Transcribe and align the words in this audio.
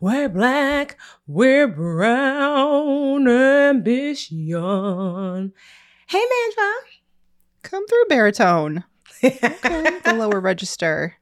We're 0.00 0.28
black, 0.28 0.98
we're 1.26 1.68
brown 1.68 3.28
ambition. 3.28 5.52
Hey, 6.08 6.24
Mandra. 6.24 6.72
Come 7.62 7.86
through, 7.86 8.04
baritone. 8.08 8.84
Okay, 9.24 9.98
the 10.04 10.14
lower 10.14 10.38
register. 10.38 11.16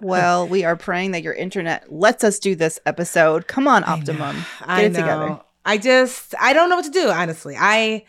Well, 0.00 0.48
we 0.48 0.64
are 0.64 0.76
praying 0.76 1.10
that 1.10 1.22
your 1.22 1.34
internet 1.34 1.92
lets 1.92 2.24
us 2.24 2.38
do 2.38 2.54
this 2.54 2.78
episode. 2.86 3.46
Come 3.48 3.68
on, 3.68 3.84
Optimum. 3.84 4.36
Get 4.36 4.46
I 4.68 4.82
it 4.82 4.92
know. 4.92 5.00
together. 5.00 5.40
I 5.66 5.76
just, 5.76 6.34
I 6.40 6.54
don't 6.54 6.70
know 6.70 6.76
what 6.76 6.86
to 6.86 6.90
do, 6.90 7.10
honestly. 7.10 7.54
I, 7.58 8.04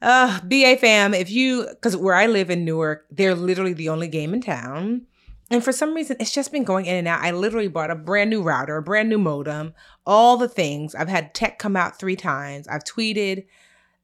uh, 0.00 0.40
BA 0.42 0.76
fam, 0.78 1.12
if 1.12 1.30
you, 1.30 1.66
because 1.68 1.94
where 1.96 2.14
I 2.14 2.26
live 2.26 2.48
in 2.48 2.64
Newark, 2.64 3.04
they're 3.10 3.34
literally 3.34 3.74
the 3.74 3.90
only 3.90 4.08
game 4.08 4.32
in 4.32 4.40
town. 4.40 5.02
And 5.50 5.62
for 5.62 5.70
some 5.72 5.94
reason, 5.94 6.16
it's 6.18 6.32
just 6.32 6.50
been 6.50 6.64
going 6.64 6.86
in 6.86 6.96
and 6.96 7.06
out. 7.06 7.20
I 7.22 7.30
literally 7.30 7.68
bought 7.68 7.90
a 7.90 7.94
brand 7.94 8.30
new 8.30 8.42
router, 8.42 8.76
a 8.76 8.82
brand 8.82 9.08
new 9.08 9.18
modem, 9.18 9.74
all 10.04 10.36
the 10.36 10.48
things. 10.48 10.94
I've 10.94 11.08
had 11.08 11.34
tech 11.34 11.58
come 11.58 11.76
out 11.76 11.98
three 11.98 12.16
times. 12.16 12.66
I've 12.68 12.82
tweeted. 12.84 13.46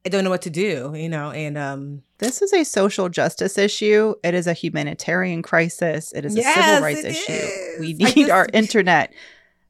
I 0.04 0.08
don't 0.08 0.24
know 0.24 0.30
what 0.30 0.42
to 0.42 0.50
do, 0.50 0.92
you 0.96 1.08
know, 1.08 1.30
and 1.30 1.56
um 1.56 2.02
This 2.18 2.42
is 2.42 2.52
a 2.52 2.64
social 2.64 3.08
justice 3.08 3.56
issue. 3.56 4.14
It 4.24 4.34
is 4.34 4.48
a 4.48 4.52
humanitarian 4.52 5.42
crisis. 5.42 6.12
It 6.12 6.24
is 6.24 6.34
a 6.36 6.40
Yes, 6.40 6.54
civil 6.54 6.82
rights 6.82 7.04
issue. 7.04 7.32
is. 7.32 7.80
We 7.80 7.92
need 7.94 8.14
just- 8.16 8.30
our 8.30 8.48
internet. 8.52 9.12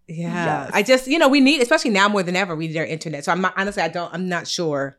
Yeah. 0.08 0.64
Yes. 0.64 0.70
I 0.74 0.82
just, 0.82 1.06
you 1.06 1.18
know, 1.18 1.28
we 1.28 1.40
need, 1.40 1.60
especially 1.62 1.90
now 1.90 2.08
more 2.08 2.22
than 2.22 2.34
ever, 2.36 2.56
we 2.56 2.66
need 2.68 2.76
our 2.78 2.84
internet. 2.86 3.24
So 3.24 3.32
I'm 3.32 3.40
not, 3.42 3.54
honestly, 3.56 3.82
I 3.82 3.88
don't, 3.88 4.12
I'm 4.12 4.28
not 4.28 4.46
sure 4.48 4.98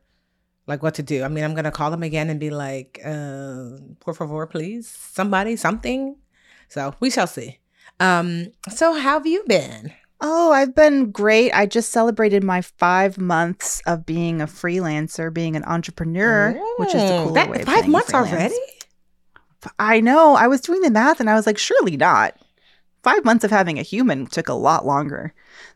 like 0.66 0.82
what 0.82 0.94
to 0.94 1.02
do. 1.02 1.22
I 1.24 1.28
mean, 1.28 1.44
I'm 1.44 1.52
going 1.54 1.64
to 1.64 1.70
call 1.72 1.90
them 1.90 2.02
again 2.02 2.30
and 2.30 2.38
be 2.40 2.50
like, 2.50 3.00
uh, 3.04 3.70
por 4.00 4.14
favor, 4.14 4.46
please, 4.46 4.88
somebody, 4.88 5.56
something. 5.56 6.16
So 6.74 6.92
we 6.98 7.08
shall 7.08 7.28
see. 7.28 7.60
Um, 8.00 8.48
so 8.68 8.94
how 8.94 9.00
have 9.18 9.26
you 9.28 9.44
been? 9.46 9.92
Oh, 10.20 10.50
I've 10.52 10.74
been 10.74 11.12
great. 11.12 11.52
I 11.52 11.66
just 11.66 11.90
celebrated 11.92 12.42
my 12.42 12.62
five 12.62 13.16
months 13.16 13.80
of 13.86 14.04
being 14.04 14.40
a 14.40 14.46
freelancer, 14.46 15.32
being 15.32 15.54
an 15.54 15.62
entrepreneur, 15.64 16.52
which 16.78 16.88
is 16.88 16.94
the 17.02 17.22
cooler 17.22 17.32
that- 17.34 17.48
way 17.50 17.60
of 17.60 17.66
Five 17.66 17.86
months 17.86 18.10
freelance. 18.10 18.32
already? 18.32 18.56
I 19.78 20.00
know. 20.00 20.34
I 20.34 20.48
was 20.48 20.60
doing 20.60 20.80
the 20.80 20.90
math 20.90 21.20
and 21.20 21.30
I 21.30 21.34
was 21.34 21.46
like, 21.46 21.58
surely 21.58 21.96
not. 21.96 22.36
Five 23.04 23.24
months 23.24 23.44
of 23.44 23.50
having 23.52 23.78
a 23.78 23.82
human 23.82 24.26
took 24.26 24.48
a 24.48 24.54
lot 24.54 24.84
longer 24.84 25.32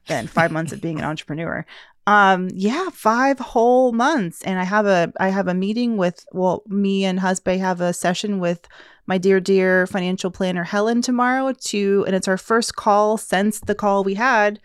than 0.09 0.27
five 0.27 0.51
months 0.51 0.73
of 0.73 0.81
being 0.81 0.99
an 0.99 1.05
entrepreneur. 1.13 1.65
Um, 2.09 2.49
yeah, 2.55 2.89
five 2.91 3.39
whole 3.39 3.93
months. 3.93 4.43
And 4.43 4.59
I 4.59 4.65
have 4.65 4.87
a 4.87 5.13
I 5.21 5.29
have 5.29 5.47
a 5.47 5.53
meeting 5.53 5.99
with 5.99 6.25
well, 6.33 6.63
me 6.67 7.05
and 7.05 7.21
husband 7.21 7.61
have 7.61 7.83
a 7.83 7.93
session 7.93 8.39
with 8.39 8.67
my 9.07 9.19
dear, 9.19 9.41
dear 9.41 9.87
financial 9.87 10.31
planner 10.31 10.65
Helen 10.65 11.03
tomorrow 11.03 11.53
to 11.53 12.05
and 12.07 12.17
it's 12.17 12.27
our 12.27 12.39
first 12.39 12.77
call 12.77 13.19
since 13.19 13.61
the 13.61 13.75
call 13.75 14.05
we 14.05 14.15
had 14.15 14.59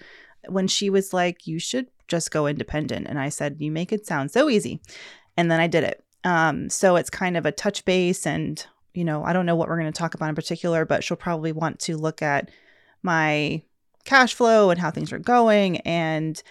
when 0.47 0.69
she 0.69 0.89
was 0.89 1.11
like, 1.11 1.45
You 1.45 1.59
should 1.59 1.87
just 2.07 2.31
go 2.31 2.47
independent. 2.47 3.07
And 3.09 3.19
I 3.19 3.27
said, 3.27 3.57
You 3.59 3.71
make 3.71 3.91
it 3.91 4.07
sound 4.07 4.31
so 4.31 4.49
easy. 4.49 4.79
And 5.35 5.51
then 5.51 5.59
I 5.59 5.67
did 5.67 5.83
it. 5.83 6.01
Um, 6.23 6.69
so 6.69 6.95
it's 6.95 7.09
kind 7.09 7.35
of 7.35 7.45
a 7.45 7.51
touch 7.51 7.83
base 7.83 8.25
and 8.25 8.65
you 8.93 9.03
know, 9.03 9.21
I 9.25 9.33
don't 9.33 9.45
know 9.45 9.57
what 9.57 9.67
we're 9.67 9.79
going 9.79 9.91
to 9.91 9.99
talk 9.99 10.13
about 10.13 10.29
in 10.29 10.35
particular, 10.35 10.85
but 10.85 11.03
she'll 11.03 11.17
probably 11.17 11.51
want 11.51 11.79
to 11.79 11.97
look 11.97 12.21
at 12.21 12.49
my 13.01 13.63
cash 14.05 14.33
flow 14.33 14.69
and 14.69 14.79
how 14.79 14.91
things 14.91 15.11
are 15.11 15.19
going 15.19 15.77
and 15.81 16.41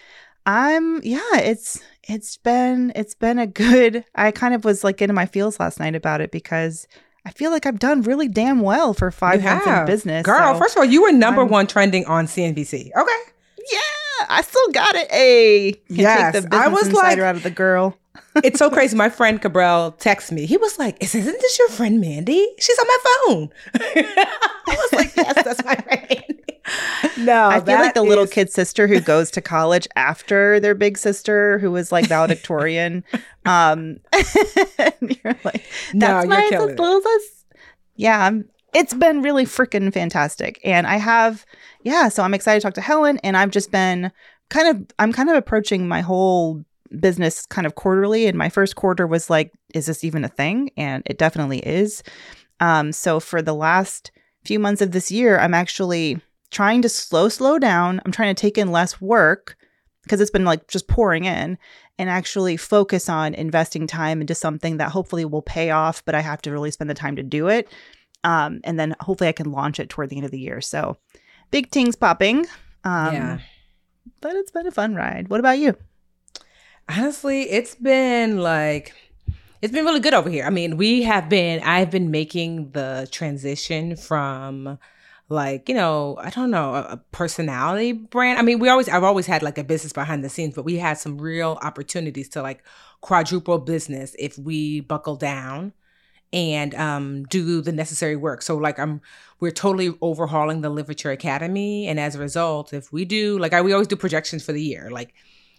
I'm 0.45 1.01
yeah, 1.03 1.21
it's 1.37 1.81
it's 2.03 2.37
been 2.37 2.91
it's 2.95 3.15
been 3.15 3.39
a 3.39 3.47
good 3.47 4.03
I 4.15 4.31
kind 4.31 4.53
of 4.53 4.65
was 4.65 4.83
like 4.83 4.97
getting 4.97 5.15
my 5.15 5.25
feels 5.25 5.59
last 5.59 5.79
night 5.79 5.95
about 5.95 6.19
it 6.21 6.31
because 6.31 6.87
I 7.25 7.31
feel 7.31 7.51
like 7.51 7.65
I've 7.65 7.79
done 7.79 8.01
really 8.01 8.27
damn 8.27 8.59
well 8.59 8.93
for 8.93 9.09
5 9.09 9.41
You 9.41 9.49
months 9.49 9.65
in 9.67 9.85
business. 9.85 10.25
Girl, 10.25 10.53
so- 10.53 10.59
first 10.59 10.75
of 10.75 10.79
all, 10.79 10.85
you 10.85 11.01
were 11.03 11.11
number 11.13 11.41
I'm- 11.41 11.49
one 11.49 11.67
trending 11.67 12.05
on 12.05 12.25
CNBC. 12.27 12.91
Okay. 12.95 13.31
yeah, 13.71 14.25
I 14.29 14.41
still 14.41 14.67
got 14.73 14.93
it. 14.95 15.09
Hey, 15.09 15.71
Can 15.87 15.95
Yes, 15.95 16.33
take 16.33 16.49
the 16.49 16.57
I 16.57 16.67
was 16.67 16.87
insider 16.89 17.21
like- 17.21 17.29
out 17.29 17.35
of 17.37 17.43
the 17.43 17.49
girl. 17.51 17.97
It's 18.35 18.59
so 18.59 18.69
crazy. 18.69 18.95
My 18.95 19.09
friend 19.09 19.41
Cabral 19.41 19.93
texted 19.93 20.33
me. 20.33 20.45
He 20.45 20.57
was 20.57 20.77
like, 20.77 21.01
"Is 21.03 21.15
isn't 21.15 21.39
this 21.39 21.59
your 21.59 21.69
friend 21.69 21.99
Mandy? 21.99 22.47
She's 22.59 22.77
on 22.79 22.87
my 22.87 22.97
phone." 23.03 23.49
I 23.75 24.47
was 24.67 24.93
like, 24.93 25.15
"Yes, 25.15 25.43
that's 25.43 25.63
my 25.63 25.75
friend." 25.75 26.43
No, 27.17 27.47
I 27.47 27.59
feel 27.59 27.75
like 27.75 27.93
the 27.93 28.03
little 28.03 28.27
kid 28.27 28.51
sister 28.51 28.87
who 28.87 28.99
goes 28.99 29.29
to 29.31 29.41
college 29.41 29.87
after 29.95 30.59
their 30.59 30.75
big 30.75 30.97
sister 30.97 31.59
who 31.59 31.71
was 31.71 31.91
like 31.91 32.07
valedictorian. 32.07 33.03
um 33.45 33.99
and 34.77 35.19
you're 35.23 35.35
like 35.43 35.65
No, 35.93 36.07
that's 36.07 36.25
you're 36.25 36.61
my 36.61 36.65
little 36.65 37.01
sis. 37.01 37.45
Yeah, 37.95 38.25
I'm, 38.25 38.49
it's 38.73 38.93
been 38.93 39.21
really 39.21 39.45
freaking 39.45 39.93
fantastic. 39.93 40.59
And 40.63 40.87
I 40.87 40.95
have 40.97 41.45
yeah, 41.83 42.07
so 42.09 42.23
I'm 42.23 42.33
excited 42.33 42.61
to 42.61 42.67
talk 42.67 42.73
to 42.75 42.81
Helen 42.81 43.17
and 43.19 43.35
I've 43.35 43.51
just 43.51 43.71
been 43.71 44.11
kind 44.49 44.67
of 44.69 44.87
I'm 44.99 45.11
kind 45.11 45.29
of 45.29 45.35
approaching 45.35 45.87
my 45.87 46.01
whole 46.01 46.63
business 46.99 47.45
kind 47.45 47.65
of 47.65 47.75
quarterly 47.75 48.27
and 48.27 48.37
my 48.37 48.49
first 48.49 48.75
quarter 48.75 49.07
was 49.07 49.29
like 49.29 49.51
is 49.73 49.87
this 49.87 50.03
even 50.03 50.23
a 50.23 50.29
thing? 50.29 50.69
And 50.77 51.03
it 51.05 51.17
definitely 51.17 51.59
is. 51.59 52.03
Um 52.59 52.91
so 52.91 53.19
for 53.19 53.41
the 53.41 53.55
last 53.55 54.11
few 54.45 54.59
months 54.59 54.81
of 54.81 54.91
this 54.91 55.11
year, 55.11 55.39
I'm 55.39 55.53
actually 55.53 56.19
trying 56.51 56.81
to 56.83 56.89
slow 56.89 57.29
slow 57.29 57.59
down. 57.59 58.01
I'm 58.05 58.11
trying 58.11 58.33
to 58.33 58.39
take 58.39 58.57
in 58.57 58.71
less 58.71 59.01
work 59.01 59.57
because 60.03 60.21
it's 60.21 60.31
been 60.31 60.45
like 60.45 60.67
just 60.67 60.87
pouring 60.87 61.25
in 61.25 61.57
and 61.97 62.09
actually 62.09 62.57
focus 62.57 63.09
on 63.09 63.33
investing 63.33 63.87
time 63.87 64.21
into 64.21 64.35
something 64.35 64.77
that 64.77 64.91
hopefully 64.91 65.25
will 65.25 65.41
pay 65.41 65.71
off, 65.71 66.03
but 66.05 66.15
I 66.15 66.21
have 66.21 66.41
to 66.43 66.51
really 66.51 66.71
spend 66.71 66.89
the 66.89 66.95
time 66.95 67.15
to 67.15 67.23
do 67.23 67.47
it. 67.47 67.69
Um, 68.23 68.61
and 68.63 68.79
then 68.79 68.95
hopefully 68.99 69.27
I 69.27 69.33
can 69.33 69.51
launch 69.51 69.79
it 69.79 69.89
toward 69.89 70.09
the 70.09 70.15
end 70.17 70.25
of 70.25 70.31
the 70.31 70.39
year. 70.39 70.61
So 70.61 70.97
big 71.51 71.69
things 71.69 71.95
popping. 71.95 72.45
Um, 72.83 73.13
yeah. 73.13 73.39
But 74.21 74.35
it's 74.35 74.51
been 74.51 74.67
a 74.67 74.71
fun 74.71 74.95
ride. 74.95 75.29
What 75.29 75.39
about 75.39 75.59
you? 75.59 75.77
Honestly, 76.89 77.43
it's 77.43 77.75
been 77.75 78.39
like 78.39 78.93
it's 79.61 79.71
been 79.71 79.85
really 79.85 80.01
good 80.01 80.13
over 80.13 80.29
here. 80.29 80.45
I 80.45 80.49
mean, 80.49 80.75
we 80.77 81.03
have 81.03 81.29
been 81.29 81.61
I've 81.63 81.89
been 81.89 82.11
making 82.11 82.71
the 82.71 83.07
transition 83.11 83.95
from 83.95 84.77
like, 85.29 85.69
you 85.69 85.75
know, 85.75 86.17
I 86.21 86.29
don't 86.29 86.51
know, 86.51 86.75
a, 86.75 86.97
personality 87.11 87.93
brand. 87.93 88.37
I 88.39 88.41
mean, 88.41 88.59
we 88.59 88.69
always 88.69 88.89
I've 88.89 89.03
always 89.03 89.25
had 89.25 89.41
like 89.41 89.57
a 89.57 89.63
business 89.63 89.93
behind 89.93 90.23
the 90.23 90.29
scenes, 90.29 90.55
but 90.55 90.65
we 90.65 90.77
had 90.77 90.97
some 90.97 91.17
real 91.17 91.57
opportunities 91.61 92.29
to 92.29 92.41
like 92.41 92.63
quadruple 93.01 93.59
business 93.59 94.15
if 94.19 94.37
we 94.37 94.81
buckle 94.81 95.15
down 95.15 95.73
and 96.33 96.73
um, 96.75 97.23
do 97.25 97.61
the 97.61 97.71
necessary 97.71 98.15
work. 98.17 98.41
So 98.41 98.57
like 98.57 98.79
I'm 98.79 99.01
we're 99.39 99.51
totally 99.51 99.93
overhauling 100.01 100.61
the 100.61 100.69
Live 100.69 100.89
Richer 100.89 101.11
Academy 101.11 101.87
and 101.87 101.99
as 101.99 102.15
a 102.15 102.19
result, 102.19 102.73
if 102.73 102.91
we 102.91 103.05
do 103.05 103.39
like 103.39 103.53
I 103.53 103.61
we 103.61 103.71
always 103.71 103.87
do 103.87 103.95
projections 103.95 104.43
for 104.43 104.51
the 104.51 104.61
year, 104.61 104.89
like 104.91 105.13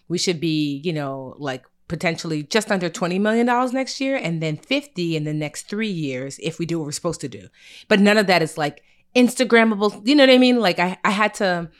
we 0.09 0.19
should 0.19 0.41
be, 0.41 0.81
you 0.85 0.93
know, 0.93 1.35
like 1.39 1.65
potentially 1.89 2.43
just 2.43 2.71
under 2.71 2.89
$20 2.89 3.21
million 3.21 3.47
next 3.73 4.01
year 4.01 4.17
and 4.17 4.43
then 4.43 4.57
50 4.57 5.17
in 5.17 5.25
the 5.25 5.35
next 5.35 5.69
3 5.69 5.89
years 5.89 6.39
if 6.43 6.59
we 6.59 6.67
do 6.67 6.79
what 6.79 6.87
we're 6.87 6.93
supposed 6.93 7.21
to 7.21 7.29
do. 7.29 7.49
But 7.89 8.01
none 8.01 8.17
of 8.17 8.27
that 8.27 8.43
is 8.43 8.57
like 8.57 8.83
instagrammable, 9.15 10.07
you 10.07 10.15
know 10.15 10.23
what 10.25 10.35
I 10.35 10.39
mean? 10.39 10.61
Like 10.61 10.79
I 10.79 10.99
I 11.05 11.11
had 11.11 11.35
to 11.35 11.71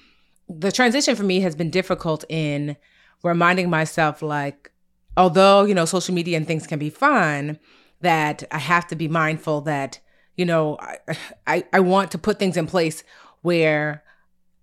the 0.49 0.73
transition 0.73 1.17
for 1.17 1.23
me 1.23 1.41
has 1.41 1.55
been 1.55 1.71
difficult 1.71 2.25
in 2.29 2.77
reminding 3.23 3.71
myself 3.71 4.23
like 4.23 4.73
although 5.17 5.65
you 5.65 5.75
know 5.75 5.85
social 5.85 6.15
media 6.15 6.37
and 6.37 6.47
things 6.47 6.67
can 6.67 6.79
be 6.79 6.91
fun 6.91 7.59
that 8.01 8.45
i 8.51 8.59
have 8.59 8.87
to 8.87 8.97
be 8.97 9.09
mindful 9.09 9.63
that 9.63 9.99
you 10.37 10.45
know 10.45 10.77
i 10.81 10.99
i, 11.47 11.65
I 11.73 11.81
want 11.81 12.11
to 12.13 12.19
put 12.19 12.39
things 12.39 12.57
in 12.57 12.67
place 12.67 13.03
where 13.43 14.05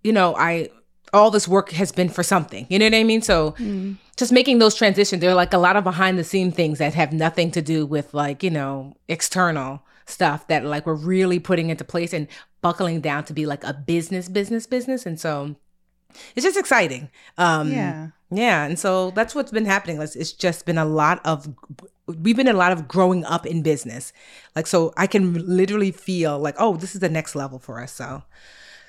you 0.04 0.12
know 0.12 0.36
i 0.36 0.68
all 1.12 1.30
this 1.30 1.46
work 1.46 1.70
has 1.72 1.92
been 1.92 2.08
for 2.08 2.22
something. 2.22 2.66
You 2.68 2.78
know 2.78 2.86
what 2.86 2.94
i 2.94 3.04
mean? 3.04 3.22
So 3.22 3.52
mm. 3.52 3.96
just 4.16 4.32
making 4.32 4.58
those 4.58 4.74
transitions 4.74 5.20
there 5.20 5.30
are 5.30 5.34
like 5.34 5.52
a 5.52 5.58
lot 5.58 5.76
of 5.76 5.84
behind 5.84 6.18
the 6.18 6.24
scene 6.24 6.52
things 6.52 6.78
that 6.78 6.94
have 6.94 7.12
nothing 7.12 7.50
to 7.52 7.62
do 7.62 7.84
with 7.84 8.14
like 8.14 8.42
you 8.42 8.50
know 8.50 8.94
external 9.08 9.82
stuff 10.06 10.46
that 10.48 10.64
like 10.64 10.86
we're 10.86 10.94
really 10.94 11.38
putting 11.38 11.70
into 11.70 11.84
place 11.84 12.12
and 12.12 12.28
buckling 12.60 13.00
down 13.00 13.24
to 13.24 13.32
be 13.32 13.46
like 13.46 13.64
a 13.64 13.74
business 13.74 14.28
business 14.28 14.66
business. 14.66 15.04
And 15.06 15.20
so 15.20 15.56
it's 16.34 16.44
just 16.44 16.58
exciting. 16.58 17.10
Um 17.36 17.70
yeah. 17.70 18.08
yeah. 18.30 18.64
And 18.64 18.78
so 18.78 19.10
that's 19.10 19.34
what's 19.34 19.50
been 19.50 19.66
happening. 19.66 20.00
It's, 20.00 20.16
it's 20.16 20.32
just 20.32 20.64
been 20.64 20.78
a 20.78 20.84
lot 20.84 21.20
of 21.24 21.48
we've 22.06 22.36
been 22.36 22.48
a 22.48 22.52
lot 22.52 22.72
of 22.72 22.88
growing 22.88 23.24
up 23.26 23.46
in 23.46 23.62
business. 23.62 24.12
Like 24.56 24.66
so 24.66 24.94
i 24.96 25.06
can 25.06 25.34
literally 25.46 25.90
feel 25.90 26.38
like 26.38 26.54
oh 26.58 26.76
this 26.76 26.94
is 26.94 27.00
the 27.00 27.10
next 27.10 27.34
level 27.34 27.58
for 27.58 27.82
us. 27.82 27.92
So 27.92 28.22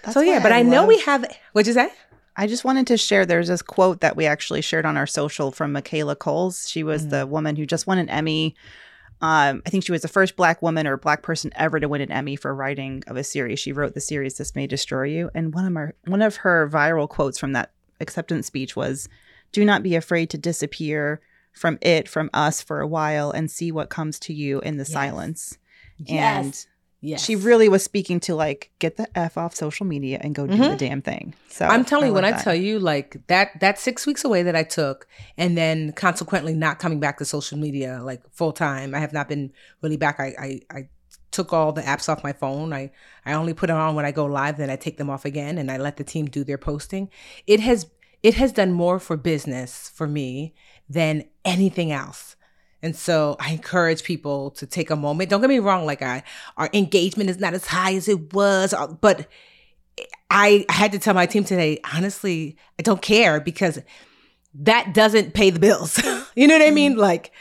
that's 0.04 0.14
so 0.14 0.22
yeah 0.22 0.42
but 0.44 0.52
i, 0.52 0.60
I 0.60 0.62
know 0.64 0.86
we 0.86 1.00
have 1.02 1.26
what'd 1.54 1.68
you 1.68 1.74
say 1.74 1.90
I 2.36 2.48
just 2.48 2.64
wanted 2.64 2.88
to 2.88 2.98
share 2.98 3.26
there's 3.26 3.48
this 3.48 3.62
quote 3.62 4.02
that 4.02 4.16
we 4.16 4.26
actually 4.26 4.62
shared 4.62 4.86
on 4.86 4.98
our 4.98 5.06
social 5.08 5.52
from 5.52 5.72
Michaela 5.72 6.16
Coel. 6.16 6.52
She 6.52 6.84
was 6.84 7.04
mm-hmm. 7.04 7.12
the 7.12 7.28
woman 7.28 7.56
who 7.56 7.66
just 7.66 7.86
won 7.86 7.98
an 8.00 8.10
Emmy 8.10 8.56
um, 9.24 9.62
I 9.66 9.70
think 9.70 9.86
she 9.86 9.94
was 9.94 10.02
the 10.02 10.10
first 10.10 10.36
black 10.36 10.62
woman 10.62 10.86
or 10.86 10.98
black 10.98 11.22
person 11.22 11.50
ever 11.56 11.80
to 11.80 11.88
win 11.88 12.02
an 12.02 12.12
Emmy 12.12 12.36
for 12.36 12.54
writing 12.54 13.04
of 13.08 13.16
a 13.16 13.24
series. 13.24 13.58
She 13.58 13.72
wrote 13.72 13.94
the 13.94 14.02
series 14.02 14.36
"This 14.36 14.54
May 14.54 14.68
Destroy 14.68 15.04
You," 15.04 15.32
and 15.34 15.54
one 15.54 15.66
of 15.66 15.74
her 15.76 15.96
one 16.06 16.22
of 16.22 16.36
her 16.38 16.70
viral 16.70 17.08
quotes 17.08 17.40
from 17.40 17.54
that 17.54 17.72
acceptance 18.02 18.48
speech 18.48 18.76
was, 18.76 19.08
"Do 19.54 19.64
not 19.64 19.82
be 19.82 19.96
afraid 19.96 20.30
to 20.32 20.38
disappear 20.38 21.22
from 21.54 21.78
it, 21.82 22.10
from 22.10 22.30
us, 22.34 22.62
for 22.62 22.82
a 22.82 22.88
while, 22.88 23.32
and 23.32 23.50
see 23.50 23.72
what 23.72 23.90
comes 23.90 24.20
to 24.20 24.34
you 24.34 24.60
in 24.60 24.76
the 24.76 24.82
yes. 24.82 24.92
silence." 24.92 25.58
Yes. 25.98 26.46
And 26.46 26.66
Yes. 27.06 27.22
She 27.22 27.36
really 27.36 27.68
was 27.68 27.84
speaking 27.84 28.22
to 28.22 28.34
like 28.34 28.72
get 28.80 28.96
the 28.96 29.10
f 29.18 29.38
off 29.38 29.54
social 29.54 29.86
media 29.86 30.20
and 30.22 30.34
go 30.34 30.48
do 30.48 30.54
mm-hmm. 30.54 30.72
the 30.72 30.78
damn 30.78 31.02
thing. 31.02 31.34
So 31.50 31.66
I'm 31.66 31.84
telling 31.84 32.08
you 32.08 32.14
when 32.14 32.24
that. 32.24 32.40
I 32.40 32.42
tell 32.42 32.56
you 32.56 32.80
like 32.80 33.18
that 33.28 33.60
that 33.60 33.78
6 33.78 34.08
weeks 34.08 34.24
away 34.24 34.42
that 34.44 34.56
I 34.56 34.64
took 34.64 35.06
and 35.38 35.58
then 35.58 35.92
consequently 35.92 36.54
not 36.54 36.80
coming 36.80 37.02
back 37.02 37.18
to 37.18 37.26
social 37.26 37.58
media 37.58 38.00
like 38.02 38.22
full 38.32 38.54
time. 38.54 38.96
I 38.96 39.00
have 39.00 39.12
not 39.12 39.28
been 39.28 39.52
really 39.82 39.98
back. 39.98 40.22
I 40.22 40.34
I, 40.40 40.62
I 40.72 40.88
took 41.32 41.52
all 41.52 41.74
the 41.74 41.82
apps 41.82 42.08
off 42.08 42.24
my 42.24 42.32
phone. 42.32 42.72
I 42.72 42.90
I 43.26 43.34
only 43.34 43.54
put 43.54 43.68
them 43.68 43.76
on 43.76 43.96
when 43.96 44.06
I 44.06 44.12
go 44.12 44.26
live 44.26 44.56
then 44.56 44.70
I 44.70 44.78
take 44.78 44.96
them 44.96 45.10
off 45.10 45.26
again 45.26 45.58
and 45.58 45.70
I 45.70 45.76
let 45.76 45.98
the 45.98 46.06
team 46.06 46.28
do 46.28 46.46
their 46.46 46.58
posting. 46.58 47.10
It 47.46 47.60
has 47.60 47.88
it 48.22 48.36
has 48.36 48.54
done 48.54 48.72
more 48.72 48.98
for 48.98 49.18
business 49.18 49.92
for 49.94 50.08
me 50.08 50.54
than 50.88 51.26
anything 51.44 51.92
else 51.92 52.38
and 52.84 52.96
so 52.96 53.38
I 53.40 53.54
encourage 53.54 54.04
people 54.04 54.52
to 54.52 54.68
take 54.68 54.90
a 54.92 54.96
moment. 54.98 55.30
Don't 55.30 55.40
get 55.40 55.50
me 55.50 55.60
wrong, 55.60 55.86
like 55.86 56.02
I, 56.02 56.22
our 56.58 56.70
engagement 56.74 57.30
is 57.30 57.40
not 57.40 57.54
as 57.54 57.66
high 57.66 57.96
as 57.96 58.10
it 58.10 58.34
was, 58.34 58.74
uh, 58.74 58.88
but 58.88 59.28
I 60.30 60.66
had 60.68 60.92
to 60.92 61.00
tell 61.00 61.14
my 61.14 61.26
team 61.26 61.46
today, 61.46 61.80
honestly, 61.94 62.58
I 62.78 62.84
don't 62.84 63.02
care 63.02 63.40
because 63.40 63.80
that 64.56 64.94
doesn't 64.94 65.34
pay 65.34 65.50
the 65.50 65.60
bills. 65.60 65.98
you 66.36 66.46
know 66.46 66.58
what 66.58 66.68
I 66.68 66.72
mean? 66.72 66.92
Mm-hmm. 66.94 67.02
Like 67.02 67.32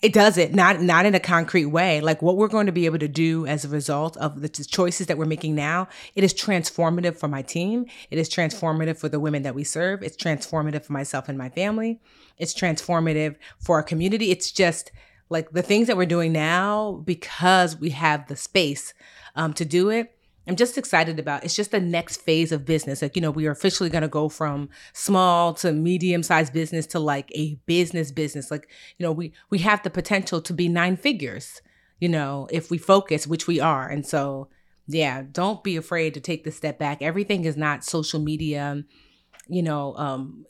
it 0.00 0.12
does 0.12 0.38
it 0.38 0.54
not 0.54 0.80
not 0.80 1.06
in 1.06 1.14
a 1.14 1.20
concrete 1.20 1.66
way. 1.66 2.00
Like 2.00 2.22
what 2.22 2.36
we're 2.36 2.48
going 2.48 2.66
to 2.66 2.72
be 2.72 2.86
able 2.86 2.98
to 2.98 3.08
do 3.08 3.46
as 3.46 3.64
a 3.64 3.68
result 3.68 4.16
of 4.18 4.40
the 4.40 4.48
choices 4.48 5.08
that 5.08 5.18
we're 5.18 5.26
making 5.26 5.54
now 5.54 5.88
it 6.14 6.22
is 6.22 6.32
transformative 6.32 7.16
for 7.16 7.28
my 7.28 7.42
team. 7.42 7.86
It 8.10 8.18
is 8.18 8.28
transformative 8.28 8.96
for 8.96 9.08
the 9.08 9.20
women 9.20 9.42
that 9.42 9.54
we 9.54 9.64
serve. 9.64 10.02
It's 10.02 10.16
transformative 10.16 10.84
for 10.84 10.92
myself 10.92 11.28
and 11.28 11.36
my 11.36 11.48
family. 11.48 12.00
It's 12.36 12.54
transformative 12.54 13.36
for 13.58 13.76
our 13.76 13.82
community. 13.82 14.30
It's 14.30 14.52
just 14.52 14.92
like 15.30 15.50
the 15.50 15.62
things 15.62 15.88
that 15.88 15.96
we're 15.96 16.06
doing 16.06 16.32
now 16.32 17.02
because 17.04 17.76
we 17.76 17.90
have 17.90 18.28
the 18.28 18.36
space 18.36 18.94
um, 19.34 19.52
to 19.54 19.64
do 19.64 19.90
it 19.90 20.17
I'm 20.48 20.56
just 20.56 20.78
excited 20.78 21.18
about. 21.18 21.44
It's 21.44 21.54
just 21.54 21.72
the 21.72 21.80
next 21.80 22.22
phase 22.22 22.52
of 22.52 22.64
business. 22.64 23.02
Like, 23.02 23.14
you 23.16 23.20
know, 23.22 23.30
we 23.30 23.46
are 23.46 23.50
officially 23.50 23.90
going 23.90 24.02
to 24.02 24.08
go 24.08 24.30
from 24.30 24.70
small 24.94 25.52
to 25.54 25.72
medium 25.72 26.22
sized 26.22 26.54
business 26.54 26.86
to 26.88 26.98
like 26.98 27.30
a 27.34 27.56
business 27.66 28.10
business. 28.10 28.50
Like, 28.50 28.70
you 28.96 29.04
know, 29.04 29.12
we 29.12 29.32
we 29.50 29.58
have 29.58 29.82
the 29.82 29.90
potential 29.90 30.40
to 30.40 30.52
be 30.54 30.68
nine 30.68 30.96
figures, 30.96 31.60
you 32.00 32.08
know, 32.08 32.48
if 32.50 32.70
we 32.70 32.78
focus, 32.78 33.26
which 33.26 33.46
we 33.46 33.60
are. 33.60 33.88
And 33.88 34.06
so, 34.06 34.48
yeah, 34.86 35.22
don't 35.30 35.62
be 35.62 35.76
afraid 35.76 36.14
to 36.14 36.20
take 36.20 36.44
the 36.44 36.50
step 36.50 36.78
back. 36.78 37.02
Everything 37.02 37.44
is 37.44 37.56
not 37.56 37.84
social 37.84 38.20
media, 38.20 38.82
you 39.48 39.62
know, 39.62 39.94
um 39.96 40.46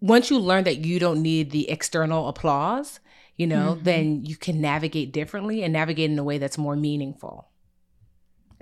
once 0.00 0.30
you 0.30 0.38
learn 0.40 0.64
that 0.64 0.84
you 0.84 0.98
don't 0.98 1.22
need 1.22 1.52
the 1.52 1.70
external 1.70 2.26
applause, 2.26 2.98
you 3.36 3.46
know, 3.46 3.74
mm-hmm. 3.74 3.84
then 3.84 4.24
you 4.24 4.36
can 4.36 4.60
navigate 4.60 5.12
differently 5.12 5.62
and 5.62 5.72
navigate 5.72 6.10
in 6.10 6.18
a 6.18 6.24
way 6.24 6.38
that's 6.38 6.58
more 6.58 6.74
meaningful. 6.74 7.51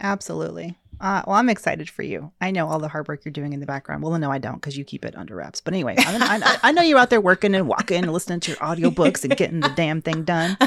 Absolutely. 0.00 0.76
Uh, 1.00 1.22
well, 1.26 1.36
I'm 1.36 1.48
excited 1.48 1.88
for 1.88 2.02
you. 2.02 2.30
I 2.42 2.50
know 2.50 2.68
all 2.68 2.78
the 2.78 2.88
hard 2.88 3.08
work 3.08 3.24
you're 3.24 3.32
doing 3.32 3.54
in 3.54 3.60
the 3.60 3.66
background. 3.66 4.02
Well, 4.02 4.18
no, 4.18 4.30
I 4.30 4.38
don't 4.38 4.56
because 4.56 4.76
you 4.76 4.84
keep 4.84 5.04
it 5.06 5.16
under 5.16 5.34
wraps. 5.34 5.60
But 5.60 5.72
anyway, 5.72 5.94
I, 5.98 6.40
I, 6.42 6.68
I, 6.68 6.72
know 6.72 6.82
you're 6.82 6.98
out 6.98 7.08
there 7.08 7.22
working 7.22 7.54
and 7.54 7.66
walking 7.66 8.02
and 8.02 8.12
listening 8.12 8.40
to 8.40 8.50
your 8.50 8.58
audiobooks 8.58 9.24
and 9.24 9.34
getting 9.34 9.60
the 9.60 9.70
damn 9.70 10.02
thing 10.02 10.24
done. 10.24 10.58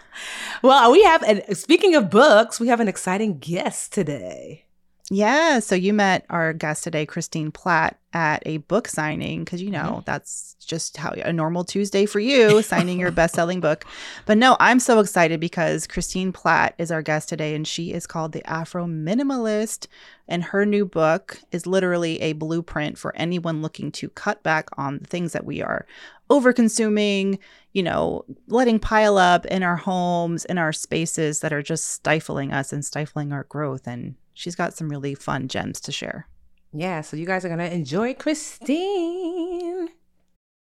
well, 0.62 0.92
we 0.92 1.02
have, 1.02 1.24
and 1.24 1.42
speaking 1.56 1.96
of 1.96 2.10
books, 2.10 2.60
we 2.60 2.68
have 2.68 2.78
an 2.78 2.86
exciting 2.86 3.38
guest 3.38 3.92
today. 3.92 4.66
Yeah. 5.10 5.58
So 5.58 5.74
you 5.74 5.92
met 5.92 6.24
our 6.30 6.52
guest 6.52 6.84
today, 6.84 7.06
Christine 7.06 7.50
Platt, 7.50 7.98
at 8.14 8.42
a 8.44 8.58
book 8.58 8.88
signing 8.88 9.42
because 9.42 9.62
you 9.62 9.70
know 9.70 9.80
mm-hmm. 9.80 10.00
that's 10.04 10.54
just 10.60 10.96
how 10.96 11.10
a 11.10 11.32
normal 11.32 11.64
Tuesday 11.64 12.06
for 12.06 12.20
you, 12.20 12.62
signing 12.62 13.00
your 13.00 13.10
best 13.12 13.34
selling 13.34 13.60
book. 13.60 13.84
But 14.26 14.38
no, 14.38 14.56
I'm 14.60 14.78
so 14.78 15.00
excited 15.00 15.40
because 15.40 15.86
Christine 15.86 16.32
Platt 16.32 16.74
is 16.78 16.90
our 16.90 17.02
guest 17.02 17.28
today 17.28 17.54
and 17.54 17.66
she 17.66 17.92
is 17.92 18.06
called 18.06 18.32
the 18.32 18.46
Afro 18.48 18.86
Minimalist. 18.86 19.86
And 20.28 20.44
her 20.44 20.64
new 20.64 20.84
book 20.84 21.40
is 21.50 21.66
literally 21.66 22.20
a 22.20 22.32
blueprint 22.34 22.96
for 22.96 23.14
anyone 23.16 23.60
looking 23.60 23.90
to 23.92 24.08
cut 24.10 24.42
back 24.42 24.68
on 24.78 24.98
the 24.98 25.06
things 25.06 25.32
that 25.32 25.44
we 25.44 25.62
are 25.62 25.86
over 26.30 26.52
consuming, 26.52 27.38
you 27.72 27.82
know, 27.82 28.24
letting 28.46 28.78
pile 28.78 29.18
up 29.18 29.44
in 29.46 29.62
our 29.62 29.76
homes, 29.76 30.44
in 30.46 30.58
our 30.58 30.72
spaces 30.72 31.40
that 31.40 31.52
are 31.52 31.62
just 31.62 31.88
stifling 31.88 32.52
us 32.52 32.72
and 32.72 32.84
stifling 32.84 33.32
our 33.32 33.44
growth. 33.44 33.86
And 33.86 34.14
she's 34.34 34.54
got 34.54 34.74
some 34.74 34.88
really 34.88 35.14
fun 35.14 35.48
gems 35.48 35.80
to 35.80 35.92
share. 35.92 36.26
Yeah, 36.72 37.02
so 37.02 37.16
you 37.16 37.26
guys 37.26 37.44
are 37.44 37.48
going 37.48 37.58
to 37.58 37.72
enjoy 37.72 38.14
Christine. 38.14 39.88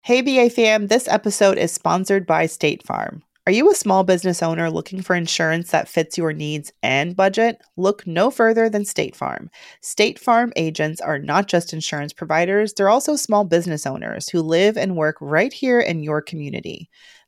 Hey, 0.03 0.21
BA 0.21 0.51
fam, 0.51 0.87
this 0.87 1.09
episode 1.09 1.59
is 1.59 1.73
sponsored 1.73 2.27
by 2.27 2.47
State 2.47 2.85
Farm. 2.85 3.25
Are 3.49 3.53
you 3.53 3.71
a 3.71 3.77
small 3.77 4.03
business 4.03 4.43
owner 4.43 4.71
looking 4.71 5.03
for 5.03 5.15
insurance 5.15 5.71
that 5.71 5.89
fits 5.89 6.19
your 6.19 6.33
needs 6.33 6.73
and 6.83 7.15
budget? 7.15 7.59
Look 7.77 8.05
no 8.05 8.29
further 8.29 8.69
than 8.69 8.85
State 8.85 9.15
Farm. 9.15 9.51
State 9.83 10.19
Farm 10.19 10.53
agents 10.57 11.01
are 11.01 11.21
not 11.21 11.47
just 11.47 11.73
insurance 11.73 12.13
providers, 12.13 12.73
they're 12.73 12.89
also 12.89 13.15
small 13.15 13.45
business 13.45 13.87
owners 13.87 14.29
who 14.29 14.43
live 14.43 14.77
and 14.77 14.97
work 14.97 15.17
right 15.21 15.53
here 15.53 15.79
in 15.79 16.03
your 16.03 16.21
community. 16.21 16.91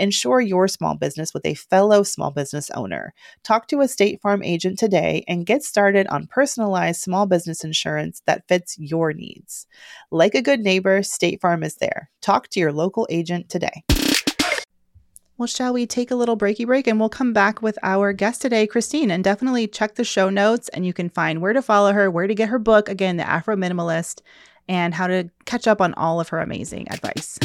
Ensure 0.00 0.40
your 0.40 0.66
small 0.66 0.94
business 0.94 1.34
with 1.34 1.44
a 1.44 1.52
fellow 1.52 2.02
small 2.02 2.30
business 2.30 2.70
owner. 2.70 3.12
Talk 3.44 3.68
to 3.68 3.82
a 3.82 3.88
State 3.88 4.20
Farm 4.22 4.42
agent 4.42 4.78
today 4.78 5.24
and 5.28 5.44
get 5.44 5.62
started 5.62 6.06
on 6.06 6.26
personalized 6.26 7.02
small 7.02 7.26
business 7.26 7.62
insurance 7.62 8.22
that 8.24 8.48
fits 8.48 8.78
your 8.78 9.12
needs. 9.12 9.66
Like 10.10 10.34
a 10.34 10.40
good 10.40 10.60
neighbor, 10.60 11.02
State 11.02 11.42
Farm 11.42 11.62
is 11.62 11.76
there. 11.76 12.08
Talk 12.22 12.48
to 12.48 12.60
your 12.60 12.72
local 12.72 13.06
agent 13.10 13.50
today. 13.50 13.84
Well, 15.36 15.46
shall 15.46 15.74
we 15.74 15.86
take 15.86 16.10
a 16.10 16.16
little 16.16 16.36
breaky 16.36 16.66
break 16.66 16.86
and 16.86 16.98
we'll 16.98 17.10
come 17.10 17.34
back 17.34 17.60
with 17.60 17.78
our 17.82 18.14
guest 18.14 18.40
today, 18.40 18.66
Christine, 18.66 19.10
and 19.10 19.22
definitely 19.22 19.66
check 19.66 19.96
the 19.96 20.04
show 20.04 20.30
notes 20.30 20.68
and 20.70 20.86
you 20.86 20.94
can 20.94 21.10
find 21.10 21.42
where 21.42 21.52
to 21.52 21.62
follow 21.62 21.92
her, 21.92 22.10
where 22.10 22.26
to 22.26 22.34
get 22.34 22.48
her 22.48 22.58
book, 22.58 22.88
again, 22.88 23.18
The 23.18 23.28
Afro 23.28 23.54
Minimalist, 23.54 24.22
and 24.66 24.94
how 24.94 25.08
to 25.08 25.28
catch 25.44 25.66
up 25.66 25.80
on 25.80 25.92
all 25.94 26.20
of 26.20 26.28
her 26.30 26.40
amazing 26.40 26.90
advice. 26.90 27.38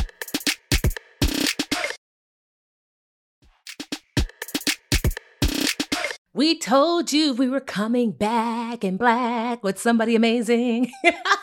We 6.35 6.59
told 6.59 7.13
you 7.13 7.33
we 7.33 7.47
were 7.47 7.61
coming 7.61 8.11
back 8.11 8.83
in 8.83 8.97
black 8.97 9.63
with 9.63 9.79
somebody 9.79 10.17
amazing. 10.17 10.91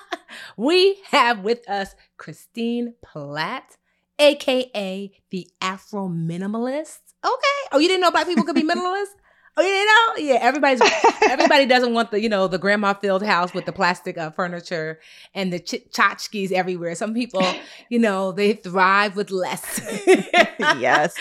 we 0.59 0.99
have 1.13 1.39
with 1.39 1.67
us 1.67 1.95
Christine 2.19 2.93
Platt, 3.03 3.79
aka 4.19 5.11
the 5.31 5.49
Afro 5.63 6.11
Minimalist. 6.11 6.99
Okay. 7.25 7.69
Oh, 7.73 7.79
you 7.79 7.89
didn't 7.89 8.03
know 8.03 8.11
black 8.11 8.27
people 8.27 8.45
could 8.45 8.55
be 8.55 8.63
minimalists? 8.63 9.07
Oh, 9.55 9.63
you 9.63 10.25
know, 10.25 10.33
yeah. 10.33 10.39
Everybody's 10.41 10.81
everybody 11.29 11.67
doesn't 11.67 11.93
want 11.93 12.11
the 12.11 12.23
you 12.23 12.31
know 12.31 12.49
the 12.49 12.57
grandma 12.57 12.95
filled 12.95 13.23
house 13.23 13.53
with 13.53 13.67
the 13.67 13.73
plastic 13.73 14.17
uh, 14.17 14.31
furniture 14.31 14.99
and 15.35 15.53
the 15.53 15.59
ch- 15.59 15.85
tchotchkes 15.91 16.53
everywhere. 16.53 16.95
Some 16.95 17.13
people, 17.13 17.45
you 17.91 17.99
know, 17.99 18.33
they 18.33 18.55
thrive 18.55 19.15
with 19.15 19.31
less. 19.31 19.79
yes. 20.79 21.15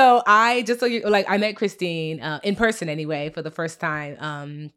So 0.00 0.22
I 0.26 0.62
just 0.62 0.80
so 0.80 0.86
you 0.86 1.02
like 1.02 1.26
I 1.28 1.36
met 1.36 1.56
Christine 1.56 2.20
uh, 2.20 2.40
in 2.42 2.56
person 2.56 2.88
anyway 2.88 3.30
for 3.30 3.42
the 3.42 3.50
first 3.50 3.80
time 3.80 4.16
um, 4.18 4.72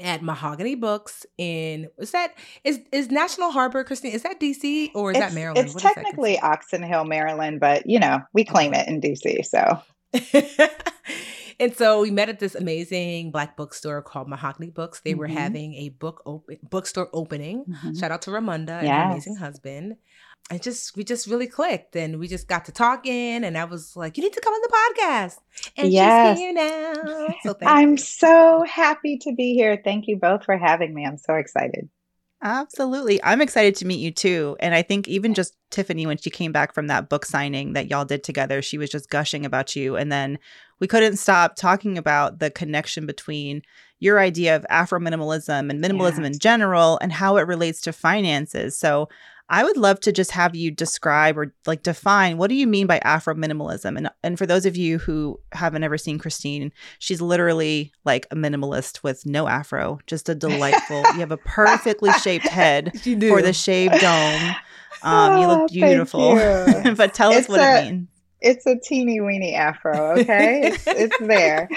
at 0.00 0.22
Mahogany 0.22 0.76
Books 0.76 1.26
in 1.36 1.88
is 1.98 2.12
that 2.12 2.34
is 2.64 2.80
is 2.92 3.10
National 3.10 3.50
Harbor 3.50 3.82
Christine 3.84 4.12
is 4.12 4.22
that 4.22 4.38
DC 4.40 4.90
or 4.94 5.10
is 5.10 5.16
it's, 5.16 5.26
that 5.26 5.34
Maryland? 5.34 5.66
It's 5.66 5.74
what 5.74 5.82
technically 5.82 6.38
Oxon 6.38 6.82
Hill, 6.82 7.04
Maryland, 7.04 7.60
but 7.60 7.86
you 7.86 7.98
know 7.98 8.20
we 8.32 8.44
claim 8.44 8.74
it 8.74 8.86
in 8.88 9.00
DC. 9.00 9.44
So. 9.44 9.82
and 11.60 11.76
so 11.76 12.00
we 12.00 12.10
met 12.10 12.30
at 12.30 12.38
this 12.38 12.54
amazing 12.54 13.30
black 13.30 13.58
bookstore 13.58 14.00
called 14.00 14.26
Mahogany 14.26 14.70
Books. 14.70 15.00
They 15.00 15.10
mm-hmm. 15.10 15.18
were 15.18 15.26
having 15.26 15.74
a 15.74 15.90
book 15.90 16.22
open 16.24 16.58
bookstore 16.62 17.10
opening. 17.12 17.64
Mm-hmm. 17.68 17.98
Shout 17.98 18.10
out 18.10 18.22
to 18.22 18.30
Ramunda 18.30 18.68
yes. 18.68 18.84
and 18.84 18.90
her 18.90 19.10
amazing 19.10 19.36
husband. 19.36 19.96
I 20.50 20.56
just 20.56 20.96
we 20.96 21.04
just 21.04 21.26
really 21.26 21.46
clicked 21.46 21.94
and 21.94 22.18
we 22.18 22.26
just 22.26 22.48
got 22.48 22.64
to 22.66 22.72
talking 22.72 23.44
and 23.44 23.58
I 23.58 23.64
was 23.64 23.94
like, 23.96 24.16
you 24.16 24.22
need 24.22 24.32
to 24.32 24.40
come 24.40 24.54
on 24.54 24.60
the 24.62 25.04
podcast. 25.04 25.36
And 25.76 25.92
yes. 25.92 26.38
she's 26.38 26.44
here 26.44 26.54
now. 26.54 27.26
So 27.42 27.54
I'm 27.66 27.92
you. 27.92 27.96
so 27.98 28.64
happy 28.66 29.18
to 29.18 29.34
be 29.34 29.54
here. 29.54 29.80
Thank 29.84 30.06
you 30.08 30.16
both 30.16 30.44
for 30.44 30.56
having 30.56 30.94
me. 30.94 31.04
I'm 31.04 31.18
so 31.18 31.34
excited. 31.34 31.88
Absolutely. 32.40 33.22
I'm 33.24 33.40
excited 33.40 33.74
to 33.76 33.84
meet 33.84 33.98
you 33.98 34.12
too. 34.12 34.56
And 34.60 34.72
I 34.72 34.82
think 34.82 35.08
even 35.08 35.34
just 35.34 35.56
Tiffany, 35.70 36.06
when 36.06 36.18
she 36.18 36.30
came 36.30 36.52
back 36.52 36.72
from 36.72 36.86
that 36.86 37.08
book 37.08 37.24
signing 37.24 37.72
that 37.72 37.90
y'all 37.90 38.04
did 38.04 38.22
together, 38.22 38.62
she 38.62 38.78
was 38.78 38.90
just 38.90 39.10
gushing 39.10 39.44
about 39.44 39.74
you. 39.74 39.96
And 39.96 40.12
then 40.12 40.38
we 40.78 40.86
couldn't 40.86 41.16
stop 41.16 41.56
talking 41.56 41.98
about 41.98 42.38
the 42.38 42.50
connection 42.50 43.06
between 43.06 43.62
your 43.98 44.20
idea 44.20 44.54
of 44.54 44.64
Afro 44.70 45.00
minimalism 45.00 45.68
and 45.68 45.82
minimalism 45.82 46.18
yes. 46.18 46.26
in 46.26 46.38
general 46.38 46.98
and 47.02 47.12
how 47.12 47.36
it 47.38 47.48
relates 47.48 47.80
to 47.82 47.92
finances. 47.92 48.78
So 48.78 49.08
I 49.50 49.64
would 49.64 49.76
love 49.76 50.00
to 50.00 50.12
just 50.12 50.32
have 50.32 50.54
you 50.54 50.70
describe 50.70 51.38
or 51.38 51.54
like 51.66 51.82
define 51.82 52.36
what 52.36 52.48
do 52.48 52.54
you 52.54 52.66
mean 52.66 52.86
by 52.86 52.98
Afro 52.98 53.34
minimalism? 53.34 53.96
And 53.96 54.10
and 54.22 54.38
for 54.38 54.46
those 54.46 54.66
of 54.66 54.76
you 54.76 54.98
who 54.98 55.40
haven't 55.52 55.84
ever 55.84 55.96
seen 55.96 56.18
Christine, 56.18 56.72
she's 56.98 57.20
literally 57.20 57.92
like 58.04 58.26
a 58.30 58.36
minimalist 58.36 59.02
with 59.02 59.24
no 59.24 59.48
afro, 59.48 60.00
just 60.06 60.28
a 60.28 60.34
delightful. 60.34 61.02
you 61.14 61.20
have 61.20 61.32
a 61.32 61.38
perfectly 61.38 62.12
shaped 62.14 62.48
head 62.48 62.92
for 63.02 63.42
the 63.42 63.52
shaved 63.52 64.00
dome. 64.00 64.54
Um, 65.00 65.40
you 65.40 65.46
look 65.46 65.60
ah, 65.60 65.66
beautiful. 65.68 66.36
You. 66.84 66.96
but 66.96 67.14
tell 67.14 67.30
it's 67.30 67.42
us 67.42 67.48
what 67.48 67.60
a, 67.60 67.78
it 67.78 67.84
means 67.84 68.08
it's 68.40 68.66
a 68.66 68.76
teeny 68.78 69.20
weeny 69.20 69.54
afro 69.54 70.18
okay? 70.18 70.60
It's, 70.64 70.86
it's 70.86 71.18
there. 71.20 71.68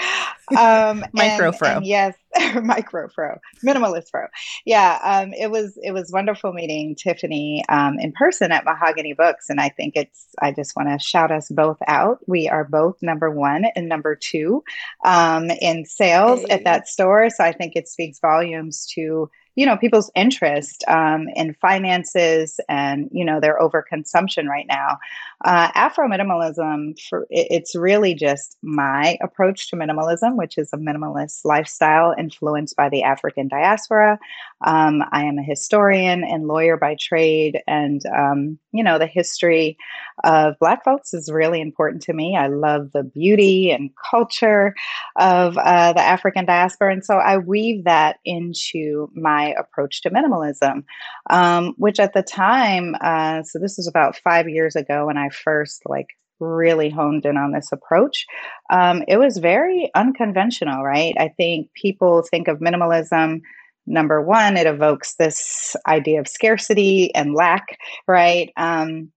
Um 0.56 1.04
micro 1.12 1.48
and, 1.48 1.58
fro. 1.58 1.68
and 1.68 1.86
yes 1.86 2.14
micro 2.62 3.08
fro 3.08 3.38
minimalist 3.64 4.10
fro. 4.10 4.26
Yeah 4.64 4.98
um 5.02 5.32
it 5.32 5.50
was 5.50 5.78
it 5.82 5.92
was 5.92 6.10
wonderful 6.12 6.52
meeting 6.52 6.94
tiffany 6.94 7.64
um 7.68 7.98
in 7.98 8.12
person 8.12 8.52
at 8.52 8.64
mahogany 8.64 9.12
books 9.12 9.50
and 9.50 9.60
i 9.60 9.68
think 9.68 9.94
it's 9.96 10.26
i 10.40 10.52
just 10.52 10.76
want 10.76 10.88
to 10.88 10.98
shout 10.98 11.30
us 11.30 11.48
both 11.48 11.78
out. 11.86 12.18
We 12.26 12.48
are 12.48 12.64
both 12.64 13.02
number 13.02 13.30
one 13.30 13.66
and 13.76 13.88
number 13.88 14.14
two 14.16 14.62
um 15.04 15.50
in 15.50 15.84
sales 15.84 16.40
hey. 16.40 16.54
at 16.54 16.64
that 16.64 16.88
store 16.88 17.28
so 17.30 17.44
i 17.44 17.52
think 17.52 17.76
it 17.76 17.88
speaks 17.88 18.18
volumes 18.20 18.86
to 18.94 19.30
you 19.54 19.66
know 19.66 19.76
people's 19.76 20.10
interest 20.14 20.84
um, 20.88 21.28
in 21.34 21.54
finances 21.54 22.58
and 22.68 23.08
you 23.12 23.24
know 23.24 23.40
their 23.40 23.58
overconsumption 23.58 24.46
right 24.46 24.66
now 24.66 24.98
uh, 25.44 25.70
afro 25.74 26.08
minimalism 26.08 26.98
for 27.08 27.26
it's 27.30 27.74
really 27.74 28.14
just 28.14 28.56
my 28.62 29.18
approach 29.22 29.68
to 29.68 29.76
minimalism 29.76 30.36
which 30.36 30.56
is 30.56 30.70
a 30.72 30.76
minimalist 30.76 31.40
lifestyle 31.44 32.14
influenced 32.18 32.76
by 32.76 32.88
the 32.88 33.02
african 33.02 33.48
diaspora. 33.48 34.18
Um, 34.64 35.02
i 35.12 35.24
am 35.24 35.38
a 35.38 35.42
historian 35.42 36.24
and 36.24 36.46
lawyer 36.46 36.76
by 36.76 36.96
trade 36.98 37.60
and 37.66 38.00
um, 38.06 38.58
you 38.72 38.84
know 38.84 38.98
the 38.98 39.06
history 39.06 39.76
of 40.24 40.54
black 40.60 40.84
folks 40.84 41.12
is 41.14 41.30
really 41.30 41.60
important 41.60 42.02
to 42.02 42.12
me. 42.12 42.36
I 42.36 42.46
love 42.46 42.92
the 42.92 43.02
beauty 43.02 43.72
and 43.72 43.90
culture 44.10 44.74
of 45.18 45.58
uh, 45.58 45.92
the 45.92 46.02
african 46.02 46.46
diaspora 46.46 46.92
and 46.92 47.04
so 47.04 47.16
i 47.16 47.36
weave 47.36 47.84
that 47.84 48.16
into 48.24 49.10
my 49.14 49.42
my 49.42 49.54
approach 49.58 50.02
to 50.02 50.10
minimalism, 50.10 50.84
um, 51.30 51.74
which 51.78 51.98
at 51.98 52.12
the 52.12 52.22
time, 52.22 52.94
uh, 53.00 53.42
so 53.42 53.58
this 53.58 53.76
was 53.76 53.88
about 53.88 54.16
five 54.16 54.48
years 54.48 54.76
ago 54.76 55.06
when 55.06 55.16
I 55.16 55.28
first 55.32 55.82
like 55.86 56.08
really 56.40 56.90
honed 56.90 57.24
in 57.24 57.36
on 57.36 57.52
this 57.52 57.70
approach. 57.72 58.26
Um, 58.70 59.02
it 59.08 59.16
was 59.16 59.38
very 59.38 59.90
unconventional, 59.94 60.82
right? 60.82 61.14
I 61.18 61.28
think 61.28 61.72
people 61.74 62.22
think 62.22 62.48
of 62.48 62.58
minimalism. 62.58 63.40
Number 63.86 64.20
one, 64.20 64.56
it 64.56 64.66
evokes 64.66 65.14
this 65.14 65.76
idea 65.86 66.20
of 66.20 66.28
scarcity 66.28 67.14
and 67.14 67.34
lack, 67.34 67.78
right? 68.06 68.52
Um, 68.56 69.12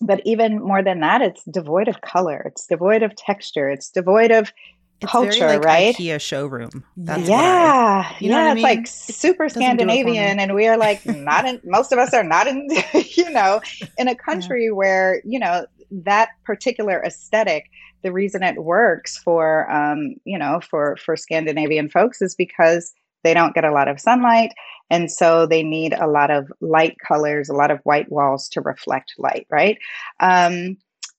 but 0.00 0.20
even 0.24 0.62
more 0.62 0.82
than 0.82 1.00
that, 1.00 1.22
it's 1.22 1.42
devoid 1.44 1.88
of 1.88 2.00
color, 2.00 2.42
it's 2.46 2.66
devoid 2.66 3.02
of 3.02 3.16
texture, 3.16 3.68
it's 3.68 3.90
devoid 3.90 4.30
of 4.30 4.52
it's 5.00 5.12
culture, 5.12 5.38
very, 5.38 5.56
like, 5.58 5.64
right? 5.64 5.94
IKEA 5.94 6.20
showroom. 6.20 6.84
That's 6.96 7.28
yeah, 7.28 8.04
I, 8.04 8.16
you 8.18 8.30
know 8.30 8.38
yeah. 8.38 8.48
It's 8.48 8.54
mean? 8.56 8.62
like 8.62 8.86
super 8.86 9.44
it 9.44 9.52
Scandinavian, 9.52 10.40
and 10.40 10.54
we 10.54 10.66
are 10.66 10.76
like 10.76 11.04
not 11.06 11.46
in. 11.46 11.60
Most 11.64 11.92
of 11.92 11.98
us 11.98 12.12
are 12.12 12.24
not 12.24 12.46
in. 12.46 12.68
You 13.18 13.30
know, 13.30 13.60
in 13.96 14.06
a 14.06 14.14
country 14.14 14.66
yeah. 14.66 14.72
where 14.72 15.22
you 15.24 15.38
know 15.38 15.66
that 15.90 16.30
particular 16.44 17.02
aesthetic. 17.04 17.70
The 18.02 18.12
reason 18.12 18.44
it 18.44 18.62
works 18.62 19.18
for 19.18 19.70
um, 19.70 20.14
you 20.24 20.38
know 20.38 20.60
for 20.60 20.96
for 21.04 21.16
Scandinavian 21.16 21.88
folks 21.88 22.22
is 22.22 22.34
because 22.34 22.92
they 23.24 23.34
don't 23.34 23.54
get 23.54 23.64
a 23.64 23.72
lot 23.72 23.88
of 23.88 24.00
sunlight, 24.00 24.52
and 24.90 25.10
so 25.10 25.46
they 25.46 25.62
need 25.62 25.92
a 25.94 26.06
lot 26.06 26.30
of 26.30 26.50
light 26.60 26.96
colors, 27.06 27.48
a 27.48 27.54
lot 27.54 27.70
of 27.70 27.80
white 27.82 28.10
walls 28.10 28.48
to 28.50 28.60
reflect 28.60 29.14
light, 29.18 29.46
right? 29.50 29.78
Um, 30.20 30.76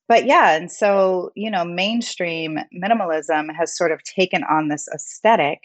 but 0.09 0.25
yeah, 0.25 0.57
and 0.57 0.69
so, 0.69 1.31
you 1.35 1.49
know, 1.49 1.63
mainstream 1.63 2.59
minimalism 2.75 3.55
has 3.55 3.77
sort 3.77 3.93
of 3.93 4.03
taken 4.03 4.43
on 4.43 4.67
this 4.67 4.89
aesthetic 4.93 5.61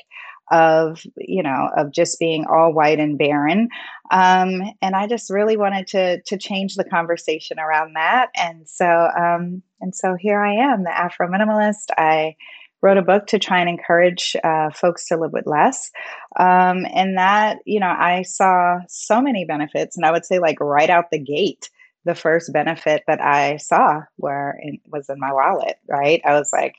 of, 0.51 1.03
you 1.17 1.43
know, 1.43 1.71
of 1.75 1.91
just 1.91 2.21
being 2.21 2.45
all 2.47 2.75
white 2.75 3.01
and 3.01 3.17
barren. 3.19 3.71
Um, 4.11 4.63
and 4.83 4.95
I 4.95 5.07
just 5.09 5.31
really 5.31 5.57
wanted 5.57 5.87
to 5.89 6.21
to 6.21 6.37
change 6.37 6.77
the 6.77 6.85
conversation 6.85 7.59
around 7.59 7.95
that. 7.97 8.29
And 8.37 8.69
so 8.69 8.87
um, 8.87 9.63
and 9.81 9.95
so 9.95 10.15
here 10.21 10.41
I 10.41 10.55
am, 10.55 10.85
the 10.85 10.97
Afro 10.97 11.27
minimalist. 11.27 11.87
I 11.97 12.37
wrote 12.83 12.99
a 12.99 13.03
book 13.03 13.27
to 13.29 13.39
try 13.39 13.61
and 13.61 13.69
encourage 13.69 14.37
uh, 14.45 14.69
folks 14.71 15.09
to 15.09 15.17
live 15.17 15.33
with 15.33 15.47
less. 15.47 15.91
Um, 16.39 16.85
and 16.93 17.17
that, 17.17 17.61
you 17.65 17.81
know, 17.81 17.95
I 17.99 18.23
saw 18.23 18.81
so 18.89 19.23
many 19.23 19.47
benefits, 19.47 19.97
and 19.97 20.05
I 20.05 20.11
would 20.11 20.27
say, 20.27 20.39
like, 20.39 20.61
right 20.61 20.91
out 20.91 21.11
the 21.11 21.19
gate, 21.19 21.71
the 22.05 22.15
first 22.15 22.53
benefit 22.53 23.03
that 23.07 23.21
I 23.21 23.57
saw 23.57 24.03
where 24.17 24.59
it 24.61 24.81
was 24.87 25.09
in 25.09 25.19
my 25.19 25.33
wallet, 25.33 25.77
right? 25.89 26.21
I 26.25 26.35
was 26.39 26.51
like, 26.53 26.75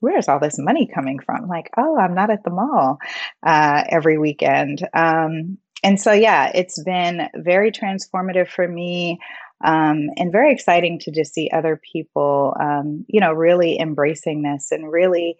where's 0.00 0.28
all 0.28 0.40
this 0.40 0.58
money 0.58 0.86
coming 0.92 1.18
from? 1.18 1.48
Like, 1.48 1.70
oh, 1.76 1.98
I'm 1.98 2.14
not 2.14 2.30
at 2.30 2.44
the 2.44 2.50
mall 2.50 2.98
uh, 3.44 3.84
every 3.88 4.18
weekend. 4.18 4.86
Um, 4.94 5.58
and 5.82 6.00
so, 6.00 6.12
yeah, 6.12 6.50
it's 6.54 6.82
been 6.82 7.28
very 7.34 7.70
transformative 7.72 8.48
for 8.48 8.66
me 8.66 9.18
um, 9.64 10.10
and 10.16 10.32
very 10.32 10.52
exciting 10.52 10.98
to 11.00 11.10
just 11.10 11.34
see 11.34 11.50
other 11.52 11.80
people, 11.92 12.54
um, 12.60 13.04
you 13.08 13.20
know, 13.20 13.32
really 13.32 13.78
embracing 13.78 14.42
this 14.42 14.70
and 14.70 14.90
really 14.90 15.36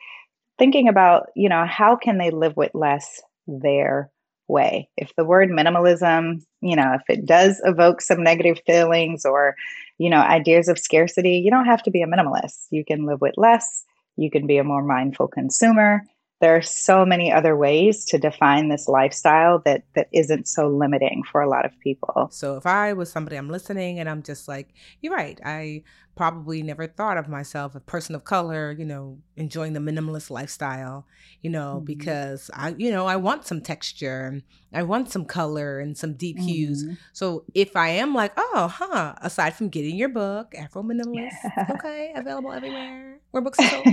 thinking 0.59 0.89
about, 0.89 1.29
you 1.37 1.49
know, 1.49 1.67
how 1.67 1.97
can 1.97 2.19
they 2.19 2.31
live 2.31 2.57
with 2.57 2.71
less 2.75 3.23
there 3.47 4.11
way. 4.49 4.89
If 4.97 5.15
the 5.17 5.25
word 5.25 5.51
minimalism, 5.51 6.43
you 6.61 6.77
know, 6.77 6.95
if 6.95 7.03
it 7.09 7.27
does 7.27 7.61
evoke 7.65 8.01
some 8.01 8.23
negative 8.23 8.61
feelings 8.67 9.25
or, 9.25 9.57
you 9.99 10.11
know, 10.11 10.21
ideas 10.21 10.69
of 10.69 10.79
scarcity, 10.79 11.39
you 11.39 11.51
don't 11.51 11.67
have 11.67 11.83
to 11.85 11.91
be 11.91 12.03
a 12.03 12.07
minimalist. 12.07 12.67
You 12.71 12.85
can 12.85 13.07
live 13.07 13.21
with 13.21 13.35
less, 13.37 13.85
you 14.17 14.31
can 14.31 14.47
be 14.47 14.59
a 14.59 14.65
more 14.65 14.83
mindful 14.83 15.29
consumer. 15.29 16.03
There 16.41 16.55
are 16.55 16.63
so 16.63 17.07
many 17.07 17.33
other 17.33 17.57
ways 17.57 18.05
to 18.07 18.19
define 18.19 18.69
this 18.69 18.89
lifestyle 18.89 19.61
that 19.65 19.85
that 19.95 20.09
isn't 20.13 20.49
so 20.49 20.69
limiting 20.69 21.23
for 21.31 21.41
a 21.41 21.49
lot 21.49 21.65
of 21.65 21.79
people. 21.81 22.29
So 22.31 22.57
if 22.57 22.67
I 22.67 22.93
was 22.93 23.11
somebody 23.11 23.37
I'm 23.37 23.49
listening 23.49 23.99
and 23.99 24.09
I'm 24.09 24.23
just 24.23 24.47
like, 24.47 24.75
you're 25.01 25.15
right, 25.15 25.41
I 25.45 25.83
probably 26.17 26.63
never 26.63 26.87
thought 26.87 27.19
of 27.19 27.29
myself 27.29 27.75
a 27.75 27.81
person 27.81 28.15
of 28.15 28.25
color, 28.25 28.75
you 28.77 28.85
know, 28.85 29.19
enjoying 29.37 29.75
the 29.75 29.81
minimalist 29.81 30.31
lifestyle, 30.31 31.07
you 31.43 31.51
know, 31.51 31.77
mm-hmm. 31.77 31.85
because 31.85 32.51
I, 32.55 32.75
you 32.77 32.91
know, 32.91 33.07
I 33.07 33.17
want 33.17 33.47
some 33.47 33.61
texture, 33.61 34.41
I 34.73 34.83
want 34.83 35.11
some 35.11 35.27
color 35.27 35.79
and 35.79 35.97
some 35.97 36.15
deep 36.15 36.39
mm-hmm. 36.39 36.49
hues. 36.49 36.85
So 37.13 37.45
if 37.55 37.77
I 37.77 37.91
am 37.91 38.15
like, 38.15 38.33
oh, 38.37 38.73
huh, 38.75 39.15
aside 39.21 39.55
from 39.55 39.69
getting 39.69 39.97
your 39.97 40.09
book, 40.09 40.55
Afro 40.57 40.83
Minimalist, 40.83 41.33
yeah. 41.45 41.67
okay, 41.71 42.13
available 42.17 42.53
everywhere 42.53 43.16
where 43.37 43.43
books 43.43 43.59
are 43.59 43.69
sold. 43.69 43.87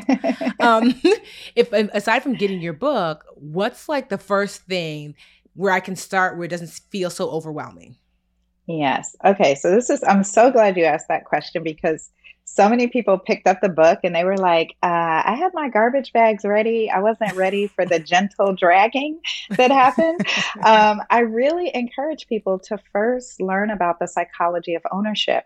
um, 0.59 0.93
if 1.55 1.71
aside 1.71 2.23
from 2.23 2.33
getting 2.33 2.61
your 2.61 2.73
book, 2.73 3.25
what's 3.35 3.89
like 3.89 4.09
the 4.09 4.17
first 4.17 4.61
thing 4.61 5.15
where 5.53 5.71
I 5.71 5.79
can 5.79 5.95
start 5.95 6.37
where 6.37 6.45
it 6.45 6.49
doesn't 6.49 6.71
feel 6.89 7.09
so 7.09 7.29
overwhelming? 7.29 7.97
Yes. 8.65 9.15
Okay. 9.25 9.55
So 9.55 9.71
this 9.71 9.89
is, 9.89 10.03
I'm 10.03 10.23
so 10.23 10.49
glad 10.51 10.77
you 10.77 10.85
asked 10.85 11.09
that 11.09 11.25
question 11.25 11.63
because 11.63 12.09
so 12.45 12.69
many 12.69 12.87
people 12.87 13.17
picked 13.17 13.47
up 13.47 13.61
the 13.61 13.69
book 13.69 13.99
and 14.03 14.15
they 14.15 14.23
were 14.23 14.37
like, 14.37 14.75
uh, 14.83 15.21
I 15.25 15.35
had 15.37 15.53
my 15.53 15.69
garbage 15.69 16.13
bags 16.13 16.43
ready. 16.43 16.89
I 16.89 16.99
wasn't 16.99 17.33
ready 17.35 17.67
for 17.67 17.85
the 17.85 17.99
gentle 17.99 18.53
dragging 18.53 19.19
that 19.51 19.71
happened. 19.71 20.25
um, 20.63 21.01
I 21.09 21.19
really 21.19 21.71
encourage 21.73 22.27
people 22.27 22.59
to 22.59 22.77
first 22.91 23.41
learn 23.41 23.69
about 23.69 23.99
the 23.99 24.07
psychology 24.07 24.75
of 24.75 24.83
ownership 24.91 25.45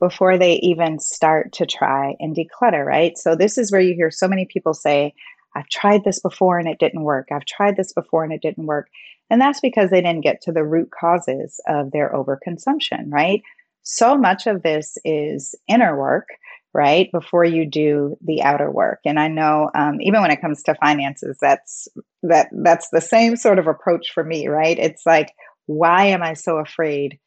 before 0.00 0.38
they 0.38 0.54
even 0.54 0.98
start 0.98 1.52
to 1.54 1.66
try 1.66 2.14
and 2.20 2.36
declutter, 2.36 2.84
right? 2.84 3.16
So, 3.18 3.34
this 3.34 3.58
is 3.58 3.72
where 3.72 3.80
you 3.80 3.94
hear 3.94 4.10
so 4.10 4.28
many 4.28 4.46
people 4.46 4.74
say, 4.74 5.14
I've 5.54 5.68
tried 5.68 6.04
this 6.04 6.20
before 6.20 6.58
and 6.58 6.68
it 6.68 6.78
didn't 6.78 7.02
work. 7.02 7.28
I've 7.32 7.44
tried 7.44 7.76
this 7.76 7.92
before 7.92 8.24
and 8.24 8.32
it 8.32 8.42
didn't 8.42 8.66
work. 8.66 8.88
And 9.30 9.40
that's 9.40 9.60
because 9.60 9.90
they 9.90 10.00
didn't 10.00 10.22
get 10.22 10.40
to 10.42 10.52
the 10.52 10.64
root 10.64 10.90
causes 10.90 11.60
of 11.66 11.90
their 11.90 12.10
overconsumption, 12.10 13.06
right? 13.12 13.42
So 13.82 14.16
much 14.16 14.46
of 14.46 14.62
this 14.62 14.98
is 15.04 15.54
inner 15.66 15.98
work, 15.98 16.28
right? 16.72 17.10
Before 17.12 17.44
you 17.44 17.66
do 17.66 18.16
the 18.22 18.42
outer 18.42 18.70
work. 18.70 19.00
And 19.04 19.18
I 19.18 19.28
know 19.28 19.70
um, 19.74 20.00
even 20.00 20.20
when 20.20 20.30
it 20.30 20.40
comes 20.40 20.62
to 20.64 20.74
finances, 20.76 21.38
that's 21.40 21.88
that 22.22 22.48
that's 22.52 22.90
the 22.90 23.00
same 23.00 23.36
sort 23.36 23.58
of 23.58 23.66
approach 23.66 24.12
for 24.12 24.22
me, 24.22 24.48
right? 24.48 24.78
It's 24.78 25.04
like, 25.06 25.32
why 25.66 26.06
am 26.06 26.22
I 26.22 26.34
so 26.34 26.58
afraid 26.58 27.18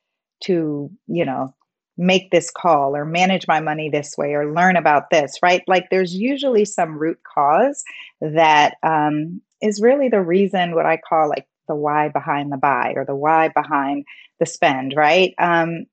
to, 0.44 0.92
you 1.08 1.26
know, 1.26 1.54
make 2.02 2.32
this 2.32 2.50
call 2.50 2.96
or 2.96 3.06
manage 3.06 3.48
my 3.48 3.60
money 3.60 3.88
this 3.88 4.18
way 4.18 4.34
or 4.34 4.52
learn 4.52 4.76
about 4.76 5.12
this, 5.12 5.38
right? 5.44 5.62
Like 5.68 5.86
there's 5.92 6.16
usually 6.16 6.66
some 6.66 6.98
root 6.98 7.20
cause 7.24 7.84
that 8.22 8.76
um, 8.82 9.40
is 9.62 9.80
really 9.80 10.10
the 10.10 10.22
reason 10.22 10.74
what 10.74 10.88
I 10.88 10.98
call 10.98 11.30
like 11.30 11.46
the 11.68 11.76
why 11.76 12.10
behind 12.10 12.52
the 12.52 12.58
buy 12.58 12.94
or 12.96 13.06
the 13.06 13.16
why 13.16 13.50
behind 13.50 14.06
the 14.40 14.48
spend, 14.48 14.96
right? 14.98 15.36
Um, 15.38 15.86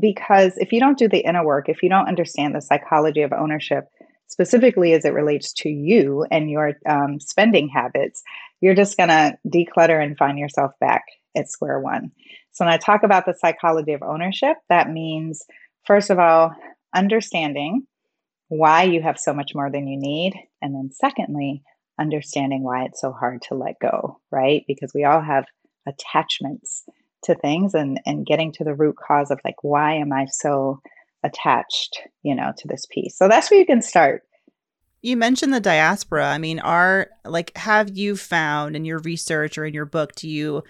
because 0.00 0.56
if 0.56 0.72
you 0.72 0.80
don't 0.80 0.98
do 0.98 1.08
the 1.08 1.26
inner 1.26 1.44
work, 1.44 1.68
if 1.68 1.82
you 1.82 1.90
don't 1.90 2.08
understand 2.08 2.54
the 2.54 2.62
psychology 2.62 3.20
of 3.20 3.34
ownership, 3.34 3.84
specifically 4.28 4.94
as 4.94 5.04
it 5.04 5.12
relates 5.12 5.52
to 5.52 5.68
you 5.68 6.24
and 6.30 6.50
your 6.50 6.72
um, 6.88 7.20
spending 7.20 7.68
habits, 7.68 8.22
you're 8.62 8.74
just 8.74 8.96
going 8.96 9.10
to 9.10 9.36
declutter 9.46 10.02
and 10.02 10.16
find 10.16 10.38
yourself 10.38 10.72
back 10.80 11.04
at 11.36 11.50
square 11.50 11.80
one. 11.80 12.12
So, 12.52 12.64
when 12.64 12.72
I 12.72 12.78
talk 12.78 13.02
about 13.02 13.26
the 13.26 13.34
psychology 13.34 13.92
of 13.92 14.02
ownership, 14.02 14.56
that 14.68 14.90
means, 14.90 15.44
first 15.86 16.10
of 16.10 16.18
all, 16.18 16.52
understanding 16.94 17.86
why 18.48 18.82
you 18.82 19.00
have 19.02 19.18
so 19.18 19.32
much 19.32 19.52
more 19.54 19.70
than 19.70 19.86
you 19.86 19.98
need. 19.98 20.34
And 20.60 20.74
then, 20.74 20.90
secondly, 20.92 21.62
understanding 21.98 22.62
why 22.62 22.84
it's 22.84 23.00
so 23.00 23.12
hard 23.12 23.42
to 23.42 23.54
let 23.54 23.78
go, 23.80 24.18
right? 24.30 24.64
Because 24.66 24.92
we 24.94 25.04
all 25.04 25.20
have 25.20 25.44
attachments 25.86 26.84
to 27.24 27.34
things 27.34 27.74
and, 27.74 28.00
and 28.06 28.26
getting 28.26 28.52
to 28.52 28.64
the 28.64 28.74
root 28.74 28.96
cause 28.96 29.30
of 29.30 29.40
like, 29.44 29.62
why 29.62 29.94
am 29.94 30.12
I 30.12 30.26
so 30.26 30.80
attached, 31.22 32.00
you 32.22 32.34
know, 32.34 32.52
to 32.56 32.68
this 32.68 32.86
piece? 32.90 33.16
So 33.16 33.28
that's 33.28 33.50
where 33.50 33.60
you 33.60 33.66
can 33.66 33.82
start. 33.82 34.22
You 35.02 35.16
mentioned 35.16 35.54
the 35.54 35.60
diaspora. 35.60 36.26
I 36.26 36.38
mean, 36.38 36.58
are 36.58 37.08
like, 37.24 37.56
have 37.56 37.96
you 37.96 38.16
found 38.16 38.76
in 38.76 38.84
your 38.84 38.98
research 38.98 39.56
or 39.56 39.64
in 39.64 39.74
your 39.74 39.86
book, 39.86 40.14
do 40.14 40.28
you 40.28 40.62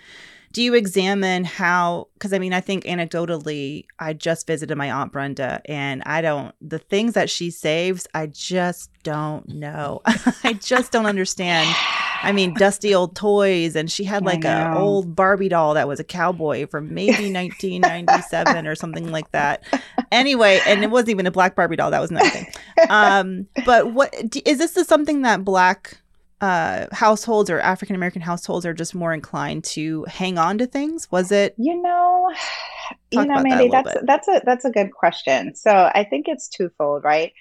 do 0.52 0.62
you 0.62 0.75
examine 0.75 1.45
how 1.45 2.07
because 2.14 2.33
i 2.33 2.38
mean 2.38 2.52
i 2.52 2.61
think 2.61 2.85
anecdotally 2.85 3.85
i 3.99 4.12
just 4.12 4.47
visited 4.47 4.76
my 4.76 4.90
aunt 4.90 5.12
brenda 5.12 5.61
and 5.66 6.02
i 6.07 6.21
don't 6.21 6.54
the 6.61 6.78
things 6.78 7.14
that 7.14 7.30
she 7.30 7.50
saves 7.50 8.07
i 8.14 8.26
just 8.26 8.90
don't 9.02 9.49
know. 9.49 10.02
I 10.45 10.54
just 10.54 10.92
don't 10.92 11.07
understand. 11.07 11.75
I 12.23 12.33
mean 12.33 12.52
dusty 12.54 12.95
old 12.95 13.16
toys 13.16 13.75
and 13.76 13.90
she 13.90 14.04
had 14.04 14.25
like 14.25 14.45
a 14.45 14.75
old 14.76 15.16
barbie 15.16 15.49
doll 15.49 15.73
that 15.75 15.88
was 15.88 15.99
a 16.00 16.04
cowboy 16.04 16.66
from 16.66 16.92
maybe 16.92 17.33
1997 17.33 18.66
or 18.66 18.75
something 18.75 19.11
like 19.11 19.30
that. 19.33 19.64
Anyway 20.12 20.61
and 20.66 20.85
it 20.85 20.90
wasn't 20.90 21.11
even 21.11 21.26
a 21.26 21.30
black 21.30 21.57
barbie 21.57 21.76
doll 21.76 21.90
that 21.90 22.00
was 22.00 22.11
nothing 22.11 22.47
um 22.90 23.47
but 23.64 23.92
what 23.92 24.14
is 24.45 24.59
this 24.59 24.75
something 24.87 25.23
that 25.23 25.45
black 25.45 26.00
uh, 26.41 26.87
households 26.93 27.51
or 27.51 27.61
African 27.61 27.97
American 27.97 28.23
households 28.23 28.65
are 28.65 28.75
just 28.75 28.95
more 28.95 29.13
inclined 29.13 29.65
to 29.65 30.05
hang 30.05 30.39
on 30.39 30.59
to 30.59 30.67
things? 30.67 31.11
Was 31.11 31.33
it? 31.33 31.55
You 31.59 31.81
know, 31.81 32.31
you 33.11 33.25
know, 33.25 33.43
Mandy, 33.43 33.69
that 33.69 33.85
that's 33.85 33.95
bit. 33.95 34.07
that's 34.07 34.29
a 34.29 34.43
that's 34.45 34.65
a 34.65 34.71
good 34.71 34.93
question. 34.93 35.55
So 35.55 35.91
I 35.95 36.05
think 36.05 36.26
it's 36.29 36.49
twofold, 36.49 37.05
right? 37.05 37.33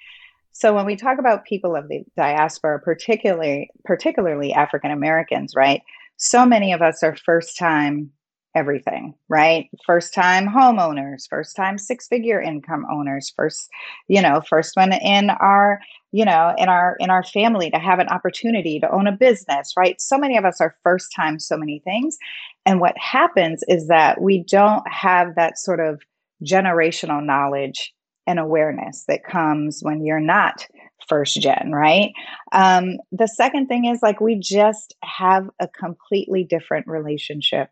So 0.52 0.74
when 0.74 0.84
we 0.84 0.96
talk 0.96 1.18
about 1.18 1.44
people 1.44 1.76
of 1.76 1.88
the 1.88 2.04
diaspora, 2.16 2.80
particularly 2.80 3.70
particularly 3.84 4.52
African 4.52 4.90
Americans, 4.90 5.54
right? 5.56 5.82
So 6.16 6.44
many 6.44 6.72
of 6.72 6.82
us 6.82 7.02
are 7.02 7.16
first 7.16 7.56
time 7.56 8.10
everything, 8.54 9.14
right? 9.28 9.68
First 9.86 10.12
time 10.14 10.48
homeowners, 10.48 11.28
first 11.28 11.54
time 11.54 11.78
six 11.78 12.08
figure 12.08 12.40
income 12.40 12.84
owners, 12.90 13.32
first, 13.36 13.68
you 14.08 14.20
know, 14.20 14.40
first 14.40 14.76
one 14.76 14.92
in 14.92 15.30
our, 15.30 15.80
you 16.12 16.24
know, 16.24 16.54
in 16.58 16.68
our 16.68 16.96
in 16.98 17.10
our 17.10 17.22
family 17.22 17.70
to 17.70 17.78
have 17.78 18.00
an 18.00 18.08
opportunity 18.08 18.80
to 18.80 18.90
own 18.90 19.06
a 19.06 19.12
business, 19.12 19.74
right? 19.76 20.00
So 20.00 20.18
many 20.18 20.36
of 20.36 20.44
us 20.44 20.60
are 20.60 20.76
first 20.82 21.12
time 21.14 21.38
so 21.38 21.56
many 21.56 21.80
things. 21.80 22.18
And 22.66 22.80
what 22.80 22.98
happens 22.98 23.62
is 23.68 23.88
that 23.88 24.20
we 24.20 24.42
don't 24.42 24.86
have 24.88 25.36
that 25.36 25.58
sort 25.58 25.80
of 25.80 26.02
generational 26.44 27.24
knowledge 27.24 27.92
and 28.26 28.38
awareness 28.38 29.04
that 29.08 29.24
comes 29.24 29.80
when 29.82 30.04
you're 30.04 30.20
not 30.20 30.66
first 31.08 31.40
gen, 31.40 31.72
right? 31.72 32.12
Um, 32.52 32.98
the 33.10 33.26
second 33.26 33.66
thing 33.66 33.86
is 33.86 34.00
like 34.02 34.20
we 34.20 34.36
just 34.36 34.94
have 35.02 35.48
a 35.58 35.68
completely 35.68 36.44
different 36.44 36.86
relationship 36.86 37.70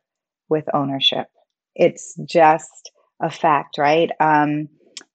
with 0.49 0.65
ownership. 0.75 1.27
It's 1.75 2.15
just 2.25 2.91
a 3.23 3.31
fact, 3.31 3.79
right? 3.79 4.11
Um, 4.21 4.69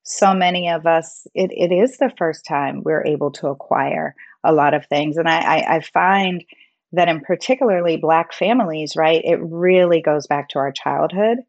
so 0.04 0.34
many 0.34 0.70
of 0.70 0.86
us, 0.86 1.26
it, 1.34 1.52
it 1.52 1.74
is 1.74 1.98
the 1.98 2.12
first 2.18 2.46
time 2.46 2.84
we're 2.84 3.06
able 3.06 3.32
to 3.32 3.48
acquire 3.48 4.16
a 4.44 4.54
lot 4.54 4.74
of 4.74 4.86
things. 4.88 5.18
And 5.18 5.30
I, 5.30 5.40
I, 5.40 5.76
I 5.76 5.80
find 5.82 6.44
that 6.92 7.08
in 7.08 7.22
particularly 7.22 7.98
Black 7.98 8.34
families, 8.34 8.96
right, 8.96 9.22
it 9.24 9.40
really 9.42 10.02
goes 10.02 10.28
back 10.28 10.50
to 10.50 10.60
our 10.60 10.72
childhood 10.72 11.40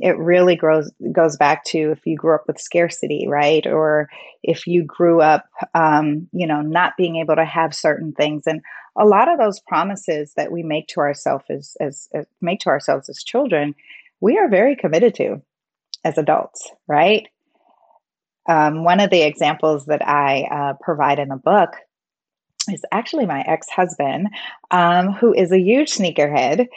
it 0.00 0.16
really 0.16 0.56
grows 0.56 0.90
goes 1.12 1.36
back 1.36 1.64
to 1.64 1.92
if 1.92 2.06
you 2.06 2.16
grew 2.16 2.34
up 2.34 2.44
with 2.46 2.58
scarcity 2.58 3.26
right 3.28 3.66
or 3.66 4.08
if 4.42 4.66
you 4.66 4.82
grew 4.82 5.20
up 5.20 5.44
um, 5.74 6.28
you 6.32 6.46
know 6.46 6.62
not 6.62 6.96
being 6.96 7.16
able 7.16 7.36
to 7.36 7.44
have 7.44 7.74
certain 7.74 8.12
things 8.12 8.44
and 8.46 8.62
a 8.96 9.04
lot 9.04 9.28
of 9.28 9.38
those 9.38 9.60
promises 9.60 10.32
that 10.36 10.52
we 10.52 10.62
make 10.62 10.86
to 10.88 11.00
ourselves 11.00 11.44
as, 11.50 11.76
as, 11.80 12.08
as 12.14 12.26
make 12.40 12.60
to 12.60 12.68
ourselves 12.68 13.08
as 13.08 13.22
children 13.22 13.74
we 14.20 14.38
are 14.38 14.48
very 14.48 14.76
committed 14.76 15.14
to 15.14 15.40
as 16.04 16.18
adults 16.18 16.70
right 16.86 17.28
um, 18.48 18.84
one 18.84 19.00
of 19.00 19.10
the 19.10 19.22
examples 19.22 19.86
that 19.86 20.06
i 20.06 20.42
uh, 20.50 20.74
provide 20.82 21.18
in 21.18 21.28
the 21.28 21.36
book 21.36 21.76
is 22.68 22.84
actually 22.92 23.26
my 23.26 23.42
ex 23.46 23.68
husband, 23.68 24.28
um, 24.70 25.12
who 25.12 25.32
is 25.32 25.52
a 25.52 25.60
huge 25.60 25.90
sneakerhead. 25.90 26.68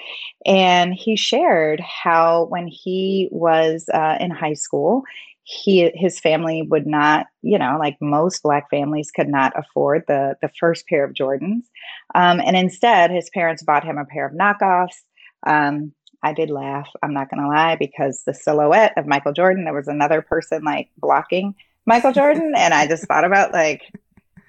And 0.45 0.93
he 0.93 1.15
shared 1.15 1.79
how 1.81 2.45
when 2.45 2.67
he 2.67 3.29
was 3.31 3.85
uh, 3.93 4.17
in 4.19 4.31
high 4.31 4.53
school, 4.53 5.03
he 5.43 5.91
his 5.93 6.19
family 6.19 6.61
would 6.61 6.87
not 6.87 7.27
you 7.41 7.57
know 7.57 7.77
like 7.79 7.97
most 8.01 8.43
black 8.43 8.69
families 8.69 9.11
could 9.11 9.27
not 9.27 9.53
afford 9.57 10.03
the 10.07 10.35
the 10.41 10.49
first 10.59 10.87
pair 10.87 11.03
of 11.03 11.13
jordans 11.13 11.63
um, 12.15 12.39
and 12.39 12.55
instead 12.55 13.11
his 13.11 13.29
parents 13.31 13.63
bought 13.63 13.83
him 13.83 13.97
a 13.97 14.05
pair 14.05 14.25
of 14.25 14.33
knockoffs 14.33 15.01
um, 15.45 15.91
i 16.21 16.33
did 16.33 16.49
laugh 16.49 16.89
i'm 17.01 17.13
not 17.13 17.29
going 17.29 17.41
to 17.41 17.49
lie 17.49 17.75
because 17.75 18.23
the 18.25 18.33
silhouette 18.33 18.93
of 18.97 19.05
michael 19.05 19.33
jordan 19.33 19.65
there 19.65 19.73
was 19.73 19.87
another 19.87 20.21
person 20.21 20.63
like 20.63 20.89
blocking 20.97 21.53
michael 21.85 22.13
jordan 22.13 22.53
and 22.57 22.73
i 22.73 22.87
just 22.87 23.05
thought 23.05 23.25
about 23.25 23.51
like 23.51 23.81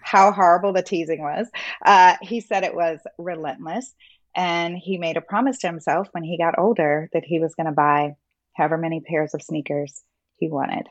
how 0.04 0.30
horrible 0.30 0.72
the 0.72 0.82
teasing 0.82 1.20
was. 1.20 1.48
Uh, 1.84 2.14
he 2.20 2.40
said 2.40 2.62
it 2.62 2.74
was 2.74 3.00
relentless. 3.18 3.94
And 4.36 4.76
he 4.76 4.98
made 4.98 5.16
a 5.16 5.22
promise 5.22 5.58
to 5.60 5.66
himself 5.66 6.08
when 6.12 6.24
he 6.24 6.36
got 6.36 6.58
older 6.58 7.08
that 7.12 7.24
he 7.24 7.40
was 7.40 7.54
going 7.54 7.66
to 7.66 7.72
buy 7.72 8.14
however 8.54 8.76
many 8.76 9.00
pairs 9.00 9.32
of 9.32 9.42
sneakers 9.42 10.02
he 10.44 10.50
wanted. 10.50 10.86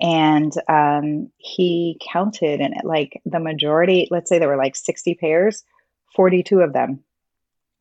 And 0.00 0.52
um, 0.68 1.30
he 1.36 2.00
counted, 2.12 2.60
and 2.60 2.74
like 2.84 3.20
the 3.24 3.40
majority, 3.40 4.08
let's 4.10 4.28
say 4.28 4.38
there 4.38 4.48
were 4.48 4.56
like 4.56 4.76
60 4.76 5.14
pairs, 5.14 5.62
42 6.16 6.60
of 6.60 6.72
them 6.72 7.04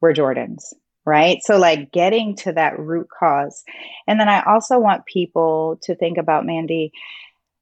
were 0.02 0.14
Jordans 0.14 0.74
right? 1.06 1.40
So, 1.44 1.58
like 1.58 1.92
getting 1.92 2.34
to 2.38 2.54
that 2.54 2.80
root 2.80 3.08
cause. 3.10 3.62
And 4.08 4.22
then 4.22 4.30
I 4.30 4.42
also 4.44 4.80
want 4.80 5.06
people 5.06 5.78
to 5.84 5.96
think 5.96 6.18
about, 6.18 6.46
Mandy, 6.46 6.94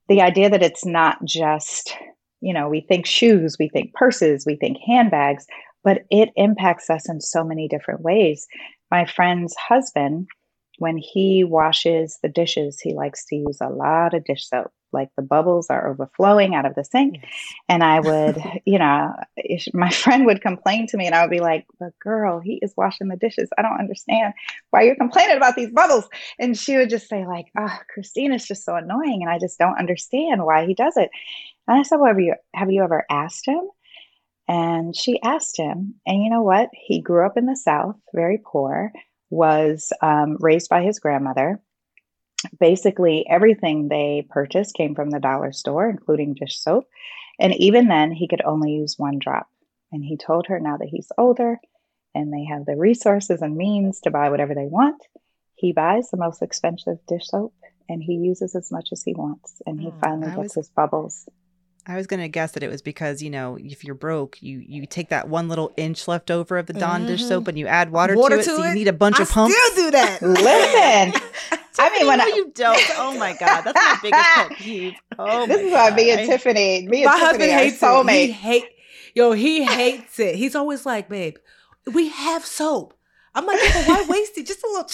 the 0.07 0.21
idea 0.21 0.51
that 0.51 0.61
it's 0.61 0.85
not 0.85 1.25
just 1.25 1.97
you 2.41 2.53
know, 2.53 2.67
we 2.67 2.81
think 2.81 3.05
shoes, 3.05 3.55
we 3.59 3.69
think 3.69 3.93
purses, 3.93 4.45
we 4.45 4.55
think 4.55 4.77
handbags, 4.85 5.45
but 5.83 6.03
it 6.09 6.29
impacts 6.35 6.89
us 6.89 7.07
in 7.07 7.21
so 7.21 7.43
many 7.43 7.67
different 7.67 8.01
ways. 8.01 8.47
My 8.89 9.05
friend's 9.05 9.55
husband 9.55 10.27
when 10.81 10.97
he 10.97 11.43
washes 11.43 12.17
the 12.23 12.27
dishes, 12.27 12.79
he 12.79 12.95
likes 12.95 13.23
to 13.25 13.35
use 13.35 13.59
a 13.61 13.69
lot 13.69 14.15
of 14.15 14.25
dish 14.25 14.47
soap. 14.47 14.71
Like 14.91 15.09
the 15.15 15.21
bubbles 15.21 15.69
are 15.69 15.87
overflowing 15.87 16.55
out 16.55 16.65
of 16.65 16.73
the 16.73 16.83
sink. 16.83 17.19
Yes. 17.21 17.31
And 17.69 17.83
I 17.83 17.99
would, 17.99 18.41
you 18.65 18.79
know, 18.79 19.13
my 19.75 19.91
friend 19.91 20.25
would 20.25 20.41
complain 20.41 20.87
to 20.87 20.97
me, 20.97 21.05
and 21.05 21.13
I 21.13 21.21
would 21.21 21.29
be 21.29 21.39
like, 21.39 21.67
But 21.79 21.91
girl, 21.99 22.39
he 22.39 22.57
is 22.63 22.73
washing 22.75 23.09
the 23.09 23.15
dishes. 23.15 23.47
I 23.59 23.61
don't 23.61 23.79
understand 23.79 24.33
why 24.71 24.81
you're 24.81 24.95
complaining 24.95 25.37
about 25.37 25.55
these 25.55 25.69
bubbles. 25.69 26.09
And 26.39 26.57
she 26.57 26.77
would 26.77 26.89
just 26.89 27.07
say, 27.07 27.27
like, 27.27 27.51
ah, 27.55 27.79
oh, 27.79 27.83
Christina's 27.93 28.47
just 28.47 28.65
so 28.65 28.75
annoying. 28.75 29.19
And 29.21 29.29
I 29.29 29.37
just 29.37 29.59
don't 29.59 29.77
understand 29.77 30.43
why 30.43 30.65
he 30.65 30.73
does 30.73 30.97
it. 30.97 31.11
And 31.67 31.79
I 31.79 31.83
said, 31.83 31.97
Well, 31.97 32.07
have 32.07 32.19
you, 32.19 32.33
have 32.55 32.71
you 32.71 32.83
ever 32.83 33.05
asked 33.07 33.47
him? 33.47 33.69
And 34.47 34.95
she 34.95 35.21
asked 35.21 35.57
him, 35.57 35.95
and 36.05 36.23
you 36.23 36.29
know 36.29 36.41
what? 36.41 36.69
He 36.73 37.01
grew 37.01 37.25
up 37.25 37.37
in 37.37 37.45
the 37.45 37.55
South, 37.55 37.95
very 38.13 38.41
poor, 38.43 38.91
was 39.31 39.91
um, 40.01 40.37
raised 40.39 40.69
by 40.69 40.83
his 40.83 40.99
grandmother. 40.99 41.59
Basically, 42.59 43.25
everything 43.27 43.87
they 43.87 44.27
purchased 44.29 44.75
came 44.75 44.93
from 44.93 45.09
the 45.09 45.19
dollar 45.19 45.51
store, 45.51 45.89
including 45.89 46.35
dish 46.35 46.59
soap. 46.59 46.85
And 47.39 47.55
even 47.55 47.87
then, 47.87 48.11
he 48.11 48.27
could 48.27 48.41
only 48.43 48.73
use 48.73 48.99
one 48.99 49.17
drop. 49.17 49.47
And 49.91 50.03
he 50.03 50.17
told 50.17 50.47
her 50.47 50.59
now 50.59 50.77
that 50.77 50.89
he's 50.89 51.11
older 51.17 51.59
and 52.13 52.31
they 52.31 52.45
have 52.45 52.65
the 52.65 52.75
resources 52.75 53.41
and 53.41 53.55
means 53.55 54.01
to 54.01 54.11
buy 54.11 54.29
whatever 54.29 54.53
they 54.53 54.65
want, 54.65 55.01
he 55.55 55.71
buys 55.71 56.09
the 56.09 56.17
most 56.17 56.41
expensive 56.41 56.97
dish 57.07 57.27
soap 57.27 57.53
and 57.87 58.01
he 58.01 58.13
uses 58.13 58.55
as 58.55 58.71
much 58.71 58.89
as 58.91 59.03
he 59.03 59.13
wants. 59.13 59.61
And 59.65 59.79
he 59.79 59.87
oh, 59.87 59.95
finally 60.01 60.27
gets 60.27 60.37
was, 60.37 60.53
his 60.55 60.69
bubbles. 60.69 61.27
I 61.87 61.95
was 61.95 62.05
gonna 62.05 62.27
guess 62.27 62.51
that 62.51 62.61
it 62.61 62.69
was 62.69 62.81
because 62.81 63.23
you 63.23 63.29
know 63.29 63.57
if 63.59 63.83
you're 63.83 63.95
broke, 63.95 64.41
you 64.41 64.59
you 64.59 64.85
take 64.85 65.09
that 65.09 65.27
one 65.27 65.49
little 65.49 65.73
inch 65.77 66.07
left 66.07 66.29
over 66.29 66.57
of 66.57 66.67
the 66.67 66.73
Dawn 66.73 67.01
mm-hmm. 67.01 67.07
dish 67.07 67.25
soap 67.25 67.47
and 67.47 67.57
you 67.57 67.65
add 67.65 67.91
water, 67.91 68.15
water 68.15 68.35
to, 68.35 68.41
it, 68.41 68.45
to 68.45 68.55
so 68.55 68.63
it. 68.63 68.69
you 68.69 68.75
need 68.75 68.87
a 68.87 68.93
bunch 68.93 69.19
I 69.19 69.23
of 69.23 69.31
pumps. 69.31 69.55
Still 69.55 69.85
do 69.85 69.91
that. 69.91 70.21
Listen, 70.21 71.21
I 71.79 71.89
mean, 71.89 72.07
when 72.07 72.21
I, 72.21 72.25
you 72.27 72.51
don't, 72.53 72.79
oh 72.97 73.17
my 73.17 73.33
god, 73.33 73.61
that's 73.61 73.75
my 73.75 73.97
biggest 74.01 74.23
pet 74.23 74.51
peeve. 74.57 74.93
Oh, 75.17 75.47
this 75.47 75.61
is 75.61 75.71
why 75.71 75.89
me 75.91 76.11
and 76.11 76.29
Tiffany, 76.29 76.87
me 76.87 77.03
and 77.03 77.11
my 77.11 77.19
Tiffany 77.19 77.49
husband 77.49 77.51
hates 77.51 77.81
soulmates. 77.81 78.25
He 78.25 78.31
hate, 78.31 78.65
yo, 79.15 79.31
he 79.31 79.63
hates 79.63 80.19
it. 80.19 80.35
He's 80.35 80.55
always 80.55 80.85
like, 80.85 81.09
babe, 81.09 81.37
we 81.91 82.09
have 82.09 82.45
soap. 82.45 82.93
I'm 83.33 83.45
like, 83.45 83.59
why 83.87 84.05
waste 84.07 84.37
it? 84.37 84.45
Just 84.45 84.63
a 84.63 84.67
little. 84.67 84.89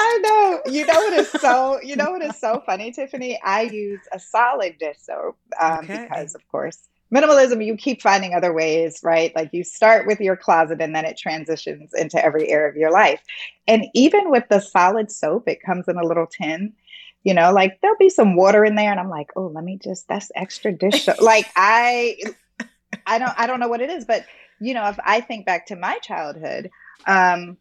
I 0.00 0.18
know. 0.22 0.72
You 0.72 0.86
know 0.86 0.94
what 0.94 1.12
is 1.14 1.28
so 1.28 1.80
you 1.82 1.96
know 1.96 2.12
what 2.12 2.22
is 2.22 2.38
so 2.38 2.62
funny, 2.64 2.92
Tiffany? 2.92 3.40
I 3.42 3.62
use 3.62 4.00
a 4.12 4.20
solid 4.20 4.78
dish 4.78 4.98
soap 5.00 5.36
um, 5.60 5.80
okay. 5.80 6.06
because, 6.08 6.36
of 6.36 6.46
course, 6.48 6.88
minimalism. 7.12 7.64
You 7.64 7.76
keep 7.76 8.00
finding 8.00 8.32
other 8.32 8.52
ways, 8.52 9.00
right? 9.02 9.34
Like 9.34 9.50
you 9.52 9.64
start 9.64 10.06
with 10.06 10.20
your 10.20 10.36
closet, 10.36 10.80
and 10.80 10.94
then 10.94 11.04
it 11.04 11.18
transitions 11.18 11.94
into 11.94 12.24
every 12.24 12.48
area 12.48 12.68
of 12.68 12.76
your 12.76 12.92
life. 12.92 13.20
And 13.66 13.86
even 13.92 14.30
with 14.30 14.44
the 14.48 14.60
solid 14.60 15.10
soap, 15.10 15.48
it 15.48 15.62
comes 15.62 15.88
in 15.88 15.96
a 15.96 16.06
little 16.06 16.26
tin. 16.26 16.74
You 17.24 17.34
know, 17.34 17.52
like 17.52 17.80
there'll 17.80 17.98
be 17.98 18.08
some 18.08 18.36
water 18.36 18.64
in 18.64 18.76
there, 18.76 18.92
and 18.92 19.00
I'm 19.00 19.10
like, 19.10 19.30
oh, 19.34 19.48
let 19.48 19.64
me 19.64 19.80
just 19.82 20.06
that's 20.06 20.30
extra 20.36 20.70
dish 20.72 21.06
soap. 21.06 21.20
like 21.20 21.50
I, 21.56 22.18
I 23.04 23.18
don't, 23.18 23.32
I 23.36 23.48
don't 23.48 23.58
know 23.58 23.68
what 23.68 23.80
it 23.80 23.90
is, 23.90 24.04
but 24.04 24.24
you 24.60 24.74
know, 24.74 24.88
if 24.88 24.98
I 25.04 25.20
think 25.20 25.44
back 25.44 25.66
to 25.66 25.76
my 25.76 25.98
childhood. 25.98 26.70
Um, 27.06 27.56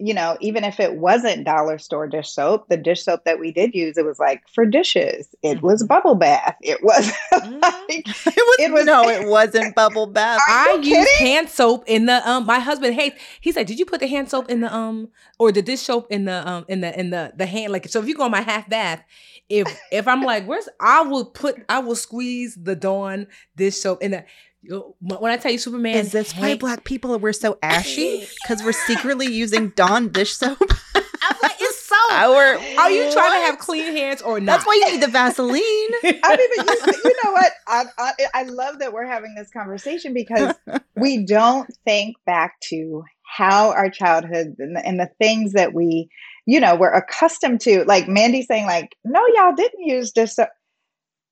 you 0.00 0.14
know, 0.14 0.36
even 0.40 0.64
if 0.64 0.80
it 0.80 0.96
wasn't 0.96 1.44
dollar 1.44 1.78
store 1.78 2.06
dish 2.06 2.30
soap, 2.30 2.68
the 2.68 2.76
dish 2.76 3.02
soap 3.02 3.24
that 3.24 3.38
we 3.38 3.52
did 3.52 3.74
use, 3.74 3.98
it 3.98 4.04
was 4.04 4.18
like 4.18 4.42
for 4.48 4.64
dishes. 4.64 5.28
It 5.42 5.58
mm-hmm. 5.58 5.66
was 5.66 5.82
bubble 5.82 6.14
bath. 6.14 6.56
It 6.62 6.82
was 6.82 7.12
mm-hmm. 7.32 7.58
like, 7.60 7.84
it 7.88 8.06
was, 8.08 8.56
it 8.58 8.72
was 8.72 8.84
no, 8.86 9.02
it 9.08 9.28
wasn't 9.28 9.74
bubble 9.74 10.06
bath. 10.06 10.40
I 10.48 10.80
use 10.82 11.10
hand 11.18 11.50
soap 11.50 11.84
in 11.86 12.06
the 12.06 12.28
um 12.28 12.46
my 12.46 12.58
husband 12.58 12.94
hates 12.94 13.20
he 13.40 13.52
said, 13.52 13.66
Did 13.66 13.78
you 13.78 13.84
put 13.84 14.00
the 14.00 14.06
hand 14.06 14.30
soap 14.30 14.50
in 14.50 14.60
the 14.60 14.74
um 14.74 15.08
or 15.38 15.52
the 15.52 15.62
dish 15.62 15.80
soap 15.80 16.06
in 16.10 16.24
the 16.24 16.48
um 16.48 16.64
in 16.68 16.80
the 16.80 16.98
in 16.98 17.10
the 17.10 17.32
the 17.36 17.46
hand 17.46 17.72
like 17.72 17.88
so 17.88 18.00
if 18.00 18.08
you 18.08 18.14
go 18.14 18.24
on 18.24 18.30
my 18.30 18.40
half 18.40 18.68
bath, 18.68 19.04
if 19.50 19.68
if 19.92 20.08
I'm 20.08 20.22
like, 20.22 20.46
where's 20.46 20.68
I 20.80 21.02
will 21.02 21.26
put 21.26 21.56
I 21.68 21.80
will 21.80 21.96
squeeze 21.96 22.56
the 22.60 22.74
Dawn 22.74 23.26
dish 23.56 23.76
soap 23.76 24.02
in 24.02 24.12
the 24.12 24.24
when 24.62 25.32
I 25.32 25.36
tell 25.36 25.52
you 25.52 25.58
Superman 25.58 25.96
is 25.96 26.12
this 26.12 26.32
why 26.32 26.56
black 26.56 26.84
people 26.84 27.18
we're 27.18 27.32
so 27.32 27.58
ashy 27.62 28.26
because 28.42 28.62
we're 28.62 28.72
secretly 28.72 29.26
using 29.26 29.70
Dawn 29.70 30.10
dish 30.10 30.34
soap. 30.34 30.58
I'm 31.22 31.36
like, 31.42 31.56
it's 31.60 31.84
so. 31.84 31.96
Our, 32.10 32.56
are 32.78 32.90
you 32.90 33.12
trying 33.12 33.40
to 33.40 33.46
have 33.46 33.58
clean 33.58 33.94
hands 33.94 34.22
or 34.22 34.40
not? 34.40 34.46
That's 34.52 34.66
why 34.66 34.74
you 34.74 34.92
need 34.92 35.02
the 35.02 35.08
Vaseline. 35.08 35.54
I 35.60 36.36
mean, 36.36 36.66
you, 36.66 37.00
you 37.04 37.16
know 37.24 37.32
what? 37.32 37.52
I, 37.66 37.84
I, 37.98 38.12
I 38.34 38.42
love 38.44 38.78
that 38.78 38.92
we're 38.92 39.06
having 39.06 39.34
this 39.34 39.50
conversation 39.50 40.14
because 40.14 40.54
we 40.96 41.24
don't 41.24 41.70
think 41.84 42.16
back 42.26 42.58
to 42.70 43.04
how 43.22 43.70
our 43.72 43.90
childhood 43.90 44.56
and 44.58 44.76
the, 44.76 44.86
and 44.86 44.98
the 44.98 45.10
things 45.18 45.52
that 45.52 45.74
we, 45.74 46.08
you 46.46 46.58
know, 46.58 46.74
were 46.74 46.90
accustomed 46.90 47.60
to. 47.62 47.84
Like 47.84 48.08
Mandy 48.08 48.42
saying, 48.42 48.66
like, 48.66 48.96
no, 49.04 49.24
y'all 49.34 49.54
didn't 49.54 49.84
use 49.84 50.12
this. 50.12 50.38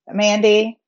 Mandy, 0.07 0.79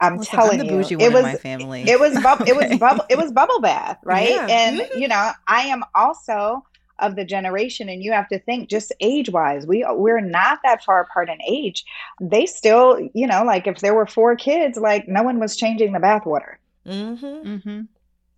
I'm 0.00 0.18
Listen, 0.18 0.38
telling 0.38 0.60
I'm 0.60 0.66
you, 0.66 0.98
it 0.98 1.12
was 1.12 1.22
my 1.22 1.36
family. 1.36 1.82
It 1.82 1.98
was 1.98 2.14
bu- 2.14 2.44
it 2.46 2.56
was 2.56 2.78
bubble 2.80 3.04
it 3.08 3.16
was 3.16 3.32
bubble 3.32 3.60
bath, 3.60 3.98
right? 4.04 4.30
Yeah. 4.30 4.46
And 4.48 4.80
mm-hmm. 4.80 4.98
you 4.98 5.08
know, 5.08 5.32
I 5.46 5.62
am 5.62 5.82
also 5.94 6.64
of 6.98 7.16
the 7.16 7.24
generation, 7.24 7.88
and 7.88 8.02
you 8.02 8.12
have 8.12 8.28
to 8.28 8.38
think 8.38 8.68
just 8.68 8.92
age 9.00 9.30
wise, 9.30 9.66
we 9.66 9.84
we're 9.88 10.20
not 10.20 10.60
that 10.64 10.84
far 10.84 11.00
apart 11.00 11.28
in 11.28 11.38
age. 11.46 11.84
They 12.20 12.46
still, 12.46 12.98
you 13.14 13.26
know, 13.26 13.44
like 13.44 13.66
if 13.66 13.80
there 13.80 13.94
were 13.94 14.06
four 14.06 14.36
kids, 14.36 14.78
like 14.78 15.08
no 15.08 15.22
one 15.22 15.38
was 15.38 15.56
changing 15.56 15.92
the 15.92 15.98
bathwater. 15.98 16.56
Mm-hmm. 16.86 17.26
Mm-hmm. 17.26 17.80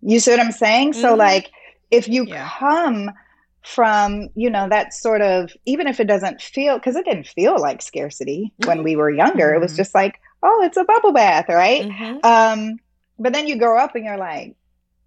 You 0.01 0.19
see 0.19 0.31
what 0.31 0.39
I'm 0.39 0.51
saying? 0.51 0.93
So, 0.93 1.09
mm-hmm. 1.09 1.19
like, 1.19 1.51
if 1.91 2.07
you 2.07 2.25
yeah. 2.25 2.49
come 2.57 3.11
from 3.63 4.29
you 4.35 4.49
know 4.49 4.69
that 4.69 4.93
sort 4.93 5.21
of 5.21 5.51
even 5.65 5.85
if 5.85 5.99
it 5.99 6.07
doesn't 6.07 6.41
feel 6.41 6.77
because 6.77 6.95
it 6.95 7.03
didn't 7.03 7.27
feel 7.27 7.59
like 7.59 7.81
scarcity 7.81 8.53
when 8.65 8.77
mm-hmm. 8.77 8.85
we 8.85 8.95
were 8.95 9.11
younger 9.11 9.53
it 9.53 9.59
was 9.59 9.71
mm-hmm. 9.71 9.77
just 9.77 9.93
like 9.93 10.21
oh, 10.43 10.63
it's 10.63 10.77
a 10.77 10.83
bubble 10.83 11.11
bath, 11.11 11.45
right? 11.49 11.83
Mm-hmm. 11.83 12.25
Um, 12.25 12.79
but 13.17 13.33
then 13.33 13.47
you 13.47 13.57
grow 13.57 13.77
up 13.77 13.95
and 13.95 14.05
you're 14.05 14.17
like, 14.17 14.55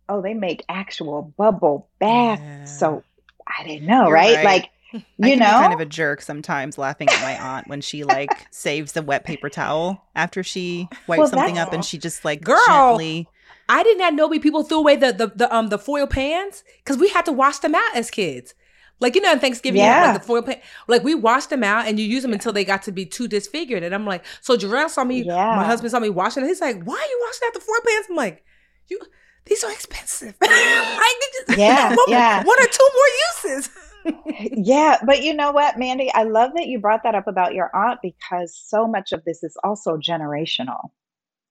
oh, 0.09 0.21
they 0.21 0.35
make 0.35 0.65
actual 0.69 1.33
bubble 1.37 1.89
bath 1.99 2.41
yeah. 2.41 2.65
soap. 2.65 3.05
I 3.47 3.65
didn't 3.65 3.87
know, 3.87 4.11
right? 4.11 4.37
right? 4.37 4.45
Like, 4.45 4.71
you 5.19 5.37
know, 5.37 5.47
kind 5.47 5.73
of 5.73 5.81
a 5.81 5.87
jerk 5.87 6.21
sometimes 6.21 6.77
laughing 6.77 7.09
at 7.09 7.23
my 7.23 7.39
aunt 7.41 7.69
when 7.69 7.81
she 7.81 8.05
like 8.05 8.31
saves 8.51 8.93
the 8.93 9.03
wet 9.03 9.25
paper 9.25 9.49
towel 9.49 10.05
after 10.15 10.43
she 10.43 10.89
wipes 11.07 11.19
well, 11.19 11.29
something 11.29 11.59
up 11.59 11.73
and 11.73 11.85
she 11.85 11.99
just 11.99 12.25
like 12.25 12.43
girl. 12.43 12.63
Gently... 12.67 13.29
I 13.69 13.83
did 13.85 13.97
not 13.97 14.13
know 14.13 14.27
we 14.27 14.39
people 14.39 14.65
threw 14.65 14.79
away 14.79 14.97
the 14.97 15.13
the, 15.13 15.29
the 15.29 15.55
um 15.55 15.69
the 15.69 15.79
foil 15.79 16.07
pans 16.07 16.63
because 16.79 16.99
we 16.99 17.09
had 17.09 17.25
to 17.25 17.33
wash 17.33 17.59
them 17.59 17.75
out 17.75 17.97
as 17.97 18.11
kids. 18.11 18.55
Like 19.01 19.15
you 19.15 19.21
know, 19.21 19.33
on 19.33 19.41
Thanksgiving, 19.41 19.81
yeah. 19.81 20.13
like 20.13 20.21
the 20.21 20.27
foil 20.27 20.43
pan, 20.43 20.61
like 20.87 21.03
we 21.03 21.15
washed 21.15 21.51
them 21.51 21.65
out 21.65 21.87
and 21.87 21.99
you 21.99 22.07
use 22.07 22.23
them 22.23 22.33
until 22.33 22.53
they 22.53 22.65
got 22.65 22.83
to 22.85 22.93
be 22.93 23.05
too 23.05 23.27
disfigured. 23.27 23.83
And 23.83 23.95
I'm 23.95 24.07
like, 24.07 24.25
so 24.41 24.57
Jarrell 24.57 24.89
saw 24.89 25.03
me, 25.03 25.25
yeah. 25.25 25.57
my 25.57 25.65
husband 25.65 25.91
saw 25.91 25.99
me 25.99 26.09
washing 26.09 26.45
it. 26.45 26.47
He's 26.47 26.61
like, 26.61 26.85
why 26.85 26.95
are 26.95 27.11
you 27.11 27.21
washing 27.27 27.49
out 27.49 27.55
the 27.55 27.61
foil 27.61 27.81
pans? 27.85 28.07
I'm 28.11 28.17
like, 28.17 28.45
you, 28.89 29.01
these 29.47 29.65
are 29.65 29.73
expensive. 29.73 30.35
like, 30.41 30.51
just, 30.51 31.59
yeah, 31.59 31.89
one, 31.95 31.99
yeah. 32.09 32.45
one 32.45 32.63
or 32.63 32.67
two 32.67 32.89
more 32.95 33.51
uses. 33.51 33.71
yeah, 34.53 34.99
but 35.05 35.23
you 35.23 35.35
know 35.35 35.53
what, 35.53 35.79
Mandy? 35.79 36.11
I 36.15 36.23
love 36.25 36.53
that 36.55 36.67
you 36.67 36.79
brought 36.79 37.03
that 37.05 37.15
up 37.15 37.27
about 37.27 37.55
your 37.55 37.75
aunt 37.75 38.01
because 38.03 38.57
so 38.57 38.87
much 38.87 39.13
of 39.13 39.25
this 39.25 39.43
is 39.43 39.57
also 39.65 39.97
generational 39.97 40.91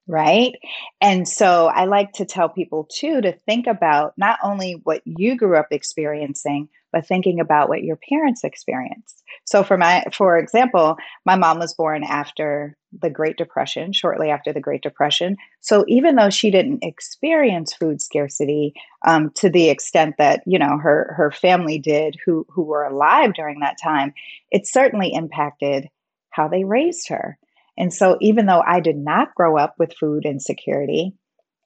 right? 0.08 0.56
And 1.00 1.28
so 1.28 1.68
I 1.68 1.86
like 1.86 2.14
to 2.14 2.26
tell 2.26 2.50
people 2.50 2.88
too 2.92 3.22
to 3.22 3.32
think 3.32 3.68
about 3.68 4.14
not 4.18 4.40
only 4.44 4.74
what 4.84 5.02
you 5.06 5.38
grew 5.38 5.58
up 5.58 5.68
experiencing, 5.72 6.70
but 6.92 7.08
thinking 7.08 7.40
about 7.40 7.70
what 7.70 7.84
your 7.84 7.98
parents 8.10 8.44
experienced. 8.44 9.24
So 9.46 9.64
for 9.64 9.78
my 9.78 10.04
for 10.14 10.38
example, 10.38 10.98
my 11.26 11.36
mom 11.36 11.60
was 11.60 11.74
born 11.74 12.04
after 12.04 12.76
the 13.00 13.10
Great 13.10 13.38
Depression, 13.38 13.94
shortly 13.94 14.30
after 14.30 14.52
the 14.52 14.60
Great 14.60 14.82
Depression. 14.82 15.38
So 15.62 15.86
even 15.88 16.16
though 16.16 16.30
she 16.30 16.52
didn't 16.52 16.84
experience 16.84 17.74
food 17.74 18.02
scarcity 18.02 18.74
um, 19.06 19.32
to 19.36 19.50
the 19.50 19.70
extent 19.70 20.16
that 20.18 20.42
you 20.46 20.60
know 20.60 20.78
her 20.78 21.14
her 21.16 21.32
family 21.32 21.80
did, 21.80 22.18
who 22.26 22.46
who 22.50 22.64
were 22.64 22.84
alive 22.84 23.34
during 23.34 23.62
that 23.62 23.78
time, 23.82 24.14
it 24.52 24.68
certainly 24.68 25.14
impacted 25.14 25.88
how 26.32 26.48
they 26.48 26.64
raised 26.64 27.08
her. 27.10 27.38
And 27.82 27.92
so, 27.92 28.16
even 28.22 28.46
though 28.46 28.62
I 28.62 28.80
did 28.80 28.96
not 28.96 29.34
grow 29.34 29.58
up 29.58 29.74
with 29.80 29.98
food 30.00 30.24
insecurity, 30.24 31.14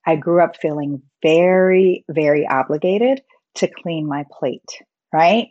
I 0.08 0.15
grew 0.15 0.41
up 0.41 0.56
feeling 0.56 1.01
very, 1.21 2.06
very 2.10 2.47
obligated 2.47 3.21
to 3.56 3.67
clean 3.67 4.08
my 4.08 4.23
plate, 4.32 4.82
right? 5.12 5.49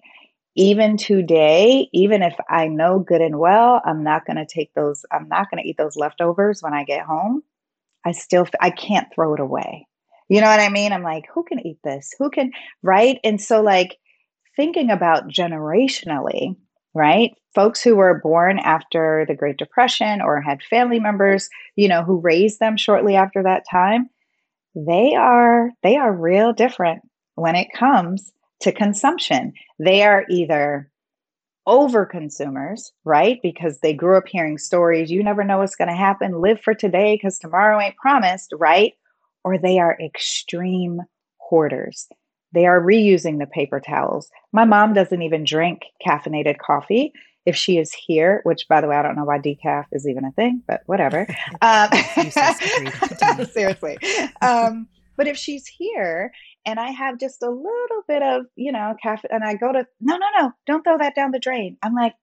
Even 0.56 0.96
today, 0.96 1.90
even 1.92 2.22
if 2.22 2.34
I 2.48 2.68
know 2.68 2.98
good 2.98 3.20
and 3.20 3.38
well, 3.38 3.82
I'm 3.84 4.02
not 4.04 4.24
going 4.24 4.38
to 4.38 4.46
take 4.46 4.72
those, 4.72 5.04
I'm 5.12 5.28
not 5.28 5.50
going 5.50 5.62
to 5.62 5.68
eat 5.68 5.76
those 5.76 5.98
leftovers 5.98 6.62
when 6.62 6.72
I 6.72 6.84
get 6.84 7.04
home. 7.04 7.42
I 8.06 8.12
still, 8.12 8.46
I 8.58 8.70
can't 8.70 9.08
throw 9.14 9.34
it 9.34 9.40
away. 9.40 9.86
You 10.30 10.40
know 10.40 10.46
what 10.46 10.60
I 10.60 10.70
mean? 10.70 10.94
I'm 10.94 11.02
like, 11.02 11.24
who 11.34 11.44
can 11.44 11.60
eat 11.66 11.80
this? 11.84 12.14
Who 12.18 12.30
can, 12.30 12.52
right? 12.82 13.18
And 13.22 13.38
so, 13.38 13.60
like, 13.60 13.98
thinking 14.56 14.88
about 14.90 15.28
generationally, 15.28 16.56
right? 16.94 17.32
Folks 17.54 17.82
who 17.82 17.96
were 17.96 18.20
born 18.22 18.58
after 18.58 19.24
the 19.28 19.34
Great 19.34 19.58
Depression 19.58 20.20
or 20.20 20.40
had 20.40 20.62
family 20.62 20.98
members, 20.98 21.48
you 21.76 21.88
know, 21.88 22.02
who 22.02 22.18
raised 22.18 22.58
them 22.58 22.76
shortly 22.76 23.14
after 23.14 23.42
that 23.42 23.64
time, 23.70 24.10
they 24.74 25.14
are 25.14 25.70
they 25.82 25.96
are 25.96 26.12
real 26.12 26.52
different 26.52 27.02
when 27.36 27.54
it 27.54 27.68
comes 27.72 28.32
to 28.60 28.72
consumption. 28.72 29.52
They 29.78 30.02
are 30.02 30.24
either 30.28 30.90
over 31.66 32.04
consumers, 32.04 32.92
right? 33.04 33.40
Because 33.42 33.80
they 33.80 33.92
grew 33.92 34.16
up 34.16 34.28
hearing 34.28 34.58
stories, 34.58 35.10
you 35.10 35.22
never 35.22 35.44
know 35.44 35.58
what's 35.58 35.76
going 35.76 35.88
to 35.88 35.94
happen, 35.94 36.40
live 36.40 36.60
for 36.60 36.74
today 36.74 37.14
because 37.14 37.38
tomorrow 37.38 37.80
ain't 37.80 37.96
promised, 37.96 38.52
right? 38.58 38.94
Or 39.44 39.58
they 39.58 39.78
are 39.78 39.98
extreme 40.04 41.00
hoarders. 41.38 42.06
They 42.52 42.66
are 42.66 42.80
reusing 42.80 43.38
the 43.38 43.46
paper 43.46 43.80
towels. 43.80 44.30
My 44.52 44.64
mom 44.64 44.92
doesn't 44.92 45.22
even 45.22 45.44
drink 45.44 45.82
caffeinated 46.06 46.58
coffee. 46.58 47.12
If 47.46 47.56
she 47.56 47.78
is 47.78 47.92
here, 47.92 48.40
which 48.44 48.66
by 48.68 48.80
the 48.80 48.88
way, 48.88 48.96
I 48.96 49.02
don't 49.02 49.16
know 49.16 49.24
why 49.24 49.38
decaf 49.38 49.84
is 49.92 50.08
even 50.08 50.24
a 50.24 50.32
thing, 50.32 50.62
but 50.66 50.82
whatever. 50.86 51.26
Um, 51.60 51.88
seriously. 53.52 53.98
Um, 54.42 54.88
but 55.16 55.26
if 55.26 55.36
she's 55.36 55.66
here 55.66 56.32
and 56.66 56.80
I 56.80 56.90
have 56.90 57.18
just 57.18 57.42
a 57.42 57.50
little 57.50 58.02
bit 58.08 58.22
of, 58.22 58.46
you 58.56 58.72
know, 58.72 58.94
caffeine, 59.02 59.30
and 59.30 59.44
I 59.44 59.54
go 59.54 59.72
to, 59.72 59.86
no, 60.00 60.16
no, 60.16 60.26
no, 60.38 60.52
don't 60.66 60.82
throw 60.82 60.98
that 60.98 61.14
down 61.14 61.30
the 61.30 61.38
drain. 61.38 61.76
I'm 61.82 61.94
like, 61.94 62.14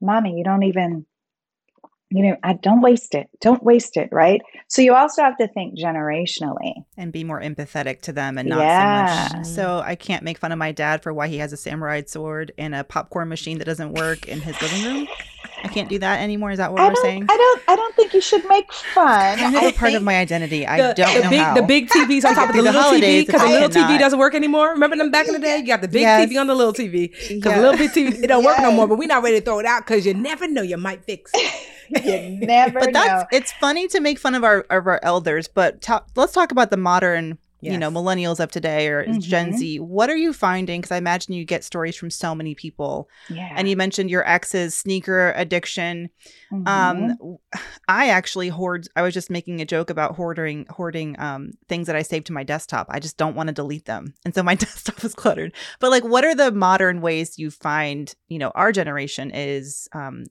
mommy, 0.00 0.36
you 0.36 0.44
don't 0.44 0.64
even, 0.64 1.06
you 2.14 2.22
know, 2.22 2.36
I 2.42 2.52
don't 2.52 2.82
waste 2.82 3.14
it. 3.14 3.28
Don't 3.40 3.62
waste 3.62 3.96
it, 3.96 4.10
right? 4.12 4.42
So 4.68 4.82
you 4.82 4.94
also 4.94 5.22
have 5.22 5.38
to 5.38 5.48
think 5.48 5.78
generationally 5.78 6.84
and 6.98 7.10
be 7.10 7.24
more 7.24 7.40
empathetic 7.40 8.02
to 8.02 8.12
them 8.12 8.36
and 8.36 8.48
not 8.48 8.60
yeah. 8.60 9.28
so 9.28 9.36
much. 9.36 9.46
So 9.46 9.82
I 9.84 9.94
can't 9.94 10.22
make 10.22 10.36
fun 10.36 10.52
of 10.52 10.58
my 10.58 10.72
dad 10.72 11.02
for 11.02 11.14
why 11.14 11.28
he 11.28 11.38
has 11.38 11.54
a 11.54 11.56
samurai 11.56 12.02
sword 12.06 12.52
and 12.58 12.74
a 12.74 12.84
popcorn 12.84 13.28
machine 13.28 13.58
that 13.58 13.64
doesn't 13.64 13.94
work 13.94 14.28
in 14.28 14.40
his 14.40 14.60
living 14.60 14.84
room. 14.84 15.08
I 15.64 15.68
can't 15.68 15.88
do 15.88 15.98
that 16.00 16.20
anymore. 16.20 16.50
Is 16.50 16.58
that 16.58 16.72
what 16.72 16.80
I 16.80 16.88
we're 16.88 16.96
saying? 16.96 17.26
I 17.28 17.36
don't. 17.36 17.62
I 17.68 17.76
don't 17.76 17.94
think 17.94 18.14
you 18.14 18.20
should 18.20 18.44
make 18.48 18.72
fun. 18.72 19.38
Kind 19.38 19.56
of 19.56 19.62
a 19.62 19.72
part 19.72 19.94
of 19.94 20.02
my 20.02 20.16
identity. 20.16 20.66
I 20.66 20.76
don't 20.76 20.96
the 20.96 21.02
know 21.02 21.30
big, 21.30 21.40
how. 21.40 21.54
The 21.54 21.62
big 21.62 21.88
TVs 21.88 22.24
on 22.24 22.34
top 22.34 22.50
of 22.50 22.56
the, 22.56 22.62
little 22.62 22.82
TV 22.82 23.24
because 23.24 23.40
the 23.40 23.48
little 23.48 23.68
TV 23.68 23.98
doesn't 23.98 24.18
work 24.18 24.34
anymore. 24.34 24.70
Remember 24.70 24.96
them 24.96 25.10
back 25.10 25.28
in 25.28 25.34
the 25.34 25.38
day? 25.38 25.58
You 25.58 25.66
got 25.66 25.80
the 25.80 25.88
big 25.88 26.02
yes. 26.02 26.28
TV 26.28 26.40
on 26.40 26.48
the 26.48 26.54
little 26.54 26.72
TV 26.72 27.12
because 27.12 27.28
yeah. 27.28 27.56
the 27.56 27.62
little 27.62 27.78
big 27.78 27.90
TV 27.90 28.24
it 28.24 28.26
don't 28.26 28.42
yes. 28.42 28.58
work 28.58 28.62
no 28.62 28.72
more. 28.72 28.88
But 28.88 28.98
we're 28.98 29.06
not 29.06 29.22
ready 29.22 29.38
to 29.38 29.44
throw 29.44 29.60
it 29.60 29.66
out 29.66 29.86
because 29.86 30.04
you 30.04 30.14
never 30.14 30.48
know. 30.48 30.62
You 30.62 30.76
might 30.78 31.04
fix 31.04 31.30
it. 31.34 31.68
you 32.04 32.30
never 32.46 32.80
but 32.80 32.92
that's 32.92 33.22
know. 33.22 33.38
it's 33.38 33.52
funny 33.52 33.88
to 33.88 34.00
make 34.00 34.18
fun 34.18 34.34
of 34.34 34.44
our 34.44 34.60
of 34.70 34.86
our 34.86 35.00
elders 35.02 35.48
but 35.48 35.86
let's 36.16 36.32
talk 36.32 36.52
about 36.52 36.70
the 36.70 36.76
modern 36.76 37.38
yes. 37.62 37.72
you 37.72 37.78
know 37.78 37.90
millennials 37.90 38.40
of 38.40 38.50
today 38.50 38.88
or 38.88 39.04
mm-hmm. 39.04 39.20
gen 39.20 39.56
z 39.56 39.78
what 39.78 40.10
are 40.10 40.16
you 40.16 40.32
finding 40.32 40.80
because 40.80 40.92
i 40.92 40.96
imagine 40.96 41.32
you 41.32 41.44
get 41.44 41.64
stories 41.64 41.96
from 41.96 42.10
so 42.10 42.34
many 42.34 42.54
people 42.54 43.08
yeah. 43.30 43.52
and 43.56 43.68
you 43.68 43.76
mentioned 43.76 44.10
your 44.10 44.28
ex's 44.28 44.74
sneaker 44.74 45.32
addiction 45.36 46.10
um, 46.52 46.64
mm-hmm. 46.64 47.24
um 47.24 47.38
i 47.88 48.08
actually 48.08 48.48
hoard 48.48 48.86
i 48.96 49.02
was 49.02 49.14
just 49.14 49.30
making 49.30 49.60
a 49.60 49.64
joke 49.64 49.88
about 49.88 50.16
hoarding 50.16 50.66
hoarding 50.70 51.18
um 51.18 51.52
things 51.68 51.86
that 51.86 51.96
i 51.96 52.02
saved 52.02 52.26
to 52.26 52.32
my 52.32 52.42
desktop 52.42 52.86
i 52.90 52.98
just 52.98 53.16
don't 53.16 53.36
want 53.36 53.46
to 53.46 53.54
delete 53.54 53.86
them 53.86 54.12
and 54.24 54.34
so 54.34 54.42
my 54.42 54.54
desktop 54.56 55.02
is 55.04 55.14
cluttered 55.14 55.52
but 55.80 55.90
like 55.90 56.04
what 56.04 56.24
are 56.24 56.34
the 56.34 56.50
modern 56.50 57.00
ways 57.00 57.38
you 57.38 57.50
find 57.50 58.14
you 58.28 58.38
know 58.38 58.50
our 58.54 58.72
generation 58.72 59.30
is 59.32 59.88
um 59.92 60.24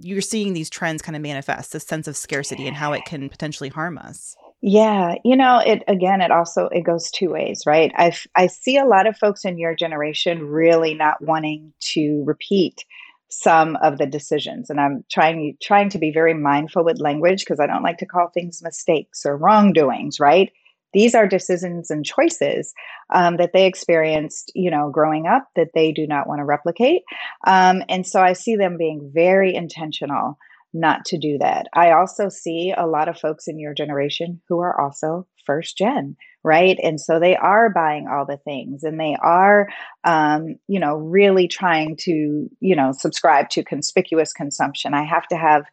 you're 0.00 0.20
seeing 0.20 0.52
these 0.52 0.70
trends 0.70 1.02
kind 1.02 1.16
of 1.16 1.22
manifest 1.22 1.72
this 1.72 1.86
sense 1.86 2.06
of 2.06 2.16
scarcity 2.16 2.66
and 2.66 2.76
how 2.76 2.92
it 2.92 3.04
can 3.06 3.28
potentially 3.28 3.70
harm 3.70 3.96
us 3.96 4.36
yeah, 4.66 5.16
you 5.26 5.36
know, 5.36 5.58
it 5.58 5.82
again, 5.88 6.22
it 6.22 6.30
also 6.30 6.68
it 6.68 6.84
goes 6.84 7.10
two 7.10 7.28
ways, 7.28 7.64
right? 7.66 7.92
I 7.98 8.16
I 8.34 8.46
see 8.46 8.78
a 8.78 8.86
lot 8.86 9.06
of 9.06 9.14
folks 9.14 9.44
in 9.44 9.58
your 9.58 9.74
generation 9.74 10.42
really 10.46 10.94
not 10.94 11.20
wanting 11.20 11.74
to 11.92 12.24
repeat 12.24 12.82
some 13.28 13.76
of 13.82 13.98
the 13.98 14.06
decisions, 14.06 14.70
and 14.70 14.80
I'm 14.80 15.04
trying 15.12 15.58
trying 15.60 15.90
to 15.90 15.98
be 15.98 16.10
very 16.10 16.32
mindful 16.32 16.82
with 16.82 16.98
language 16.98 17.40
because 17.40 17.60
I 17.60 17.66
don't 17.66 17.82
like 17.82 17.98
to 17.98 18.06
call 18.06 18.30
things 18.32 18.62
mistakes 18.62 19.26
or 19.26 19.36
wrongdoings, 19.36 20.18
right? 20.18 20.50
These 20.94 21.14
are 21.14 21.28
decisions 21.28 21.90
and 21.90 22.02
choices 22.02 22.72
um, 23.12 23.36
that 23.36 23.52
they 23.52 23.66
experienced, 23.66 24.50
you 24.54 24.70
know, 24.70 24.88
growing 24.88 25.26
up 25.26 25.46
that 25.56 25.72
they 25.74 25.92
do 25.92 26.06
not 26.06 26.26
want 26.26 26.38
to 26.38 26.44
replicate, 26.46 27.02
um, 27.46 27.82
and 27.90 28.06
so 28.06 28.22
I 28.22 28.32
see 28.32 28.56
them 28.56 28.78
being 28.78 29.10
very 29.12 29.54
intentional 29.54 30.38
not 30.74 31.04
to 31.06 31.18
do 31.18 31.38
that. 31.38 31.68
I 31.72 31.92
also 31.92 32.28
see 32.28 32.74
a 32.76 32.86
lot 32.86 33.08
of 33.08 33.18
folks 33.18 33.46
in 33.46 33.58
your 33.58 33.72
generation 33.72 34.42
who 34.48 34.58
are 34.58 34.78
also 34.78 35.26
first 35.46 35.78
gen, 35.78 36.16
right? 36.42 36.78
And 36.82 37.00
so 37.00 37.20
they 37.20 37.36
are 37.36 37.70
buying 37.70 38.08
all 38.08 38.26
the 38.26 38.38
things 38.38 38.82
and 38.82 38.98
they 38.98 39.16
are, 39.22 39.68
um, 40.02 40.56
you 40.66 40.80
know, 40.80 40.96
really 40.96 41.46
trying 41.46 41.96
to, 42.00 42.50
you 42.60 42.76
know, 42.76 42.92
subscribe 42.92 43.50
to 43.50 43.62
conspicuous 43.62 44.32
consumption. 44.32 44.94
I 44.94 45.04
have 45.04 45.28
to 45.28 45.36
have 45.36 45.64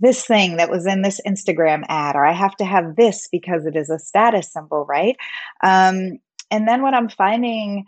this 0.00 0.24
thing 0.26 0.56
that 0.56 0.70
was 0.70 0.86
in 0.86 1.02
this 1.02 1.20
Instagram 1.26 1.84
ad, 1.88 2.16
or 2.16 2.26
I 2.26 2.32
have 2.32 2.56
to 2.56 2.64
have 2.64 2.96
this 2.96 3.28
because 3.30 3.64
it 3.66 3.76
is 3.76 3.88
a 3.88 3.98
status 3.98 4.52
symbol, 4.52 4.84
right? 4.84 5.16
Um, 5.62 6.18
and 6.50 6.68
then 6.68 6.82
what 6.82 6.92
I'm 6.92 7.08
finding, 7.08 7.86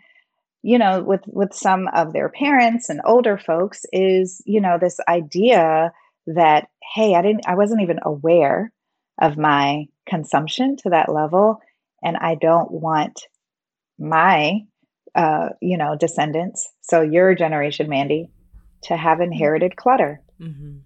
you 0.63 0.79
know, 0.79 1.03
with 1.03 1.21
with 1.27 1.53
some 1.53 1.89
of 1.93 2.13
their 2.13 2.29
parents 2.29 2.89
and 2.89 3.01
older 3.05 3.37
folks 3.37 3.85
is, 3.91 4.41
you 4.45 4.61
know, 4.61 4.77
this 4.79 4.99
idea 5.07 5.91
that 6.27 6.67
hey 6.93 7.15
i 7.15 7.21
didn't 7.21 7.47
i 7.47 7.55
wasn't 7.55 7.81
even 7.81 7.99
aware 8.03 8.71
of 9.21 9.37
my 9.37 9.85
consumption 10.07 10.75
to 10.75 10.89
that 10.89 11.11
level 11.11 11.59
and 12.03 12.17
i 12.17 12.35
don't 12.35 12.71
want 12.71 13.21
my 13.97 14.59
uh, 15.15 15.49
you 15.61 15.77
know 15.77 15.95
descendants 15.95 16.69
so 16.81 17.01
your 17.01 17.33
generation 17.35 17.89
mandy 17.89 18.29
to 18.81 18.97
have 18.97 19.19
mm-hmm. 19.19 19.31
inherited 19.31 19.75
clutter 19.75 20.21
mm-hmm. 20.39 20.77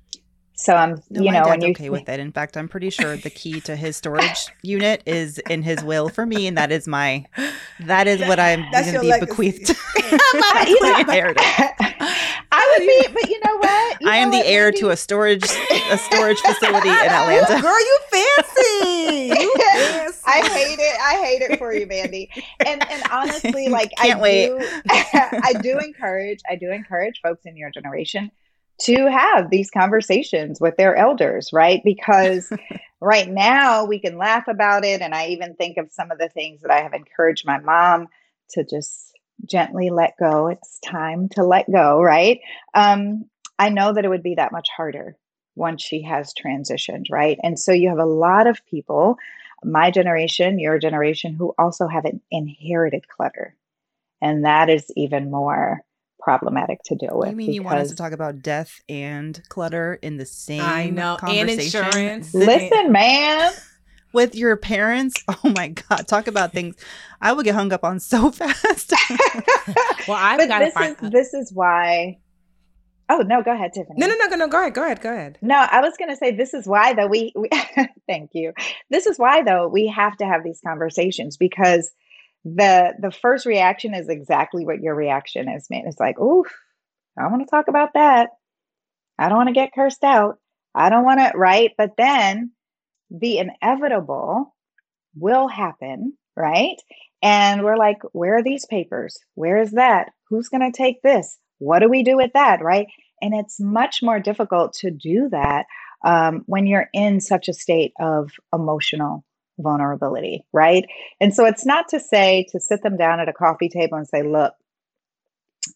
So 0.59 0.75
I'm, 0.75 1.01
no, 1.09 1.21
you 1.21 1.31
know, 1.31 1.43
when 1.43 1.61
you 1.61 1.69
okay 1.69 1.89
with 1.89 2.09
it. 2.09 2.19
In 2.19 2.33
fact, 2.33 2.57
I'm 2.57 2.67
pretty 2.67 2.89
sure 2.89 3.15
the 3.15 3.29
key 3.29 3.61
to 3.61 3.77
his 3.77 3.95
storage 3.95 4.47
unit 4.61 5.01
is 5.05 5.37
in 5.49 5.63
his 5.63 5.81
will 5.85 6.09
for 6.09 6.25
me, 6.25 6.47
and 6.47 6.57
that 6.57 6.69
is 6.69 6.85
my, 6.85 7.25
that 7.85 8.07
is 8.07 8.19
what 8.27 8.41
I'm 8.41 8.69
going 8.69 8.93
to 8.93 8.99
be 8.99 9.07
legacy. 9.07 9.25
bequeathed. 9.25 9.69
I 12.51 12.77
would 12.77 12.85
be, 12.85 13.07
but 13.13 13.29
you 13.29 13.39
know 13.45 13.57
what? 13.57 13.88
You 14.09 14.15
I 14.15 14.17
am 14.23 14.31
the 14.31 14.45
heir 14.45 14.71
to 14.71 14.89
a 14.89 14.97
storage 14.97 15.43
a 15.43 15.97
storage 15.97 16.39
facility 16.39 16.89
in 16.89 16.95
Atlanta. 16.95 17.61
Girl, 17.61 17.79
you 17.79 17.99
fancy. 18.11 19.39
you 19.39 19.55
fancy. 19.71 20.19
I 20.25 20.49
hate 20.49 20.79
it. 20.79 20.99
I 21.01 21.25
hate 21.25 21.41
it 21.41 21.57
for 21.59 21.73
you, 21.73 21.85
Mandy. 21.87 22.29
And 22.65 22.89
and 22.89 23.03
honestly, 23.11 23.67
like 23.69 23.91
Can't 23.97 24.19
I 24.19 24.21
wait. 24.21 24.47
do, 24.47 24.67
I 24.89 25.53
do 25.61 25.79
encourage, 25.79 26.39
I 26.49 26.55
do 26.55 26.71
encourage 26.71 27.21
folks 27.21 27.45
in 27.45 27.57
your 27.57 27.71
generation 27.71 28.31
to 28.81 29.11
have 29.11 29.49
these 29.49 29.69
conversations 29.69 30.61
with 30.61 30.77
their 30.77 30.95
elders, 30.95 31.49
right? 31.51 31.81
Because 31.83 32.51
right 33.01 33.29
now 33.29 33.85
we 33.85 33.99
can 33.99 34.17
laugh 34.17 34.47
about 34.47 34.85
it. 34.85 35.01
And 35.01 35.13
I 35.13 35.27
even 35.27 35.55
think 35.55 35.77
of 35.77 35.91
some 35.91 36.11
of 36.11 36.17
the 36.17 36.29
things 36.29 36.61
that 36.61 36.71
I 36.71 36.81
have 36.81 36.93
encouraged 36.93 37.45
my 37.45 37.59
mom 37.59 38.07
to 38.51 38.63
just 38.63 39.13
gently 39.45 39.89
let 39.89 40.15
go. 40.17 40.47
It's 40.47 40.79
time 40.79 41.29
to 41.29 41.43
let 41.43 41.69
go, 41.71 42.01
right? 42.01 42.39
Um, 42.73 43.25
I 43.59 43.69
know 43.69 43.93
that 43.93 44.05
it 44.05 44.09
would 44.09 44.23
be 44.23 44.35
that 44.35 44.53
much 44.53 44.69
harder 44.75 45.17
once 45.55 45.83
she 45.83 46.01
has 46.03 46.33
transitioned, 46.33 47.07
right? 47.11 47.37
And 47.43 47.59
so 47.59 47.73
you 47.73 47.89
have 47.89 47.99
a 47.99 48.05
lot 48.05 48.47
of 48.47 48.65
people, 48.65 49.17
my 49.63 49.91
generation, 49.91 50.57
your 50.57 50.79
generation, 50.79 51.33
who 51.33 51.53
also 51.59 51.87
have 51.87 52.05
an 52.05 52.21
inherited 52.31 53.07
clutter. 53.09 53.55
And 54.21 54.45
that 54.45 54.69
is 54.69 54.89
even 54.95 55.29
more 55.29 55.81
problematic 56.19 56.79
to 56.85 56.95
deal 56.95 57.17
with. 57.19 57.29
You 57.29 57.35
mean 57.35 57.53
you 57.53 57.63
want 57.63 57.79
us 57.79 57.89
to 57.89 57.95
talk 57.95 58.13
about 58.13 58.41
death 58.41 58.81
and 58.87 59.41
clutter 59.49 59.99
in 60.01 60.17
the 60.17 60.25
same 60.25 60.61
I 60.61 60.89
know, 60.89 61.17
and 61.21 61.49
insurance. 61.49 62.33
Listen, 62.33 62.91
man. 62.91 63.51
With 64.11 64.33
your 64.33 64.57
parents, 64.57 65.23
oh 65.27 65.53
my 65.55 65.67
god, 65.67 66.07
talk 66.07 66.27
about 66.27 66.51
things 66.51 66.75
I 67.21 67.31
would 67.31 67.45
get 67.45 67.53
hung 67.53 67.71
up 67.71 67.83
on 67.83 67.99
so 67.99 68.31
fast. 68.31 68.91
well, 70.07 70.17
I've 70.19 70.47
got 70.47 70.59
to 70.59 70.71
find. 70.71 70.97
Is, 70.99 71.11
this 71.11 71.33
is 71.35 71.53
why. 71.53 72.17
Oh 73.09 73.19
no, 73.19 73.41
go 73.41 73.51
ahead, 73.51 73.73
Tiffany. 73.73 73.99
No, 73.99 74.07
no, 74.07 74.15
no, 74.15 74.35
no, 74.35 74.47
go 74.47 74.59
ahead, 74.59 74.73
go 74.73 74.85
ahead, 74.85 75.01
go 75.01 75.11
ahead. 75.11 75.39
No, 75.41 75.55
I 75.55 75.81
was 75.81 75.95
going 75.97 76.11
to 76.11 76.15
say 76.15 76.31
this 76.31 76.53
is 76.53 76.67
why 76.67 76.93
though 76.93 77.07
we, 77.07 77.33
we 77.35 77.49
thank 78.07 78.31
you. 78.33 78.53
This 78.89 79.07
is 79.07 79.17
why 79.17 79.41
though 79.41 79.67
we 79.67 79.87
have 79.87 80.15
to 80.17 80.25
have 80.25 80.43
these 80.43 80.61
conversations 80.65 81.35
because 81.35 81.91
the 82.45 82.93
the 82.99 83.11
first 83.11 83.45
reaction 83.45 83.93
is 83.93 84.09
exactly 84.09 84.65
what 84.65 84.81
your 84.81 84.95
reaction 84.95 85.49
is, 85.49 85.69
man. 85.69 85.83
It's 85.87 85.99
like, 85.99 86.19
oof, 86.19 86.47
I 87.17 87.27
want 87.27 87.41
to 87.41 87.49
talk 87.49 87.67
about 87.67 87.93
that. 87.95 88.29
I 89.17 89.27
don't 89.27 89.37
want 89.37 89.49
to 89.49 89.53
get 89.53 89.73
cursed 89.73 90.03
out. 90.03 90.37
I 90.75 90.89
don't 90.89 91.03
want 91.03 91.19
to, 91.19 91.31
right? 91.35 91.71
But 91.77 91.97
then 91.97 92.51
the 93.09 93.39
inevitable 93.39 94.55
will 95.15 95.47
happen, 95.47 96.13
right? 96.35 96.77
And 97.21 97.63
we're 97.63 97.77
like, 97.77 97.97
where 98.13 98.37
are 98.37 98.43
these 98.43 98.65
papers? 98.65 99.17
Where 99.35 99.57
is 99.61 99.71
that? 99.71 100.11
Who's 100.29 100.47
going 100.47 100.71
to 100.71 100.77
take 100.77 101.01
this? 101.01 101.37
What 101.59 101.79
do 101.79 101.89
we 101.89 102.03
do 102.03 102.17
with 102.17 102.31
that, 102.33 102.61
right? 102.61 102.87
And 103.21 103.33
it's 103.33 103.59
much 103.59 104.01
more 104.01 104.19
difficult 104.19 104.73
to 104.75 104.91
do 104.91 105.29
that 105.29 105.65
um, 106.05 106.43
when 106.45 106.65
you're 106.65 106.89
in 106.93 107.19
such 107.21 107.47
a 107.47 107.53
state 107.53 107.93
of 107.99 108.31
emotional 108.53 109.25
vulnerability, 109.59 110.45
right? 110.53 110.85
And 111.19 111.33
so 111.33 111.45
it's 111.45 111.65
not 111.65 111.89
to 111.89 111.99
say 111.99 112.47
to 112.51 112.59
sit 112.59 112.81
them 112.81 112.97
down 112.97 113.19
at 113.19 113.29
a 113.29 113.33
coffee 113.33 113.69
table 113.69 113.97
and 113.97 114.07
say, 114.07 114.23
look, 114.23 114.53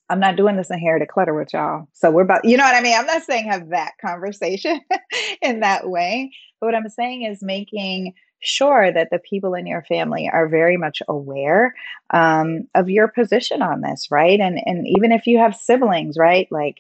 I'm 0.10 0.20
not 0.20 0.38
doing 0.38 0.56
this 0.56 0.72
in 0.72 0.80
here 0.80 0.98
to 0.98 1.06
clutter 1.06 1.34
with 1.34 1.54
y'all. 1.54 1.88
So 1.94 2.10
we're 2.10 2.24
about, 2.24 2.46
you 2.46 2.58
know 2.58 2.64
what 2.64 2.76
I 2.76 2.82
mean? 2.82 2.98
I'm 2.98 3.06
not 3.06 3.24
saying 3.24 3.46
have 3.46 3.70
that 3.70 3.94
conversation 4.02 4.80
in 5.42 5.60
that 5.60 5.90
way. 5.90 6.32
But 6.60 6.68
what 6.68 6.76
I'm 6.76 6.90
saying 6.90 7.24
is 7.24 7.40
making 7.42 8.14
sure 8.44 8.92
that 8.92 9.10
the 9.12 9.20
people 9.20 9.54
in 9.54 9.66
your 9.66 9.84
family 9.84 10.30
are 10.32 10.48
very 10.48 10.78
much 10.78 11.02
aware 11.08 11.76
um, 12.12 12.68
of 12.76 12.90
your 12.90 13.08
position 13.08 13.62
on 13.62 13.82
this, 13.82 14.10
right? 14.12 14.40
And 14.40 14.60
and 14.66 14.88
even 14.88 15.12
if 15.12 15.28
you 15.28 15.40
have 15.40 15.56
siblings, 15.56 16.18
right? 16.18 16.48
Like 16.52 16.80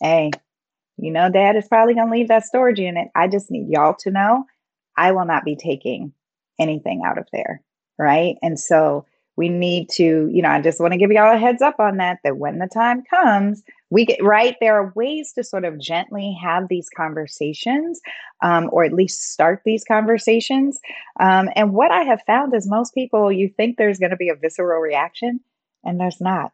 hey, 0.00 0.30
you 0.96 1.10
know, 1.10 1.30
dad 1.30 1.56
is 1.56 1.68
probably 1.68 1.94
going 1.94 2.08
to 2.08 2.12
leave 2.12 2.28
that 2.28 2.44
storage 2.44 2.78
unit. 2.78 3.08
I 3.14 3.28
just 3.28 3.50
need 3.50 3.68
y'all 3.68 3.94
to 4.00 4.10
know 4.10 4.44
I 4.96 5.12
will 5.12 5.24
not 5.24 5.44
be 5.44 5.56
taking 5.56 6.12
anything 6.58 7.02
out 7.04 7.18
of 7.18 7.28
there. 7.32 7.62
Right. 7.98 8.36
And 8.42 8.58
so 8.58 9.06
we 9.36 9.48
need 9.48 9.88
to, 9.90 10.28
you 10.32 10.42
know, 10.42 10.50
I 10.50 10.60
just 10.60 10.80
want 10.80 10.92
to 10.92 10.98
give 10.98 11.10
y'all 11.10 11.34
a 11.34 11.38
heads 11.38 11.62
up 11.62 11.80
on 11.80 11.98
that, 11.98 12.18
that 12.24 12.36
when 12.36 12.58
the 12.58 12.66
time 12.66 13.02
comes, 13.02 13.62
we 13.90 14.06
get 14.06 14.22
right. 14.22 14.56
There 14.60 14.76
are 14.80 14.92
ways 14.94 15.32
to 15.34 15.44
sort 15.44 15.64
of 15.64 15.78
gently 15.78 16.36
have 16.42 16.68
these 16.68 16.88
conversations, 16.96 18.00
um, 18.42 18.70
or 18.72 18.84
at 18.84 18.92
least 18.92 19.32
start 19.32 19.62
these 19.64 19.84
conversations. 19.84 20.78
Um, 21.18 21.48
and 21.56 21.72
what 21.72 21.90
I 21.90 22.02
have 22.02 22.22
found 22.26 22.54
is 22.54 22.68
most 22.68 22.94
people, 22.94 23.32
you 23.32 23.48
think 23.48 23.76
there's 23.76 23.98
going 23.98 24.10
to 24.10 24.16
be 24.16 24.28
a 24.28 24.36
visceral 24.36 24.80
reaction, 24.80 25.40
and 25.84 25.98
there's 25.98 26.20
not. 26.20 26.52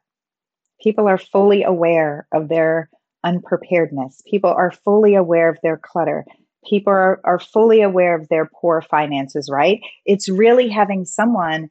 People 0.83 1.07
are 1.09 1.19
fully 1.19 1.63
aware 1.63 2.27
of 2.33 2.49
their 2.49 2.91
unpreparedness. 3.25 4.23
People 4.31 4.51
are 4.51 4.71
fully 4.71 5.15
aware 5.15 5.51
of 5.51 5.59
their 5.63 5.77
clutter. 5.77 6.25
People 6.69 6.93
are, 6.93 7.21
are 7.25 7.39
fully 7.39 7.83
aware 7.83 8.19
of 8.19 8.29
their 8.29 8.49
poor 8.61 8.81
finances, 8.83 9.49
right? 9.51 9.81
It's 10.05 10.29
really 10.29 10.69
having 10.69 11.05
someone 11.05 11.71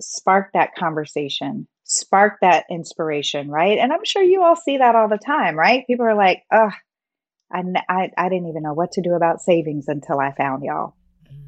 spark 0.00 0.52
that 0.52 0.74
conversation, 0.74 1.66
spark 1.84 2.38
that 2.40 2.64
inspiration, 2.70 3.48
right? 3.48 3.78
And 3.78 3.92
I'm 3.92 4.04
sure 4.04 4.22
you 4.22 4.42
all 4.42 4.56
see 4.56 4.78
that 4.78 4.94
all 4.94 5.08
the 5.08 5.18
time, 5.18 5.56
right? 5.56 5.86
People 5.86 6.06
are 6.06 6.16
like, 6.16 6.42
oh, 6.52 6.70
I, 7.52 7.62
I, 7.88 8.10
I 8.16 8.28
didn't 8.28 8.48
even 8.48 8.62
know 8.62 8.74
what 8.74 8.92
to 8.92 9.02
do 9.02 9.14
about 9.14 9.40
savings 9.40 9.88
until 9.88 10.18
I 10.18 10.32
found 10.32 10.64
y'all. 10.64 10.94
Mm. 11.26 11.38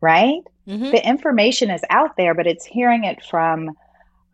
Right? 0.00 0.42
Mm-hmm. 0.68 0.90
The 0.90 1.08
information 1.08 1.70
is 1.70 1.82
out 1.90 2.16
there, 2.16 2.34
but 2.34 2.46
it's 2.46 2.64
hearing 2.64 3.04
it 3.04 3.24
from 3.24 3.70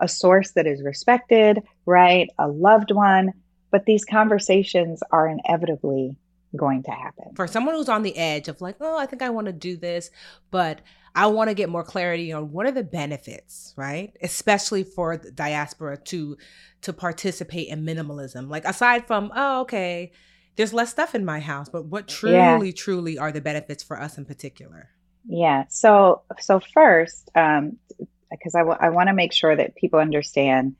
a 0.00 0.08
source 0.08 0.52
that 0.52 0.66
is 0.66 0.82
respected, 0.82 1.62
right? 1.86 2.28
A 2.38 2.48
loved 2.48 2.90
one. 2.90 3.32
But 3.70 3.86
these 3.86 4.04
conversations 4.04 5.02
are 5.12 5.26
inevitably 5.26 6.18
going 6.54 6.82
to 6.82 6.90
happen. 6.90 7.34
For 7.34 7.46
someone 7.46 7.74
who's 7.74 7.88
on 7.88 8.02
the 8.02 8.16
edge 8.16 8.48
of 8.48 8.60
like, 8.60 8.76
oh, 8.80 8.98
I 8.98 9.06
think 9.06 9.22
I 9.22 9.30
want 9.30 9.46
to 9.46 9.52
do 9.52 9.76
this, 9.76 10.10
but 10.50 10.80
I 11.14 11.26
want 11.26 11.50
to 11.50 11.54
get 11.54 11.68
more 11.68 11.84
clarity 11.84 12.32
on 12.32 12.52
what 12.52 12.66
are 12.66 12.72
the 12.72 12.82
benefits, 12.82 13.74
right? 13.76 14.16
Especially 14.22 14.82
for 14.82 15.16
the 15.16 15.30
diaspora 15.30 15.98
to 16.04 16.36
to 16.82 16.92
participate 16.92 17.68
in 17.68 17.84
minimalism. 17.84 18.48
Like 18.48 18.64
aside 18.64 19.06
from, 19.06 19.30
oh, 19.34 19.60
okay, 19.62 20.12
there's 20.56 20.72
less 20.72 20.90
stuff 20.90 21.14
in 21.14 21.24
my 21.24 21.40
house, 21.40 21.68
but 21.68 21.86
what 21.86 22.08
truly, 22.08 22.66
yeah. 22.68 22.72
truly 22.74 23.18
are 23.18 23.32
the 23.32 23.40
benefits 23.40 23.82
for 23.82 24.00
us 24.00 24.18
in 24.18 24.24
particular? 24.24 24.90
Yeah. 25.26 25.64
So, 25.68 26.22
so 26.40 26.60
first, 26.74 27.30
um, 27.34 27.78
because 28.30 28.54
I, 28.54 28.60
w- 28.60 28.78
I 28.80 28.88
want 28.88 29.08
to 29.08 29.14
make 29.14 29.32
sure 29.32 29.54
that 29.54 29.76
people 29.76 30.00
understand 30.00 30.74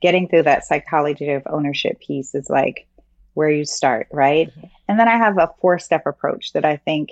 getting 0.00 0.28
through 0.28 0.44
that 0.44 0.64
psychology 0.64 1.30
of 1.30 1.42
ownership 1.46 2.00
piece 2.00 2.34
is 2.34 2.48
like 2.48 2.86
where 3.34 3.50
you 3.50 3.64
start, 3.64 4.08
right? 4.12 4.48
Mm-hmm. 4.48 4.66
And 4.88 5.00
then 5.00 5.08
I 5.08 5.16
have 5.16 5.36
a 5.38 5.50
four 5.60 5.78
step 5.78 6.06
approach 6.06 6.52
that 6.52 6.64
I 6.64 6.76
think 6.76 7.10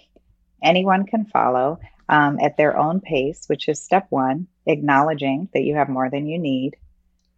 anyone 0.63 1.07
can 1.07 1.25
follow 1.27 1.81
um, 2.09 2.39
at 2.41 2.57
their 2.57 2.77
own 2.77 3.01
pace, 3.01 3.45
which 3.47 3.69
is 3.69 3.83
step 3.83 4.07
one, 4.11 4.47
acknowledging 4.67 5.49
that 5.53 5.63
you 5.63 5.75
have 5.77 5.89
more 5.89 6.11
than 6.11 6.27
you 6.27 6.39
need. 6.39 6.77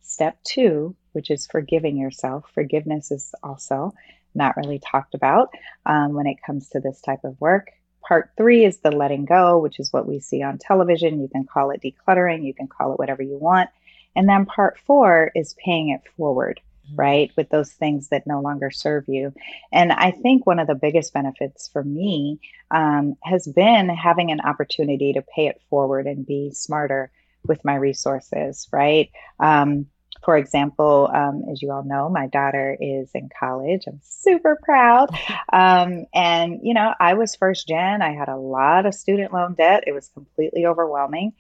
Step 0.03 0.39
two, 0.45 0.95
which 1.13 1.31
is 1.31 1.47
forgiving 1.47 1.97
yourself. 1.97 2.51
Forgiveness 2.55 3.11
is 3.11 3.35
also 3.43 3.95
not 4.35 4.57
really 4.57 4.79
talked 4.79 5.15
about 5.15 5.51
um, 5.87 6.15
when 6.15 6.27
it 6.27 6.43
comes 6.45 6.69
to 6.71 6.81
this 6.81 7.01
type 7.01 7.25
of 7.25 7.41
work. 7.41 7.71
Part 8.07 8.31
three 8.37 8.65
is 8.65 8.79
the 8.79 8.91
letting 8.91 9.25
go, 9.25 9.59
which 9.59 9.79
is 9.81 9.93
what 9.93 10.07
we 10.07 10.21
see 10.21 10.43
on 10.43 10.59
television. 10.59 11.21
You 11.21 11.29
can 11.29 11.45
call 11.45 11.71
it 11.71 11.83
decluttering, 11.83 12.45
you 12.45 12.55
can 12.55 12.69
call 12.69 12.93
it 12.93 12.99
whatever 12.99 13.23
you 13.23 13.37
want. 13.37 13.69
And 14.17 14.29
then 14.29 14.47
part 14.47 14.79
four 14.87 15.31
is 15.35 15.55
paying 15.63 15.91
it 15.91 16.01
forward. 16.17 16.61
Right? 16.95 17.31
With 17.37 17.51
those 17.51 17.73
things 17.73 18.09
that 18.09 18.27
no 18.27 18.41
longer 18.41 18.71
serve 18.71 19.05
you. 19.09 19.33
And 19.73 19.93
I 19.93 20.11
think 20.11 20.47
one 20.47 20.59
of 20.59 20.67
the 20.67 20.75
biggest 20.75 21.13
benefits 21.13 21.69
for 21.69 21.83
me 21.83 22.41
um, 22.71 23.17
has 23.25 23.47
been 23.47 23.89
having 23.89 24.31
an 24.31 24.41
opportunity 24.41 25.13
to 25.15 25.23
pay 25.23 25.47
it 25.47 25.61
forward 25.71 26.07
and 26.07 26.27
be 26.27 26.51
smarter 26.53 27.11
with 27.47 27.65
my 27.65 27.75
resources, 27.75 28.69
right? 28.73 29.11
Um, 29.41 29.87
for 30.25 30.37
example, 30.37 31.11
um, 31.15 31.45
as 31.51 31.63
you 31.63 31.71
all 31.71 31.85
know, 31.85 32.09
my 32.09 32.27
daughter 32.27 32.77
is 32.81 33.11
in 33.15 33.29
college. 33.39 33.85
I'm 33.87 34.01
super 34.03 34.59
proud. 34.63 35.11
Um, 35.51 36.05
and, 36.13 36.61
you 36.63 36.75
know, 36.75 36.93
I 37.01 37.15
was 37.15 37.35
first 37.35 37.67
gen. 37.67 38.03
I 38.03 38.13
had 38.13 38.29
a 38.29 38.37
lot 38.37 38.85
of 38.85 38.95
student 38.95 39.33
loan 39.33 39.55
debt. 39.55 39.85
It 39.87 39.93
was 39.93 40.09
completely 40.09 40.67
overwhelming. 40.67 41.33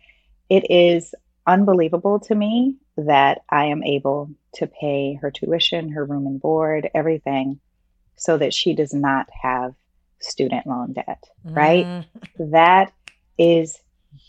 It 0.48 0.70
is 0.70 1.14
unbelievable 1.48 2.20
to 2.20 2.34
me 2.34 2.76
that 2.96 3.40
I 3.50 3.64
am 3.66 3.82
able 3.82 4.30
to 4.56 4.66
pay 4.66 5.18
her 5.20 5.30
tuition, 5.30 5.90
her 5.92 6.04
room 6.04 6.26
and 6.26 6.40
board, 6.40 6.88
everything, 6.94 7.58
so 8.16 8.36
that 8.36 8.54
she 8.54 8.74
does 8.74 8.92
not 8.92 9.26
have 9.42 9.74
student 10.20 10.66
loan 10.66 10.92
debt, 10.92 11.24
right? 11.44 11.86
Mm. 11.86 12.04
That 12.52 12.92
is 13.38 13.78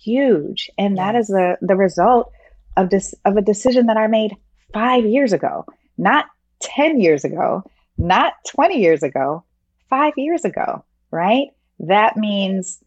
huge. 0.04 0.70
And 0.78 0.98
that 0.98 1.16
is 1.16 1.28
the, 1.28 1.58
the 1.62 1.76
result 1.76 2.32
of 2.78 2.90
this 2.90 3.14
of 3.26 3.38
a 3.38 3.42
decision 3.42 3.88
that 3.88 3.98
I 3.98 4.08
made 4.08 4.36
five 4.74 5.06
years 5.06 5.34
ago, 5.34 5.66
not 5.98 6.26
10 6.62 7.00
years 7.00 7.26
ago, 7.26 7.64
not 7.98 8.34
20 8.48 8.80
years 8.80 9.04
ago, 9.04 9.44
five 9.90 10.14
years 10.16 10.46
ago, 10.46 10.86
right? 11.12 11.48
That 11.80 12.18
means 12.18 12.80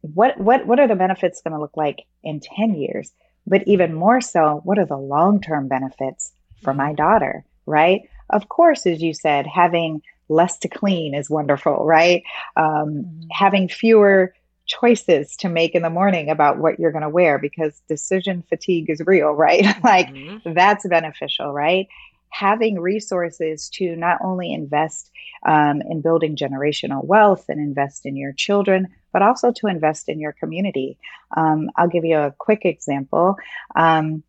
what 0.00 0.38
what 0.38 0.66
what 0.66 0.80
are 0.80 0.88
the 0.88 0.94
benefits 0.94 1.40
going 1.42 1.54
to 1.54 1.60
look 1.60 1.76
like 1.76 2.04
in 2.22 2.40
10 2.40 2.74
years? 2.74 3.12
But 3.48 3.66
even 3.66 3.94
more 3.94 4.20
so, 4.20 4.60
what 4.64 4.78
are 4.78 4.86
the 4.86 4.96
long-term 4.96 5.68
benefits 5.68 6.32
for 6.62 6.74
my 6.74 6.92
daughter, 6.92 7.44
right? 7.66 8.02
Of 8.30 8.48
course, 8.48 8.86
as 8.86 9.02
you 9.02 9.14
said, 9.14 9.46
having 9.46 10.02
less 10.28 10.58
to 10.58 10.68
clean 10.68 11.14
is 11.14 11.30
wonderful, 11.30 11.84
right? 11.84 12.22
Um, 12.56 12.66
mm-hmm. 12.66 13.20
Having 13.30 13.68
fewer 13.68 14.34
choices 14.66 15.34
to 15.36 15.48
make 15.48 15.74
in 15.74 15.82
the 15.82 15.90
morning 15.90 16.28
about 16.28 16.58
what 16.58 16.78
you're 16.78 16.92
going 16.92 17.02
to 17.02 17.08
wear 17.08 17.38
because 17.38 17.80
decision 17.88 18.44
fatigue 18.48 18.90
is 18.90 19.02
real, 19.06 19.30
right? 19.32 19.64
like 19.82 20.08
mm-hmm. 20.08 20.52
that's 20.52 20.86
beneficial, 20.86 21.52
right? 21.52 21.88
Having 22.30 22.80
resources 22.80 23.68
to 23.70 23.96
not 23.96 24.18
only 24.22 24.52
invest 24.52 25.10
um, 25.46 25.82
in 25.82 26.00
building 26.00 26.36
generational 26.36 27.04
wealth 27.04 27.46
and 27.48 27.60
invest 27.60 28.06
in 28.06 28.16
your 28.16 28.32
children, 28.32 28.88
but 29.12 29.22
also 29.22 29.52
to 29.52 29.66
invest 29.66 30.08
in 30.08 30.20
your 30.20 30.32
community. 30.32 30.98
Um, 31.36 31.70
I'll 31.76 31.88
give 31.88 32.04
you 32.04 32.16
a 32.16 32.34
quick 32.38 32.64
example. 32.64 33.36
Um, 33.74 34.22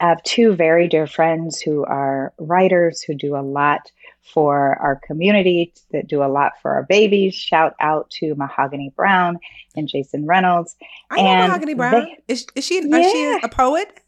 I 0.00 0.08
have 0.08 0.22
two 0.22 0.54
very 0.54 0.88
dear 0.88 1.06
friends 1.06 1.60
who 1.60 1.84
are 1.84 2.32
writers 2.38 3.02
who 3.02 3.14
do 3.14 3.36
a 3.36 3.42
lot 3.42 3.90
for 4.32 4.78
our 4.80 4.96
community, 4.96 5.74
that 5.90 6.06
do 6.06 6.22
a 6.22 6.26
lot 6.26 6.52
for 6.62 6.72
our 6.72 6.84
babies. 6.84 7.34
Shout 7.34 7.74
out 7.80 8.08
to 8.10 8.34
Mahogany 8.36 8.92
Browne 8.96 9.38
and 9.76 9.86
Jason 9.86 10.24
Reynolds. 10.24 10.74
I 11.10 11.16
know 11.16 11.28
and 11.28 11.48
Mahogany 11.48 11.74
Browne. 11.74 11.92
They, 11.92 12.32
is, 12.32 12.46
is 12.54 12.64
she 12.64 12.82
yeah. 12.86 12.96
is 12.96 13.12
she 13.12 13.38
a 13.42 13.48
poet? 13.48 14.00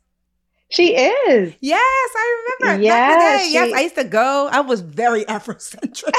She 0.69 0.97
is. 0.97 1.55
Yes, 1.61 1.81
I 2.17 2.57
remember. 2.61 2.83
Yes, 2.83 3.45
she, 3.45 3.53
yes, 3.53 3.73
I 3.73 3.81
used 3.83 3.95
to 3.95 4.05
go. 4.05 4.49
I 4.51 4.61
was 4.61 4.81
very 4.81 5.25
Afrocentric. 5.27 6.11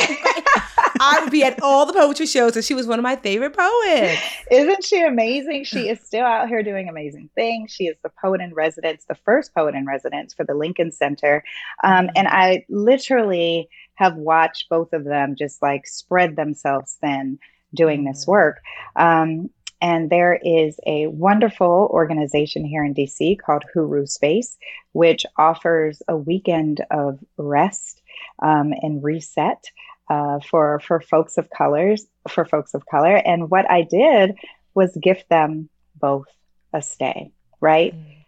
I 0.99 1.19
would 1.21 1.31
be 1.31 1.43
at 1.43 1.61
all 1.61 1.85
the 1.85 1.93
poetry 1.93 2.25
shows, 2.25 2.55
and 2.55 2.63
she 2.63 2.73
was 2.73 2.87
one 2.87 2.97
of 2.97 3.03
my 3.03 3.17
favorite 3.17 3.55
poets. 3.55 4.21
Isn't 4.49 4.85
she 4.85 5.01
amazing? 5.03 5.65
She 5.65 5.89
is 5.89 5.99
still 5.99 6.25
out 6.25 6.47
here 6.47 6.63
doing 6.63 6.87
amazing 6.87 7.29
things. 7.35 7.71
She 7.71 7.87
is 7.87 7.97
the 8.03 8.11
poet 8.21 8.39
in 8.39 8.53
residence, 8.53 9.03
the 9.05 9.15
first 9.15 9.53
poet 9.53 9.75
in 9.75 9.85
residence 9.85 10.33
for 10.33 10.45
the 10.45 10.53
Lincoln 10.53 10.93
Center. 10.93 11.43
Um, 11.83 12.09
and 12.15 12.27
I 12.29 12.65
literally 12.69 13.67
have 13.95 14.15
watched 14.15 14.69
both 14.69 14.93
of 14.93 15.03
them 15.03 15.35
just 15.37 15.61
like 15.61 15.85
spread 15.85 16.35
themselves 16.37 16.97
thin 17.01 17.37
doing 17.73 18.05
this 18.05 18.25
mm. 18.25 18.29
work. 18.29 18.61
Um, 18.95 19.49
and 19.81 20.09
there 20.09 20.39
is 20.41 20.79
a 20.85 21.07
wonderful 21.07 21.89
organization 21.91 22.65
here 22.65 22.83
in 22.83 22.95
DC 22.95 23.39
called 23.39 23.63
Huru 23.73 24.07
Space, 24.07 24.57
which 24.93 25.25
offers 25.37 26.01
a 26.07 26.17
weekend 26.17 26.83
of 26.89 27.19
rest 27.37 28.01
um, 28.39 28.73
and 28.81 29.03
reset 29.03 29.65
uh, 30.09 30.39
for 30.39 30.79
for 30.79 30.99
folks 30.99 31.37
of 31.37 31.49
colors 31.49 32.07
for 32.27 32.45
folks 32.45 32.73
of 32.73 32.85
color. 32.85 33.15
And 33.15 33.51
what 33.51 33.69
I 33.69 33.83
did 33.83 34.35
was 34.73 34.97
gift 35.01 35.29
them 35.29 35.69
both 35.95 36.27
a 36.73 36.81
stay. 36.81 37.31
Right. 37.61 37.93
Mm. 37.93 38.25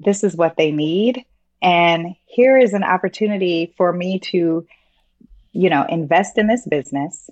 This 0.00 0.24
is 0.24 0.36
what 0.36 0.56
they 0.56 0.72
need, 0.72 1.24
and 1.62 2.14
here 2.26 2.58
is 2.58 2.74
an 2.74 2.82
opportunity 2.82 3.72
for 3.76 3.92
me 3.92 4.18
to, 4.18 4.66
you 5.52 5.70
know, 5.70 5.86
invest 5.88 6.36
in 6.36 6.48
this 6.48 6.66
business, 6.66 7.30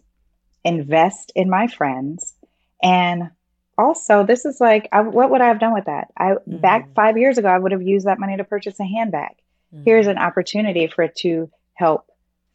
invest 0.64 1.33
in 1.35 1.50
my 1.50 1.67
friends 1.67 2.35
and 2.83 3.30
also, 3.78 4.24
this 4.24 4.44
is 4.44 4.60
like, 4.60 4.88
I, 4.92 5.00
what 5.00 5.30
would 5.30 5.40
I 5.40 5.48
have 5.48 5.60
done 5.60 5.72
with 5.72 5.87
that? 5.87 6.08
I 6.16 6.33
mm-hmm. 6.33 6.58
back 6.58 6.94
five 6.94 7.16
years 7.16 7.38
ago, 7.38 7.48
I 7.48 7.58
would 7.58 7.72
have 7.72 7.83
used 7.83 8.06
that 8.06 8.18
money 8.18 8.37
to 8.37 8.44
purchase 8.44 8.78
a 8.78 8.85
handbag. 8.85 9.37
Mm-hmm. 9.74 9.85
Here's 9.85 10.06
an 10.06 10.18
opportunity 10.18 10.87
for 10.87 11.02
it 11.04 11.16
to 11.16 11.50
help 11.74 12.06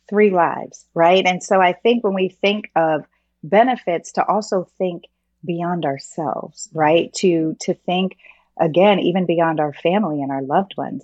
three 0.10 0.30
lives, 0.30 0.86
right? 0.94 1.26
And 1.26 1.42
so 1.42 1.60
I 1.60 1.74
think 1.74 2.04
when 2.04 2.14
we 2.14 2.30
think 2.30 2.70
of 2.76 3.06
benefits, 3.44 4.14
to 4.14 4.26
also 4.26 4.68
think 4.78 5.06
beyond 5.46 5.86
ourselves, 5.86 6.70
right? 6.74 7.12
To 7.16 7.56
to 7.62 7.74
think 7.74 8.18
again, 8.60 9.00
even 9.00 9.26
beyond 9.26 9.60
our 9.60 9.74
family 9.74 10.22
and 10.22 10.32
our 10.32 10.42
loved 10.42 10.76
ones. 10.78 11.04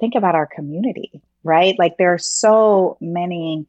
Think 0.00 0.14
about 0.14 0.34
our 0.34 0.46
community, 0.46 1.22
right? 1.42 1.74
Like 1.78 1.96
there 1.96 2.14
are 2.14 2.18
so 2.18 2.96
many 3.00 3.66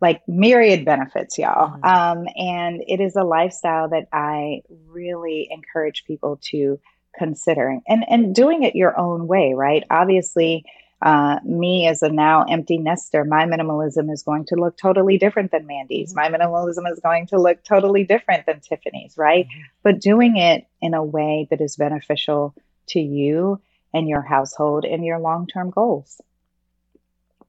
like 0.00 0.22
myriad 0.28 0.84
benefits, 0.84 1.38
y'all. 1.38 1.70
Mm-hmm. 1.70 1.84
Um, 1.84 2.28
and 2.36 2.82
it 2.86 3.00
is 3.00 3.16
a 3.16 3.24
lifestyle 3.24 3.88
that 3.88 4.08
I 4.12 4.62
really 4.88 5.48
encourage 5.50 6.04
people 6.04 6.38
to 6.50 6.80
consider 7.16 7.80
and 7.88 8.04
and 8.08 8.34
doing 8.34 8.62
it 8.62 8.76
your 8.76 8.98
own 8.98 9.26
way, 9.26 9.54
right? 9.54 9.82
Obviously, 9.90 10.64
uh, 11.00 11.38
me 11.44 11.86
as 11.86 12.02
a 12.02 12.08
now 12.08 12.44
empty 12.44 12.78
nester, 12.78 13.24
my 13.24 13.44
minimalism 13.44 14.12
is 14.12 14.22
going 14.22 14.44
to 14.46 14.56
look 14.56 14.76
totally 14.76 15.18
different 15.18 15.50
than 15.50 15.66
Mandi's. 15.66 16.14
Mm-hmm. 16.14 16.32
My 16.32 16.38
minimalism 16.38 16.90
is 16.90 17.00
going 17.00 17.26
to 17.28 17.40
look 17.40 17.62
totally 17.64 18.04
different 18.04 18.46
than 18.46 18.60
Tiffany's, 18.60 19.16
right? 19.16 19.46
Mm-hmm. 19.46 19.60
But 19.82 20.00
doing 20.00 20.36
it 20.36 20.66
in 20.80 20.94
a 20.94 21.04
way 21.04 21.46
that 21.50 21.60
is 21.60 21.76
beneficial 21.76 22.54
to 22.88 23.00
you 23.00 23.60
and 23.94 24.08
your 24.08 24.22
household 24.22 24.84
and 24.84 25.04
your 25.04 25.18
long 25.18 25.46
term 25.46 25.70
goals. 25.70 26.20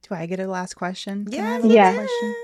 Do 0.07 0.15
I 0.15 0.25
get 0.25 0.39
a 0.39 0.47
last 0.47 0.75
question? 0.75 1.27
Yeah. 1.29 1.59
Yeah. 1.63 1.93
Question? 1.93 2.35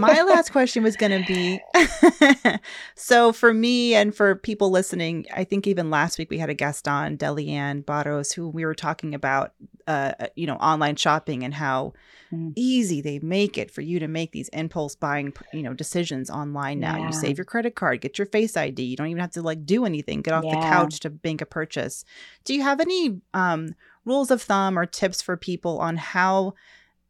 My 0.00 0.22
last 0.22 0.52
question 0.52 0.82
was 0.82 0.96
going 0.96 1.22
to 1.22 1.26
be 1.26 1.60
so 2.94 3.32
for 3.32 3.52
me 3.52 3.94
and 3.94 4.14
for 4.14 4.36
people 4.36 4.70
listening, 4.70 5.26
I 5.34 5.44
think 5.44 5.66
even 5.66 5.90
last 5.90 6.18
week 6.18 6.30
we 6.30 6.38
had 6.38 6.50
a 6.50 6.54
guest 6.54 6.86
on, 6.86 7.16
Delyanne 7.16 7.80
Barros, 7.80 8.32
who 8.32 8.48
we 8.48 8.64
were 8.64 8.74
talking 8.74 9.14
about, 9.14 9.52
uh, 9.88 10.12
uh, 10.20 10.26
you 10.36 10.46
know, 10.46 10.56
online 10.56 10.96
shopping 10.96 11.42
and 11.42 11.54
how 11.54 11.94
mm. 12.32 12.52
easy 12.56 13.00
they 13.00 13.18
make 13.18 13.58
it 13.58 13.70
for 13.70 13.80
you 13.80 13.98
to 13.98 14.08
make 14.08 14.32
these 14.32 14.48
impulse 14.50 14.94
buying, 14.94 15.32
you 15.52 15.62
know, 15.62 15.74
decisions 15.74 16.30
online 16.30 16.78
now. 16.78 16.96
Yeah. 16.96 17.06
You 17.06 17.12
save 17.12 17.38
your 17.38 17.44
credit 17.44 17.74
card, 17.74 18.02
get 18.02 18.18
your 18.18 18.26
face 18.26 18.56
ID. 18.56 18.82
You 18.82 18.96
don't 18.96 19.08
even 19.08 19.20
have 19.20 19.32
to 19.32 19.42
like 19.42 19.66
do 19.66 19.84
anything. 19.84 20.22
Get 20.22 20.34
off 20.34 20.44
yeah. 20.44 20.54
the 20.54 20.60
couch 20.60 21.00
to 21.00 21.12
make 21.24 21.40
a 21.40 21.46
purchase. 21.46 22.04
Do 22.44 22.54
you 22.54 22.62
have 22.62 22.80
any 22.80 23.20
um, 23.34 23.74
rules 24.04 24.30
of 24.30 24.42
thumb 24.42 24.78
or 24.78 24.86
tips 24.86 25.22
for 25.22 25.36
people 25.36 25.78
on 25.78 25.96
how 25.96 26.54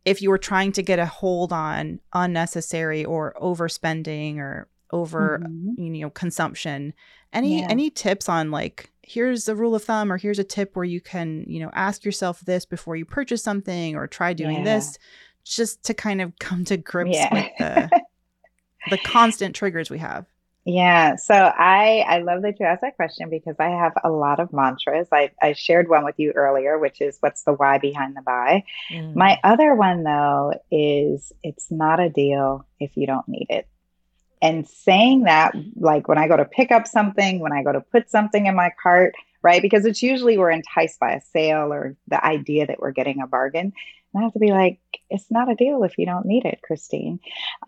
if 0.05 0.23
you 0.23 0.31
were 0.31 0.39
trying 0.39 0.73
to 0.73 0.83
get 0.83 0.99
a 0.99 1.07
hold 1.07 1.53
on 1.53 2.01
unnecessary 2.13 3.05
or 3.05 3.35
overspending 3.41 4.39
or 4.39 4.69
over 4.93 5.41
mm-hmm. 5.43 5.83
you 5.83 6.03
know 6.03 6.11
consumption 6.11 6.93
any 7.33 7.61
yeah. 7.61 7.67
any 7.71 7.91
tips 7.91 8.29
on 8.29 8.51
like 8.51 8.91
here's 9.03 9.49
a 9.49 9.55
rule 9.55 9.75
of 9.75 9.85
thumb 9.85 10.13
or 10.13 10.17
here's 10.17 10.39
a 10.39 10.45
tip 10.45 10.75
where 10.75 10.85
you 10.85 11.01
can 11.01 11.45
you 11.47 11.61
know 11.61 11.71
ask 11.75 12.05
yourself 12.05 12.41
this 12.41 12.65
before 12.65 12.97
you 12.97 13.05
purchase 13.05 13.43
something 13.43 13.97
or 13.97 14.07
try 14.07 14.33
doing 14.33 14.59
yeah. 14.59 14.65
this 14.65 14.99
just 15.45 15.83
to 15.85 15.95
kind 15.95 16.21
of 16.21 16.37
come 16.39 16.65
to 16.65 16.77
grips 16.77 17.15
yeah. 17.15 17.33
with 17.33 17.51
the 17.59 18.03
the 18.91 18.99
constant 18.99 19.55
triggers 19.55 19.91
we 19.91 19.99
have 19.99 20.27
yeah, 20.73 21.17
so 21.17 21.35
I 21.35 22.05
I 22.07 22.19
love 22.21 22.43
that 22.43 22.61
you 22.61 22.67
asked 22.67 22.83
that 22.83 22.95
question 22.95 23.29
because 23.29 23.57
I 23.59 23.71
have 23.71 23.93
a 24.05 24.11
lot 24.11 24.39
of 24.39 24.53
mantras. 24.53 25.09
I, 25.13 25.33
I 25.43 25.53
shared 25.53 25.89
one 25.89 26.05
with 26.05 26.15
you 26.19 26.31
earlier, 26.33 26.79
which 26.79 27.01
is 27.01 27.17
what's 27.19 27.43
the 27.43 27.53
why 27.53 27.79
behind 27.79 28.17
the 28.17 28.23
buy. 28.23 28.63
Mm. 28.93 29.17
My 29.17 29.41
other 29.43 29.75
one 29.75 30.05
though 30.05 30.53
is 30.71 31.33
it's 31.43 31.73
not 31.73 31.99
a 31.99 32.09
deal 32.09 32.67
if 32.79 32.97
you 32.97 33.09
don't 33.09 33.27
need 33.27 33.47
it. 33.51 33.67
And 34.41 34.67
saying 34.69 35.25
that, 35.25 35.57
like 35.75 36.07
when 36.07 36.19
I 36.19 36.29
go 36.29 36.37
to 36.37 36.45
pick 36.45 36.71
up 36.71 36.87
something, 36.87 37.41
when 37.41 37.53
I 37.53 37.65
go 37.65 37.73
to 37.73 37.81
put 37.81 38.09
something 38.09 38.47
in 38.47 38.55
my 38.55 38.71
cart, 38.81 39.15
right? 39.43 39.61
Because 39.61 39.85
it's 39.85 40.03
usually 40.03 40.39
we're 40.39 40.53
enticed 40.53 41.01
by 41.01 41.15
a 41.15 41.21
sale 41.21 41.73
or 41.73 41.97
the 42.07 42.25
idea 42.25 42.69
that 42.69 42.79
we're 42.79 42.93
getting 42.93 43.21
a 43.21 43.27
bargain. 43.27 43.73
And 44.15 44.21
I 44.21 44.23
have 44.23 44.33
to 44.35 44.39
be 44.39 44.53
like, 44.53 44.79
it's 45.11 45.31
not 45.31 45.51
a 45.51 45.57
deal 45.57 45.83
if 45.83 45.99
you 45.99 46.07
don't 46.07 46.27
need 46.27 46.45
it, 46.45 46.61
Christine. 46.63 47.19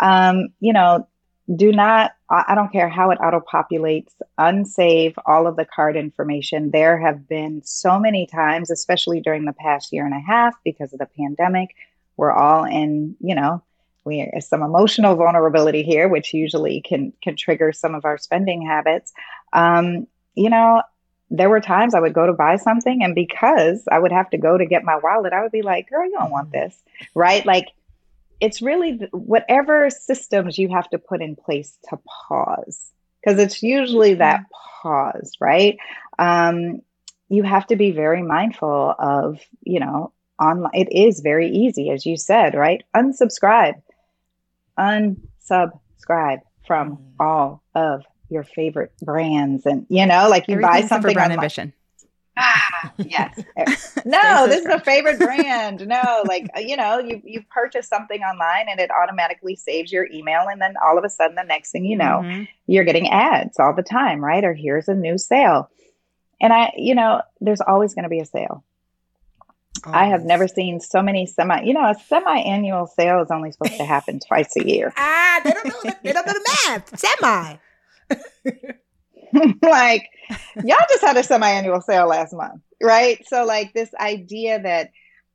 Um, 0.01 0.49
you 0.61 0.73
know, 0.73 1.09
do 1.57 1.73
not 1.73 2.13
i 2.31 2.55
don't 2.55 2.71
care 2.71 2.89
how 2.89 3.11
it 3.11 3.19
auto 3.19 3.41
populates 3.41 4.13
unsave 4.39 5.15
all 5.27 5.47
of 5.47 5.57
the 5.57 5.65
card 5.65 5.97
information. 5.97 6.71
There 6.71 6.99
have 6.99 7.29
been 7.29 7.63
so 7.65 7.99
many 7.99 8.27
times 8.27 8.71
especially 8.71 9.21
during 9.21 9.45
the 9.45 9.53
past 9.53 9.93
year 9.93 10.07
and 10.07 10.15
a 10.15 10.21
half 10.21 10.55
because 10.65 10.93
of 10.93 10.99
the 10.99 11.09
pandemic 11.19 11.75
we're 12.17 12.33
all 12.33 12.65
in 12.65 13.17
you 13.21 13.35
know 13.35 13.63
we 14.05 14.31
some 14.41 14.63
emotional 14.63 15.17
vulnerability 15.17 15.83
here 15.83 16.09
which 16.09 16.33
usually 16.33 16.81
can 16.81 17.13
can 17.23 17.37
trigger 17.37 17.73
some 17.73 17.95
of 17.95 18.05
our 18.05 18.19
spending 18.19 18.65
habits. 18.65 19.13
Um, 19.53 20.07
you 20.35 20.49
know 20.49 20.83
there 21.35 21.49
were 21.49 21.61
times 21.61 21.95
i 21.95 22.01
would 22.01 22.15
go 22.15 22.27
to 22.27 22.33
buy 22.33 22.57
something 22.57 23.03
and 23.03 23.15
because 23.15 23.83
i 23.91 23.99
would 23.99 24.13
have 24.13 24.29
to 24.29 24.37
go 24.37 24.59
to 24.59 24.67
get 24.67 24.85
my 24.85 24.97
wallet 24.97 25.33
i 25.33 25.43
would 25.43 25.53
be 25.53 25.63
like 25.63 25.89
girl 25.89 26.05
you 26.05 26.13
don't 26.13 26.31
want 26.31 26.53
this 26.53 26.83
right? 27.15 27.45
Like 27.45 27.69
it's 28.43 28.61
really 28.61 29.09
whatever 29.13 29.89
systems 29.89 30.59
you 30.59 30.69
have 30.69 30.91
to 30.91 30.99
put 30.99 31.23
in 31.23 31.37
place 31.37 31.79
to 31.89 31.99
pause 32.29 32.91
because 33.21 33.39
it's 33.39 33.63
usually 33.63 34.15
that 34.15 34.41
mm-hmm. 34.41 34.89
pause 34.89 35.33
right 35.41 35.79
um, 36.19 36.83
you 37.29 37.45
have 37.45 37.67
to 37.69 37.77
be 37.77 37.93
very 37.93 38.23
mindful 38.23 38.95
of 38.99 39.39
you 39.63 39.79
know 39.81 40.13
online 40.41 40.73
it 40.75 40.93
is 40.93 41.21
very 41.21 41.49
easy 41.51 41.89
as 41.91 42.05
you 42.05 42.17
said 42.17 42.55
right 42.55 42.83
unsubscribe 42.95 43.81
unsubscribe 44.79 46.41
from 46.67 46.97
mm. 46.97 46.99
all 47.21 47.63
of 47.75 48.05
your 48.29 48.43
favorite 48.43 48.93
brands 49.03 49.65
and 49.67 49.87
you 49.89 50.05
know 50.05 50.29
like 50.29 50.49
you 50.49 50.61
buy 50.61 50.81
something 50.81 51.15
Brown 51.15 51.31
Ambition 51.31 51.73
ah, 52.37 52.72
yes. 52.99 53.45
No, 54.05 54.47
this 54.49 54.61
is 54.61 54.67
a 54.67 54.81
favorite 54.81 55.19
brand. 55.21 55.87
No, 55.87 56.25
like 56.27 56.49
uh, 56.57 56.61
you 56.61 56.77
know, 56.77 56.99
you 56.99 57.23
you 57.25 57.43
purchase 57.51 57.87
something 57.89 58.21
online 58.23 58.67
and 58.69 58.81
it 58.81 58.91
automatically 58.91 59.55
saves 59.55 59.93
your 59.93 60.07
email, 60.11 60.47
and 60.51 60.61
then 60.61 60.75
all 60.85 60.99
of 60.99 61.05
a 61.05 61.11
sudden, 61.11 61.37
the 61.37 61.45
next 61.45 61.71
thing 61.71 61.85
you 61.85 61.97
know, 61.97 62.21
mm-hmm. 62.23 62.45
you're 62.67 62.85
getting 62.85 63.09
ads 63.09 63.59
all 63.61 63.75
the 63.75 63.83
time, 63.83 64.25
right? 64.25 64.45
Or 64.45 64.55
here's 64.55 64.89
a 64.89 64.95
new 64.95 65.19
sale, 65.19 65.71
and 66.41 66.53
I, 66.53 66.73
you 66.77 66.95
know, 66.95 67.23
there's 67.41 67.61
always 67.61 67.95
going 67.95 68.05
to 68.05 68.09
be 68.09 68.21
a 68.21 68.27
sale. 68.27 68.65
I 69.85 70.07
have 70.07 70.25
never 70.25 70.47
seen 70.47 70.81
so 70.81 71.03
many 71.03 71.27
semi. 71.27 71.63
You 71.63 71.75
know, 71.75 71.91
a 71.91 71.95
semi-annual 71.95 72.87
sale 72.87 73.21
is 73.23 73.31
only 73.31 73.51
supposed 73.53 73.79
to 73.79 73.85
happen 73.85 74.21
twice 74.27 74.55
a 74.57 74.67
year. 74.67 74.93
Ah, 74.97 75.41
they 75.45 75.51
don't 75.51 75.67
know. 75.67 75.81
The, 75.83 75.97
they 76.03 76.13
don't 76.13 76.27
know 76.27 76.35
the 76.35 76.57
math. 76.67 76.99
Semi. 76.99 77.59
like 79.63 80.09
y'all 80.57 80.77
just 80.91 81.03
had 81.03 81.17
a 81.17 81.23
semi-annual 81.23 81.81
sale 81.81 82.07
last 82.07 82.35
month 82.35 82.61
right? 82.83 83.25
So 83.27 83.45
like 83.45 83.73
this 83.73 83.91
idea 83.95 84.61
that 84.63 84.91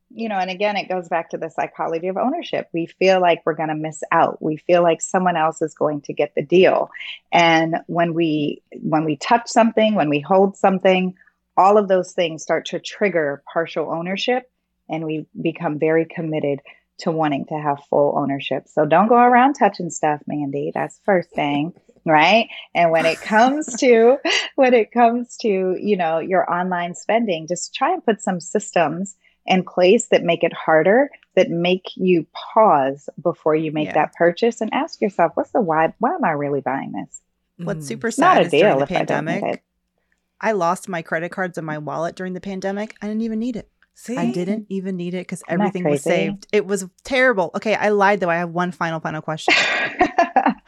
you 0.10 0.30
know 0.30 0.38
and 0.38 0.50
again 0.50 0.78
it 0.78 0.88
goes 0.88 1.10
back 1.10 1.32
to 1.32 1.38
the 1.38 1.50
psychology 1.50 2.08
of 2.08 2.18
ownership. 2.18 2.70
We 2.74 2.86
feel 2.86 3.20
like 3.20 3.42
we're 3.46 3.56
going 3.56 3.70
to 3.70 3.76
miss 3.76 4.04
out. 4.12 4.42
We 4.42 4.58
feel 4.58 4.82
like 4.84 5.02
someone 5.02 5.38
else 5.38 5.62
is 5.62 5.74
going 5.74 6.02
to 6.02 6.14
get 6.14 6.34
the 6.36 6.44
deal. 6.44 6.90
And 7.32 7.78
when 7.88 8.14
we 8.14 8.62
when 8.82 9.06
we 9.06 9.18
touch 9.18 9.48
something 9.48 9.96
when 9.96 10.10
we 10.10 10.20
hold 10.20 10.56
something 10.56 11.16
all 11.58 11.78
of 11.78 11.88
those 11.88 12.12
things 12.12 12.44
start 12.44 12.66
to 12.68 12.80
trigger 12.80 13.42
partial 13.52 13.92
ownership 13.92 14.50
and 14.90 15.04
we 15.04 15.26
become 15.42 15.80
very 15.80 16.06
committed 16.06 16.62
to 17.00 17.12
wanting 17.12 17.46
to 17.46 17.56
have 17.56 17.84
full 17.90 18.18
ownership. 18.18 18.68
So 18.68 18.86
don't 18.86 19.08
go 19.08 19.16
around 19.16 19.54
touching 19.54 19.90
stuff 19.90 20.22
mandi. 20.28 20.72
That's 20.74 21.00
first 21.06 21.32
thing 21.32 21.74
right 22.08 22.48
and 22.74 22.92
when 22.92 23.06
it 23.06 23.20
comes 23.22 23.68
to 23.76 24.18
when 24.56 24.74
it 24.74 24.92
comes 24.92 25.38
to 25.38 25.76
you 25.80 25.98
know 25.98 26.20
your 26.20 26.52
online 26.52 26.94
spending 26.94 27.48
just 27.48 27.74
try 27.74 27.94
and 27.94 28.04
put 28.06 28.22
some 28.22 28.40
systems 28.40 29.16
in 29.46 29.64
place 29.64 30.08
that 30.08 30.24
make 30.24 30.44
it 30.44 30.54
harder 30.54 31.10
that 31.36 31.50
make 31.50 31.86
you 31.96 32.26
pause 32.34 33.10
before 33.22 33.56
you 33.56 33.72
make 33.72 33.88
yeah. 33.88 33.94
that 33.94 34.14
purchase 34.14 34.62
and 34.62 34.74
ask 34.74 35.02
yourself 35.02 35.32
what's 35.36 35.52
the 35.52 35.62
why 35.62 35.94
why 36.00 36.14
am 36.14 36.24
i 36.24 36.32
really 36.32 36.62
buying 36.62 36.92
this 36.92 37.22
what's 37.58 37.86
mm. 37.86 37.88
super 37.88 38.12
sad 38.12 38.36
Not 38.36 38.46
a 38.46 38.50
deal 38.50 38.80
the 38.80 38.88
pandemic 38.88 39.44
I, 39.44 40.50
I 40.50 40.52
lost 40.52 40.90
my 40.90 41.02
credit 41.02 41.32
cards 41.32 41.58
and 41.58 41.66
my 41.66 41.78
wallet 41.78 42.16
during 42.16 42.34
the 42.34 42.42
pandemic 42.42 42.96
i 43.02 43.08
didn't 43.08 43.22
even 43.22 43.40
need 43.40 43.56
it 43.56 43.70
See? 44.00 44.16
I 44.16 44.32
didn't 44.32 44.68
even 44.70 44.96
need 44.96 45.16
it 45.16 45.22
because 45.22 45.42
everything 45.48 45.84
was 45.84 46.04
saved. 46.04 46.46
It 46.52 46.68
was 46.68 46.86
terrible. 47.04 47.50
Okay, 47.56 47.74
I 47.74 47.90
lied 47.90 48.20
though. 48.20 48.30
I 48.30 48.36
have 48.36 48.52
one 48.52 48.72
final, 48.72 49.00
final 49.00 49.24
question. 49.24 49.56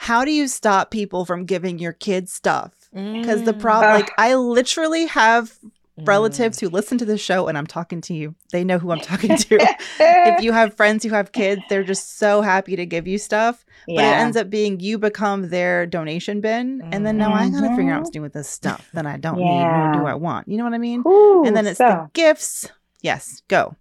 How 0.10 0.26
do 0.26 0.32
you 0.32 0.48
stop 0.48 0.90
people 0.90 1.24
from 1.24 1.46
giving 1.46 1.78
your 1.78 1.94
kids 1.94 2.34
stuff? 2.34 2.74
Because 2.92 3.42
mm. 3.42 3.46
the 3.46 3.54
problem, 3.54 3.94
like, 3.94 4.12
I 4.18 4.34
literally 4.34 5.06
have 5.06 5.56
relatives 6.00 6.58
mm. 6.58 6.62
who 6.62 6.70
listen 6.70 6.98
to 6.98 7.06
the 7.06 7.16
show 7.16 7.48
and 7.48 7.56
I'm 7.56 7.68
talking 7.68 8.02
to 8.02 8.16
you. 8.16 8.34
They 8.52 8.64
know 8.64 8.80
who 8.80 8.90
I'm 8.92 9.02
talking 9.02 9.38
to. 9.38 9.58
if 10.00 10.42
you 10.44 10.52
have 10.52 10.76
friends 10.76 11.04
who 11.04 11.12
have 11.12 11.32
kids, 11.32 11.62
they're 11.70 11.84
just 11.84 12.18
so 12.18 12.42
happy 12.42 12.76
to 12.76 12.88
give 12.88 13.08
you 13.08 13.20
stuff. 13.20 13.64
Yeah. 13.88 13.98
But 13.98 14.06
it 14.06 14.18
ends 14.20 14.36
up 14.36 14.50
being 14.50 14.80
you 14.80 14.98
become 14.98 15.50
their 15.50 15.86
donation 15.86 16.42
bin. 16.42 16.82
And 16.92 17.06
then 17.06 17.18
now 17.18 17.30
mm-hmm. 17.30 17.56
I 17.56 17.62
gotta 17.62 17.76
figure 17.76 17.94
out 17.94 18.02
what 18.02 18.06
to 18.08 18.12
do 18.12 18.24
with 18.24 18.34
this 18.34 18.50
stuff 18.50 18.90
that 18.96 19.06
I 19.06 19.18
don't 19.18 19.38
yeah. 19.38 19.46
need 19.46 19.92
nor 19.92 20.02
do 20.02 20.08
I 20.08 20.16
want. 20.16 20.48
You 20.48 20.58
know 20.58 20.64
what 20.64 20.74
I 20.74 20.80
mean? 20.80 21.04
Ooh, 21.08 21.44
and 21.46 21.56
then 21.56 21.68
it's 21.68 21.78
so. 21.78 21.88
the 21.88 22.10
gifts 22.14 22.68
Yes, 23.02 23.44
go. 23.48 23.76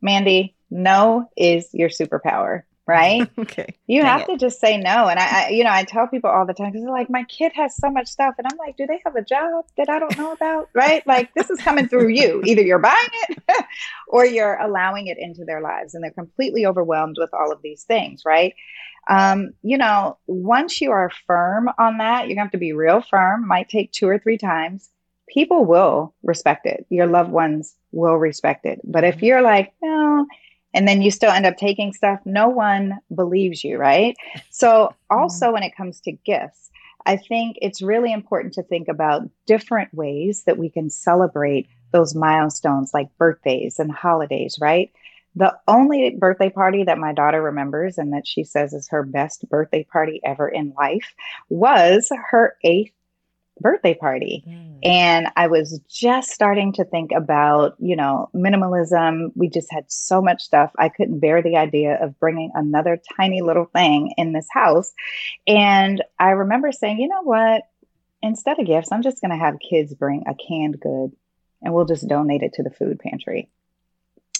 Mandi, 0.00 0.54
no 0.70 1.28
is 1.36 1.68
your 1.72 1.88
superpower, 1.88 2.62
right? 2.86 3.28
okay. 3.38 3.76
You 3.86 4.02
Dang 4.02 4.10
have 4.10 4.20
it. 4.22 4.32
to 4.32 4.36
just 4.36 4.60
say 4.60 4.76
no. 4.76 5.08
And 5.08 5.18
I, 5.18 5.46
I, 5.46 5.48
you 5.48 5.64
know, 5.64 5.70
I 5.70 5.84
tell 5.84 6.06
people 6.06 6.30
all 6.30 6.46
the 6.46 6.54
time 6.54 6.70
because 6.70 6.84
they're 6.84 6.92
like, 6.92 7.10
my 7.10 7.24
kid 7.24 7.52
has 7.54 7.76
so 7.76 7.90
much 7.90 8.08
stuff. 8.08 8.34
And 8.38 8.46
I'm 8.50 8.58
like, 8.58 8.76
do 8.76 8.86
they 8.86 9.00
have 9.04 9.16
a 9.16 9.22
job 9.22 9.64
that 9.76 9.88
I 9.88 9.98
don't 9.98 10.16
know 10.16 10.32
about? 10.32 10.68
right? 10.74 11.06
Like, 11.06 11.34
this 11.34 11.50
is 11.50 11.60
coming 11.60 11.88
through 11.88 12.08
you. 12.08 12.42
Either 12.44 12.62
you're 12.62 12.78
buying 12.78 13.08
it 13.28 13.42
or 14.08 14.24
you're 14.24 14.58
allowing 14.60 15.08
it 15.08 15.18
into 15.18 15.44
their 15.44 15.60
lives. 15.60 15.94
And 15.94 16.04
they're 16.04 16.10
completely 16.10 16.66
overwhelmed 16.66 17.16
with 17.18 17.30
all 17.34 17.52
of 17.52 17.60
these 17.62 17.82
things, 17.82 18.22
right? 18.24 18.54
Um, 19.08 19.50
you 19.62 19.78
know, 19.78 20.18
once 20.26 20.80
you 20.80 20.90
are 20.90 21.10
firm 21.26 21.68
on 21.78 21.98
that, 21.98 22.26
you're 22.26 22.34
going 22.34 22.36
to 22.36 22.42
have 22.42 22.50
to 22.52 22.58
be 22.58 22.72
real 22.72 23.00
firm. 23.00 23.46
Might 23.46 23.68
take 23.68 23.92
two 23.92 24.08
or 24.08 24.18
three 24.18 24.38
times 24.38 24.90
people 25.28 25.64
will 25.64 26.14
respect 26.22 26.66
it. 26.66 26.86
Your 26.88 27.06
loved 27.06 27.30
ones 27.30 27.74
will 27.92 28.16
respect 28.16 28.64
it. 28.64 28.80
But 28.84 29.04
if 29.04 29.16
mm-hmm. 29.16 29.24
you're 29.24 29.42
like, 29.42 29.72
no, 29.82 30.26
and 30.76 30.86
then 30.86 31.00
you 31.00 31.10
still 31.10 31.30
end 31.30 31.46
up 31.46 31.56
taking 31.56 31.92
stuff, 31.92 32.20
no 32.26 32.48
one 32.48 32.98
believes 33.14 33.64
you, 33.64 33.78
right? 33.78 34.14
So, 34.50 34.94
also 35.10 35.52
when 35.52 35.62
it 35.62 35.74
comes 35.74 36.00
to 36.02 36.12
gifts, 36.12 36.70
I 37.06 37.16
think 37.16 37.56
it's 37.62 37.80
really 37.80 38.12
important 38.12 38.52
to 38.54 38.62
think 38.62 38.88
about 38.88 39.22
different 39.46 39.94
ways 39.94 40.44
that 40.44 40.58
we 40.58 40.68
can 40.68 40.90
celebrate 40.90 41.66
those 41.92 42.14
milestones 42.14 42.92
like 42.92 43.08
birthdays 43.16 43.78
and 43.78 43.90
holidays, 43.90 44.58
right? 44.60 44.92
The 45.34 45.56
only 45.68 46.16
birthday 46.18 46.50
party 46.50 46.84
that 46.84 46.98
my 46.98 47.12
daughter 47.12 47.40
remembers 47.40 47.96
and 47.96 48.12
that 48.12 48.26
she 48.26 48.44
says 48.44 48.72
is 48.72 48.88
her 48.88 49.02
best 49.02 49.48
birthday 49.48 49.84
party 49.84 50.20
ever 50.24 50.48
in 50.48 50.74
life 50.76 51.14
was 51.48 52.10
her 52.30 52.56
eighth 52.64 52.92
birthday 53.60 53.94
party. 53.94 54.44
Mm. 54.46 54.78
And 54.82 55.28
I 55.36 55.46
was 55.46 55.80
just 55.88 56.30
starting 56.30 56.72
to 56.74 56.84
think 56.84 57.10
about, 57.12 57.74
you 57.78 57.96
know, 57.96 58.28
minimalism. 58.34 59.32
We 59.34 59.48
just 59.48 59.72
had 59.72 59.90
so 59.90 60.20
much 60.20 60.42
stuff. 60.42 60.70
I 60.78 60.88
couldn't 60.88 61.20
bear 61.20 61.42
the 61.42 61.56
idea 61.56 61.98
of 62.02 62.18
bringing 62.20 62.50
another 62.54 63.00
tiny 63.16 63.42
little 63.42 63.66
thing 63.66 64.12
in 64.16 64.32
this 64.32 64.48
house. 64.50 64.92
And 65.46 66.02
I 66.18 66.30
remember 66.30 66.72
saying, 66.72 66.98
you 67.00 67.08
know 67.08 67.22
what? 67.22 67.62
Instead 68.22 68.58
of 68.58 68.66
gifts, 68.66 68.92
I'm 68.92 69.02
just 69.02 69.20
going 69.20 69.30
to 69.30 69.36
have 69.36 69.58
kids 69.58 69.94
bring 69.94 70.24
a 70.26 70.34
canned 70.34 70.80
good 70.80 71.12
and 71.62 71.74
we'll 71.74 71.84
just 71.84 72.08
donate 72.08 72.42
it 72.42 72.54
to 72.54 72.62
the 72.62 72.70
food 72.70 72.98
pantry. 72.98 73.48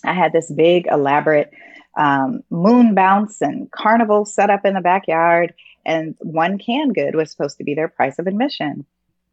I 0.05 0.13
had 0.13 0.33
this 0.33 0.51
big, 0.51 0.87
elaborate 0.87 1.51
um, 1.97 2.43
moon 2.51 2.95
bounce 2.95 3.41
and 3.41 3.71
carnival 3.71 4.25
set 4.25 4.51
up 4.51 4.65
in 4.65 4.75
the 4.75 4.81
backyard, 4.81 5.55
and 5.85 6.15
one 6.21 6.59
canned 6.59 6.95
good 6.95 7.15
was 7.15 7.31
supposed 7.31 7.59
to 7.59 7.65
be 7.65 7.75
their 7.75 7.89
price 7.89 8.19
of 8.19 8.27
admission. 8.27 8.85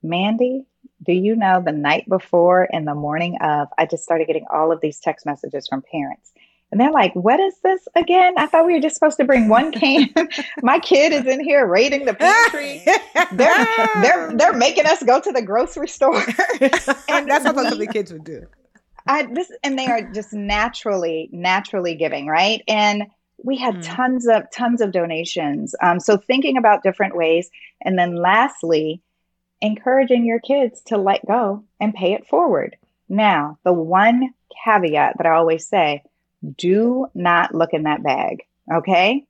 Mandi, 0.04 0.66
do 1.04 1.14
you 1.14 1.36
know 1.36 1.62
the 1.64 1.72
night 1.72 2.08
before 2.08 2.68
and 2.72 2.88
the 2.88 2.96
morning 2.96 3.38
of, 3.42 3.68
I 3.78 3.86
just 3.86 4.04
started 4.04 4.28
getting 4.28 4.46
all 4.52 4.72
of 4.72 4.82
these 4.82 5.00
text 5.00 5.26
messages 5.26 5.68
from 5.68 5.84
parents. 5.92 6.32
And 6.72 6.82
they're 6.82 6.92
like, 6.92 7.14
what 7.14 7.40
is 7.40 7.54
this 7.64 7.88
again? 7.96 8.34
I 8.36 8.48
thought 8.48 8.66
we 8.66 8.74
were 8.74 8.80
just 8.80 8.96
supposed 8.96 9.18
to 9.18 9.26
bring 9.26 9.48
one 9.48 9.72
can. 9.72 10.10
My 10.64 10.80
kid 10.80 11.14
is 11.14 11.28
in 11.28 11.44
here 11.44 11.68
raiding 11.68 12.06
the 12.06 12.16
pantry. 12.16 12.84
they're, 13.32 13.68
they're, 14.02 14.34
they're 14.36 14.54
making 14.54 14.88
us 14.88 15.04
go 15.04 15.22
to 15.22 15.32
the 15.32 15.44
grocery 15.44 15.88
store. 15.88 16.16
and 17.08 17.30
that's 17.30 17.46
what 17.46 17.78
the 17.78 17.90
kids 17.92 18.12
would 18.12 18.24
do. 18.24 18.48
I, 19.06 19.28
this, 19.32 19.52
and 19.64 19.78
they 19.78 19.86
are 19.86 20.02
just 20.02 20.34
naturally, 20.34 21.30
naturally 21.32 21.94
giving, 21.94 22.26
right? 22.26 22.64
And 22.68 23.04
we 23.44 23.56
had 23.56 23.76
mm. 23.76 23.84
tons 23.84 24.28
of, 24.28 24.44
tons 24.52 24.82
of 24.82 24.92
donations. 24.92 25.76
Um, 25.84 26.00
so 26.00 26.18
thinking 26.18 26.58
about 26.58 26.82
different 26.82 27.16
ways. 27.16 27.52
And 27.84 28.00
then 28.00 28.16
lastly, 28.16 29.00
encouraging 29.64 30.26
your 30.26 30.40
kids 30.40 30.82
to 30.82 30.98
let 30.98 31.26
go 31.26 31.64
and 31.80 31.94
pay 31.94 32.14
it 32.14 32.28
forward. 32.28 32.76
Now, 33.08 33.58
the 33.64 33.74
one 33.74 34.34
caveat 34.66 35.18
that 35.18 35.26
I 35.26 35.32
always 35.32 35.68
say 35.68 36.04
do 36.58 37.08
not 37.16 37.56
look 37.56 37.70
in 37.72 37.84
that 37.84 38.04
bag, 38.04 38.44
okay? 38.72 39.26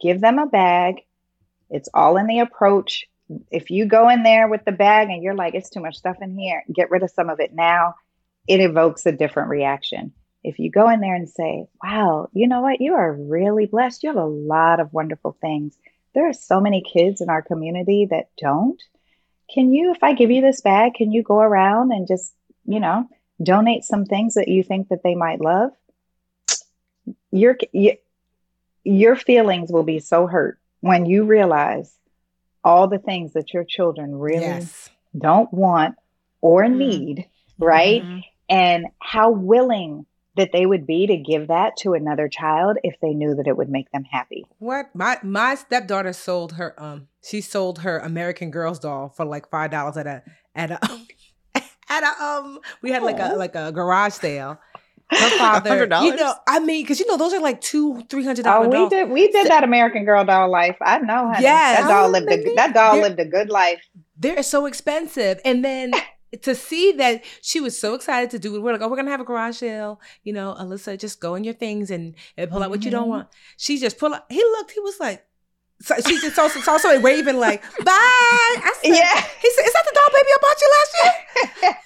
Give 0.00 0.18
them 0.18 0.38
a 0.38 0.46
bag. 0.46 1.02
It's 1.68 1.90
all 1.92 2.16
in 2.16 2.26
the 2.26 2.40
approach. 2.40 3.06
If 3.50 3.70
you 3.70 3.84
go 3.84 4.08
in 4.08 4.22
there 4.22 4.48
with 4.48 4.64
the 4.64 4.72
bag 4.72 5.10
and 5.10 5.22
you're 5.22 5.34
like, 5.34 5.54
it's 5.54 5.68
too 5.68 5.82
much 5.82 5.96
stuff 5.96 6.16
in 6.22 6.38
here, 6.38 6.64
get 6.74 6.90
rid 6.90 7.02
of 7.02 7.10
some 7.10 7.28
of 7.28 7.38
it 7.38 7.52
now, 7.52 7.96
it 8.48 8.60
evokes 8.60 9.04
a 9.04 9.12
different 9.12 9.50
reaction. 9.50 10.12
If 10.42 10.58
you 10.58 10.70
go 10.70 10.88
in 10.88 11.00
there 11.00 11.14
and 11.14 11.28
say, 11.28 11.66
wow, 11.84 12.30
you 12.32 12.48
know 12.48 12.62
what? 12.62 12.80
You 12.80 12.94
are 12.94 13.12
really 13.12 13.66
blessed. 13.66 14.02
You 14.02 14.08
have 14.08 14.16
a 14.16 14.24
lot 14.24 14.80
of 14.80 14.94
wonderful 14.94 15.36
things. 15.42 15.76
There 16.14 16.26
are 16.26 16.32
so 16.32 16.58
many 16.58 16.82
kids 16.82 17.20
in 17.20 17.28
our 17.28 17.42
community 17.42 18.08
that 18.10 18.30
don't 18.40 18.82
can 19.52 19.72
you, 19.72 19.92
if 19.92 20.02
I 20.02 20.12
give 20.12 20.30
you 20.30 20.40
this 20.40 20.60
bag, 20.60 20.94
can 20.94 21.12
you 21.12 21.22
go 21.22 21.40
around 21.40 21.92
and 21.92 22.06
just, 22.06 22.32
you 22.66 22.80
know, 22.80 23.08
donate 23.42 23.84
some 23.84 24.04
things 24.04 24.34
that 24.34 24.48
you 24.48 24.62
think 24.62 24.88
that 24.88 25.02
they 25.02 25.14
might 25.14 25.40
love? 25.40 25.70
Your, 27.30 27.56
your 28.84 29.16
feelings 29.16 29.70
will 29.70 29.84
be 29.84 30.00
so 30.00 30.26
hurt 30.26 30.58
when 30.80 31.06
you 31.06 31.24
realize 31.24 31.92
all 32.62 32.88
the 32.88 32.98
things 32.98 33.32
that 33.32 33.54
your 33.54 33.64
children 33.64 34.14
really 34.14 34.40
yes. 34.40 34.90
don't 35.16 35.52
want 35.52 35.96
or 36.40 36.64
mm-hmm. 36.64 36.78
need, 36.78 37.26
right? 37.58 38.02
Mm-hmm. 38.02 38.18
And 38.50 38.86
how 38.98 39.30
willing 39.30 40.06
that 40.38 40.50
they 40.52 40.64
would 40.64 40.86
be 40.86 41.06
to 41.06 41.16
give 41.16 41.48
that 41.48 41.76
to 41.78 41.92
another 41.92 42.28
child 42.28 42.78
if 42.82 42.94
they 43.02 43.10
knew 43.10 43.34
that 43.34 43.46
it 43.46 43.56
would 43.56 43.68
make 43.68 43.90
them 43.92 44.04
happy. 44.04 44.46
What 44.58 44.94
my 44.94 45.18
my 45.22 45.54
stepdaughter 45.54 46.12
sold 46.12 46.52
her 46.54 46.74
um 46.82 47.08
she 47.22 47.40
sold 47.40 47.80
her 47.80 47.98
American 47.98 48.50
Girls 48.50 48.78
doll 48.78 49.10
for 49.10 49.24
like 49.24 49.50
five 49.50 49.70
dollars 49.70 49.96
at 49.96 50.06
a 50.06 50.22
at 50.54 50.70
a 50.70 50.78
at 51.90 52.02
a 52.02 52.22
um 52.24 52.60
we 52.82 52.90
had 52.90 53.02
like 53.02 53.18
a 53.18 53.34
like 53.36 53.54
a 53.54 53.70
garage 53.72 54.14
sale. 54.14 54.58
Her 55.10 55.30
father, 55.38 55.86
$100? 55.86 56.02
you 56.02 56.16
know, 56.16 56.34
I 56.46 56.58
mean, 56.58 56.82
because 56.82 57.00
you 57.00 57.06
know 57.06 57.16
those 57.16 57.32
are 57.32 57.40
like 57.40 57.62
two, 57.62 58.02
three 58.10 58.26
hundred 58.26 58.42
dollars. 58.42 58.68
Oh, 58.70 58.84
we 58.84 58.88
did, 58.90 59.08
we 59.08 59.28
did 59.32 59.46
that 59.46 59.64
American 59.64 60.04
Girl 60.04 60.22
doll 60.22 60.50
life. 60.50 60.76
I 60.82 60.98
know, 60.98 61.28
honey. 61.28 61.44
Yes, 61.44 61.80
that 61.80 61.88
doll 61.88 62.10
lived 62.10 62.30
a 62.30 62.54
that 62.56 62.74
doll 62.74 63.00
lived 63.00 63.18
a 63.18 63.24
good 63.24 63.48
life. 63.48 63.80
They're 64.18 64.42
so 64.42 64.66
expensive, 64.66 65.40
and 65.46 65.64
then 65.64 65.92
to 66.42 66.54
see 66.54 66.92
that 66.92 67.24
she 67.42 67.60
was 67.60 67.78
so 67.78 67.94
excited 67.94 68.30
to 68.30 68.38
do 68.38 68.54
it. 68.54 68.60
We're 68.60 68.72
like, 68.72 68.82
oh, 68.82 68.88
we're 68.88 68.96
gonna 68.96 69.10
have 69.10 69.20
a 69.20 69.24
garage 69.24 69.56
sale. 69.56 70.00
You 70.22 70.32
know, 70.32 70.54
Alyssa, 70.58 70.98
just 70.98 71.20
go 71.20 71.34
in 71.34 71.44
your 71.44 71.54
things 71.54 71.90
and, 71.90 72.14
and 72.36 72.50
pull 72.50 72.62
out 72.62 72.70
what 72.70 72.84
you 72.84 72.90
don't 72.90 73.02
mm-hmm. 73.02 73.10
want. 73.10 73.28
She 73.56 73.78
just 73.78 73.98
pull 73.98 74.14
out. 74.14 74.24
He 74.28 74.42
looked. 74.42 74.72
He 74.72 74.80
was 74.80 74.98
like. 75.00 75.24
So 75.80 75.94
she 76.04 76.20
just 76.20 76.36
also 76.36 76.58
saw 76.58 76.76
somebody 76.76 77.04
waving 77.04 77.38
like 77.38 77.62
bye. 77.62 77.92
I 77.92 78.74
said, 78.82 78.96
yeah. 78.96 79.14
He 79.40 79.50
said, 79.52 79.64
"Is 79.64 79.72
that 79.72 79.84
the 79.84 79.94
doll 79.94 80.08
baby 80.12 80.28
I 80.34 80.38
bought 80.42 80.60
you 80.60 80.70
last 80.74 80.94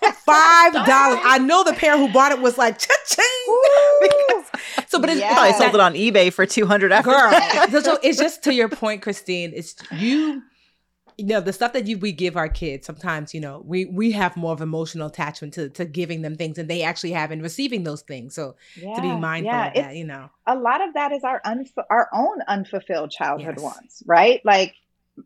year?" 0.00 0.12
Five 0.24 0.86
dollars. 0.86 1.20
I 1.24 1.38
know 1.38 1.62
the 1.62 1.74
parent 1.74 2.00
who 2.00 2.10
bought 2.10 2.32
it 2.32 2.40
was 2.40 2.56
like 2.56 2.78
cha-ching. 2.78 3.24
so, 4.88 4.98
but 4.98 5.10
it's 5.10 5.20
yes. 5.20 5.34
probably 5.34 5.52
sold 5.58 5.74
it 5.74 5.80
on 5.80 5.92
eBay 5.92 6.32
for 6.32 6.46
two 6.46 6.64
hundred. 6.64 6.90
Girl, 7.02 7.32
so 7.82 7.98
it's 8.02 8.18
just 8.18 8.42
to 8.44 8.54
your 8.54 8.70
point, 8.70 9.02
Christine. 9.02 9.52
It's 9.54 9.74
you 9.92 10.42
you 11.22 11.28
know 11.28 11.40
the 11.40 11.52
stuff 11.52 11.72
that 11.72 11.86
you, 11.86 11.96
we 11.98 12.10
give 12.10 12.36
our 12.36 12.48
kids 12.48 12.84
sometimes 12.84 13.32
you 13.32 13.40
know 13.40 13.62
we 13.64 13.84
we 13.84 14.10
have 14.10 14.36
more 14.36 14.52
of 14.52 14.60
emotional 14.60 15.06
attachment 15.06 15.54
to 15.54 15.68
to 15.68 15.84
giving 15.84 16.22
them 16.22 16.34
things 16.34 16.58
and 16.58 16.68
they 16.68 16.82
actually 16.82 17.12
have 17.12 17.30
in 17.30 17.40
receiving 17.40 17.84
those 17.84 18.02
things 18.02 18.34
so 18.34 18.56
yeah, 18.74 18.94
to 18.96 19.00
be 19.00 19.14
mindful 19.14 19.52
yeah. 19.52 19.68
of 19.68 19.74
that 19.74 19.94
you 19.94 20.04
know 20.04 20.28
a 20.48 20.56
lot 20.56 20.86
of 20.86 20.94
that 20.94 21.12
is 21.12 21.22
our 21.22 21.40
unf- 21.46 21.84
our 21.90 22.08
own 22.12 22.42
unfulfilled 22.48 23.12
childhood 23.12 23.54
yes. 23.56 23.62
wants 23.62 24.02
right 24.04 24.40
like 24.44 24.74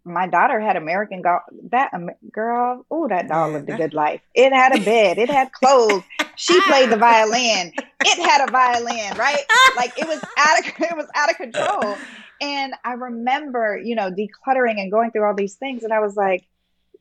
my 0.05 0.27
daughter 0.27 0.61
had 0.61 0.77
American 0.77 1.23
girl 1.23 1.41
that 1.71 1.93
um, 1.95 2.11
girl 2.33 2.85
oh 2.91 3.07
that 3.09 3.29
doll 3.29 3.53
lived 3.53 3.71
a 3.71 3.77
good 3.77 3.95
life 3.95 4.21
it 4.35 4.53
had 4.53 4.77
a 4.77 4.85
bed 4.85 5.17
it 5.17 5.31
had 5.31 5.53
clothes 5.53 6.03
she 6.35 6.61
played 6.67 6.91
the 6.91 6.97
violin 6.97 7.73
it 8.05 8.29
had 8.29 8.49
a 8.49 8.51
violin 8.51 9.17
right 9.17 9.45
like 9.77 9.97
it 9.97 10.07
was 10.09 10.21
out 10.39 10.59
of 10.59 10.67
it 10.81 10.97
was 10.97 11.07
out 11.15 11.31
of 11.31 11.37
control 11.37 11.97
and 12.41 12.75
I 12.85 12.93
remember, 12.93 13.81
you 13.83 13.95
know, 13.95 14.11
decluttering 14.11 14.79
and 14.79 14.91
going 14.91 15.11
through 15.11 15.25
all 15.25 15.35
these 15.35 15.55
things. 15.55 15.83
And 15.83 15.93
I 15.93 16.01
was 16.01 16.17
like, 16.17 16.47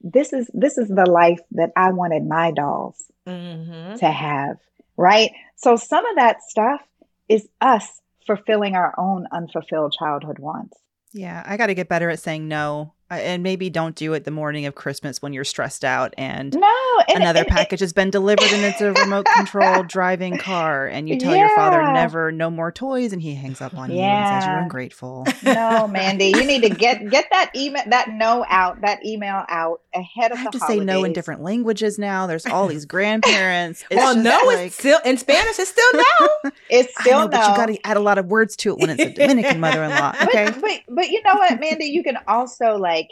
this 0.02 0.34
is 0.34 0.50
this 0.54 0.78
is 0.78 0.88
the 0.88 1.10
life 1.10 1.40
that 1.52 1.72
I 1.76 1.92
wanted 1.92 2.26
my 2.26 2.52
dolls 2.52 3.04
mm-hmm. 3.28 3.98
to 3.98 4.12
have. 4.12 4.58
Right. 4.98 5.32
So 5.56 5.76
some 5.76 6.06
of 6.06 6.16
that 6.18 6.44
stuff 6.44 6.82
is 7.28 7.48
us 7.60 8.02
fulfilling 8.28 8.76
our 8.76 8.94
own 8.98 9.28
unfulfilled 9.32 9.94
childhood 9.98 10.40
wants. 10.40 10.78
Yeah, 11.16 11.44
I 11.46 11.56
got 11.56 11.68
to 11.68 11.74
get 11.76 11.88
better 11.88 12.10
at 12.10 12.20
saying 12.20 12.48
no 12.50 12.94
and 13.10 13.44
maybe 13.44 13.70
don't 13.70 13.96
do 13.96 14.14
it 14.14 14.24
the 14.24 14.32
morning 14.32 14.66
of 14.66 14.76
Christmas 14.76 15.22
when 15.22 15.34
you're 15.34 15.44
stressed 15.44 15.86
out 15.86 16.14
and 16.18 16.56
no, 16.56 17.04
and, 17.08 17.22
another 17.22 17.42
and, 17.42 17.48
package 17.48 17.82
and, 17.82 17.86
has 17.86 17.94
been 17.94 18.10
delivered 18.10 18.52
and 18.52 18.64
it's 18.64 18.82
a 18.82 18.94
remote 18.94 19.26
control 19.36 19.84
driving 19.84 20.38
car 20.38 20.88
and 20.88 21.08
you 21.08 21.20
tell 21.20 21.36
yeah. 21.36 21.48
your 21.48 21.56
father 21.56 21.82
never 21.94 22.32
no 22.32 22.50
more 22.50 22.72
toys 22.72 23.14
and 23.14 23.22
he 23.22 23.36
hangs 23.36 23.62
up 23.62 23.76
on 23.76 23.92
yeah. 23.92 23.96
you 23.96 24.04
and 24.04 24.44
says 24.44 24.48
you're 24.50 24.60
ungrateful. 24.60 25.26
No, 25.46 25.88
Mandi, 25.88 26.26
you 26.26 26.44
need 26.44 26.64
to 26.64 26.70
get 26.70 27.10
get 27.10 27.26
that 27.32 27.52
email 27.56 27.84
that 27.88 28.10
no 28.10 28.46
out 28.50 28.82
that 28.82 29.06
email 29.06 29.44
out 29.48 29.82
ahead 29.94 30.32
of 30.32 30.40
I 30.40 30.42
have 30.42 30.52
to 30.52 30.58
holidays. 30.58 30.80
say 30.80 30.86
no 30.86 31.04
in 31.04 31.14
different 31.14 31.44
languages 31.44 32.00
now. 32.00 32.26
There's 32.26 32.46
all 32.48 32.68
these 32.68 32.86
grandparents. 32.86 33.84
It's 33.90 33.96
well, 33.96 34.16
no, 34.16 34.42
like, 34.48 34.68
it's 34.68 34.78
still 34.78 35.00
in 35.06 35.18
Spanish. 35.18 35.60
It's 35.60 35.70
still 35.70 35.94
no. 35.94 36.52
it's 36.70 36.92
still 37.00 37.20
know, 37.20 37.26
no. 37.26 37.30
But 37.30 37.50
you 37.50 37.56
got 37.56 37.66
to 37.68 37.88
add 37.88 37.98
a 37.98 38.00
lot 38.00 38.18
of 38.18 38.26
words 38.26 38.56
to 38.58 38.72
it 38.72 38.80
when 38.80 38.90
it's 38.90 39.02
a 39.02 39.14
Dominican 39.14 39.60
mother-in-law. 39.60 40.16
Okay, 40.24 40.46
but, 40.46 40.62
but 40.90 41.06
but 41.06 41.12
you 41.12 41.22
know 41.22 41.36
what, 41.36 41.60
Mandi, 41.60 41.86
you 41.86 42.04
can 42.04 42.18
also 42.28 42.78
like 42.78 43.05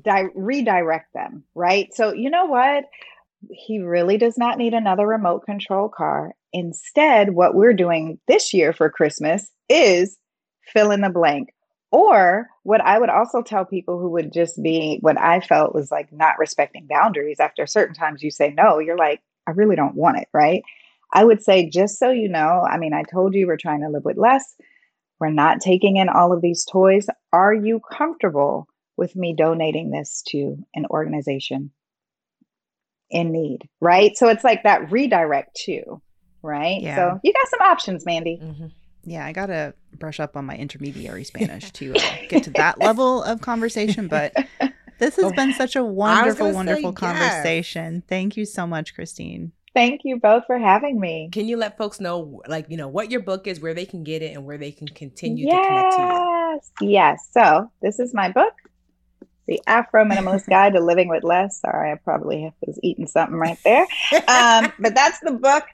di- 0.00 0.28
redirect 0.34 1.12
them, 1.14 1.44
right? 1.54 1.92
So, 1.94 2.12
you 2.12 2.30
know 2.30 2.46
what? 2.46 2.84
He 3.50 3.80
really 3.80 4.18
does 4.18 4.38
not 4.38 4.58
need 4.58 4.74
another 4.74 5.06
remote 5.06 5.44
control 5.44 5.88
car. 5.88 6.34
Instead, 6.52 7.34
what 7.34 7.54
we're 7.54 7.72
doing 7.72 8.18
this 8.28 8.54
year 8.54 8.72
for 8.72 8.90
Christmas 8.90 9.50
is 9.68 10.16
fill 10.66 10.90
in 10.90 11.00
the 11.00 11.10
blank. 11.10 11.52
Or 11.90 12.48
what 12.62 12.80
I 12.80 12.98
would 12.98 13.10
also 13.10 13.42
tell 13.42 13.66
people 13.66 13.98
who 13.98 14.10
would 14.10 14.32
just 14.32 14.62
be 14.62 14.98
what 15.02 15.18
I 15.18 15.40
felt 15.40 15.74
was 15.74 15.90
like 15.90 16.10
not 16.10 16.38
respecting 16.38 16.86
boundaries. 16.88 17.40
After 17.40 17.66
certain 17.66 17.94
times 17.94 18.22
you 18.22 18.30
say 18.30 18.50
no, 18.56 18.78
you're 18.78 18.96
like, 18.96 19.20
I 19.46 19.50
really 19.50 19.76
don't 19.76 19.94
want 19.94 20.16
it, 20.16 20.28
right? 20.32 20.62
I 21.12 21.24
would 21.24 21.42
say, 21.42 21.68
just 21.68 21.98
so 21.98 22.10
you 22.10 22.28
know, 22.28 22.66
I 22.66 22.78
mean, 22.78 22.94
I 22.94 23.02
told 23.02 23.34
you 23.34 23.46
we're 23.46 23.58
trying 23.58 23.82
to 23.82 23.90
live 23.90 24.04
with 24.04 24.16
less. 24.16 24.54
We're 25.20 25.30
not 25.30 25.60
taking 25.60 25.98
in 25.98 26.08
all 26.08 26.32
of 26.32 26.40
these 26.40 26.64
toys. 26.64 27.06
Are 27.32 27.52
you 27.52 27.80
comfortable 27.92 28.66
with 29.02 29.16
me 29.16 29.34
donating 29.34 29.90
this 29.90 30.22
to 30.28 30.56
an 30.76 30.86
organization 30.88 31.72
in 33.10 33.32
need, 33.32 33.68
right? 33.80 34.16
So 34.16 34.28
it's 34.28 34.44
like 34.44 34.62
that 34.62 34.92
redirect 34.92 35.56
too, 35.56 36.00
right? 36.40 36.80
Yeah. 36.80 36.94
So 36.94 37.20
you 37.24 37.32
got 37.32 37.48
some 37.48 37.60
options, 37.62 38.06
Mandi. 38.06 38.38
Mm-hmm. 38.40 38.66
Yeah, 39.02 39.26
I 39.26 39.32
gotta 39.32 39.74
brush 39.98 40.20
up 40.20 40.36
on 40.36 40.44
my 40.44 40.54
intermediary 40.56 41.24
Spanish 41.32 41.72
to 41.72 41.96
uh, 41.96 42.00
get 42.28 42.44
to 42.44 42.50
that 42.50 42.78
level 42.78 43.24
of 43.24 43.40
conversation. 43.40 44.06
But 44.06 44.36
this 45.00 45.16
has 45.16 45.32
been 45.32 45.52
such 45.54 45.74
a 45.74 45.82
wonderful, 45.82 46.52
wonderful 46.52 46.92
conversation. 46.92 47.94
Yes. 47.94 48.02
Thank 48.08 48.36
you 48.36 48.44
so 48.44 48.68
much, 48.68 48.94
Christine. 48.94 49.50
Thank 49.74 50.02
you 50.04 50.20
both 50.20 50.44
for 50.46 50.58
having 50.58 51.00
me. 51.00 51.28
Can 51.32 51.48
you 51.48 51.56
let 51.56 51.76
folks 51.76 51.98
know, 51.98 52.40
like, 52.46 52.66
you 52.68 52.76
know, 52.76 52.88
what 52.88 53.10
your 53.10 53.20
book 53.20 53.48
is, 53.48 53.58
where 53.58 53.74
they 53.74 53.86
can 53.86 54.04
get 54.04 54.22
it, 54.22 54.36
and 54.36 54.44
where 54.44 54.58
they 54.58 54.70
can 54.70 54.86
continue 54.86 55.46
yes. 55.46 55.56
to 55.56 55.68
connect 55.68 56.78
to 56.78 56.84
you? 56.84 56.90
Yes. 56.90 57.28
So, 57.32 57.70
this 57.80 57.98
is 57.98 58.12
my 58.12 58.30
book, 58.30 58.52
The 59.46 59.60
Afrominimalist 59.66 60.46
Guide 60.50 60.74
to 60.74 60.80
Living 60.80 61.08
with 61.08 61.24
Less. 61.24 61.60
Sorry, 61.60 61.92
I 61.92 61.94
probably 61.96 62.52
was 62.66 62.78
eating 62.82 63.06
something 63.06 63.36
right 63.36 63.58
there. 63.64 63.86
Um, 64.28 64.72
but 64.78 64.94
that's 64.94 65.20
the 65.20 65.32
book. 65.32 65.64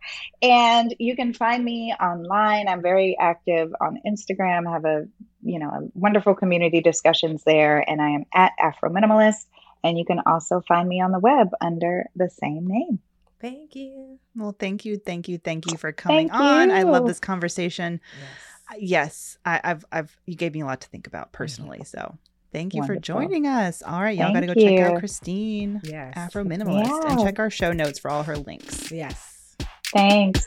And 0.42 0.94
you 0.98 1.16
can 1.16 1.32
find 1.32 1.64
me 1.64 1.94
online. 2.00 2.68
I'm 2.68 2.82
very 2.82 3.16
active 3.18 3.72
on 3.80 4.00
Instagram, 4.06 4.66
I 4.68 4.72
have 4.72 4.84
a, 4.84 5.06
you 5.42 5.58
know, 5.58 5.68
a 5.68 5.80
wonderful 5.94 6.34
community 6.34 6.80
discussions 6.80 7.42
there. 7.44 7.88
And 7.88 8.00
I 8.00 8.10
am 8.10 8.24
at 8.34 8.52
Afrominimalist. 8.60 9.46
And 9.84 9.96
you 9.96 10.04
can 10.04 10.20
also 10.26 10.60
find 10.66 10.88
me 10.88 11.00
on 11.00 11.12
the 11.12 11.20
web 11.20 11.50
under 11.60 12.06
the 12.16 12.28
same 12.28 12.66
name. 12.66 12.98
Thank 13.40 13.76
you. 13.76 14.18
Well, 14.34 14.54
thank 14.58 14.84
you, 14.84 14.98
thank 14.98 15.28
you, 15.28 15.38
thank 15.38 15.70
you 15.70 15.76
for 15.76 15.92
coming 15.92 16.28
thank 16.28 16.40
on. 16.40 16.70
You. 16.70 16.74
I 16.74 16.82
love 16.82 17.06
this 17.06 17.20
conversation. 17.20 18.00
Yes, 18.76 18.80
yes 18.80 19.38
I, 19.44 19.60
have 19.62 19.84
I've 19.92 20.16
you 20.26 20.34
gave 20.34 20.54
me 20.54 20.60
a 20.60 20.66
lot 20.66 20.80
to 20.80 20.88
think 20.88 21.06
about 21.06 21.32
personally. 21.32 21.82
So 21.84 22.18
thank 22.52 22.74
you 22.74 22.80
Wonderful. 22.80 22.96
for 22.96 23.00
joining 23.00 23.46
us. 23.46 23.82
All 23.82 24.00
right, 24.00 24.16
y'all 24.16 24.32
got 24.32 24.40
to 24.40 24.46
go 24.46 24.54
you. 24.56 24.68
check 24.68 24.80
out 24.80 24.98
Christine, 24.98 25.80
yes, 25.84 26.14
Afrominimalist, 26.16 27.10
and 27.10 27.20
check 27.20 27.38
our 27.38 27.50
show 27.50 27.72
notes 27.72 27.98
for 27.98 28.10
all 28.10 28.22
her 28.22 28.36
links. 28.36 28.90
Yes. 28.90 29.56
Thanks. 29.92 30.46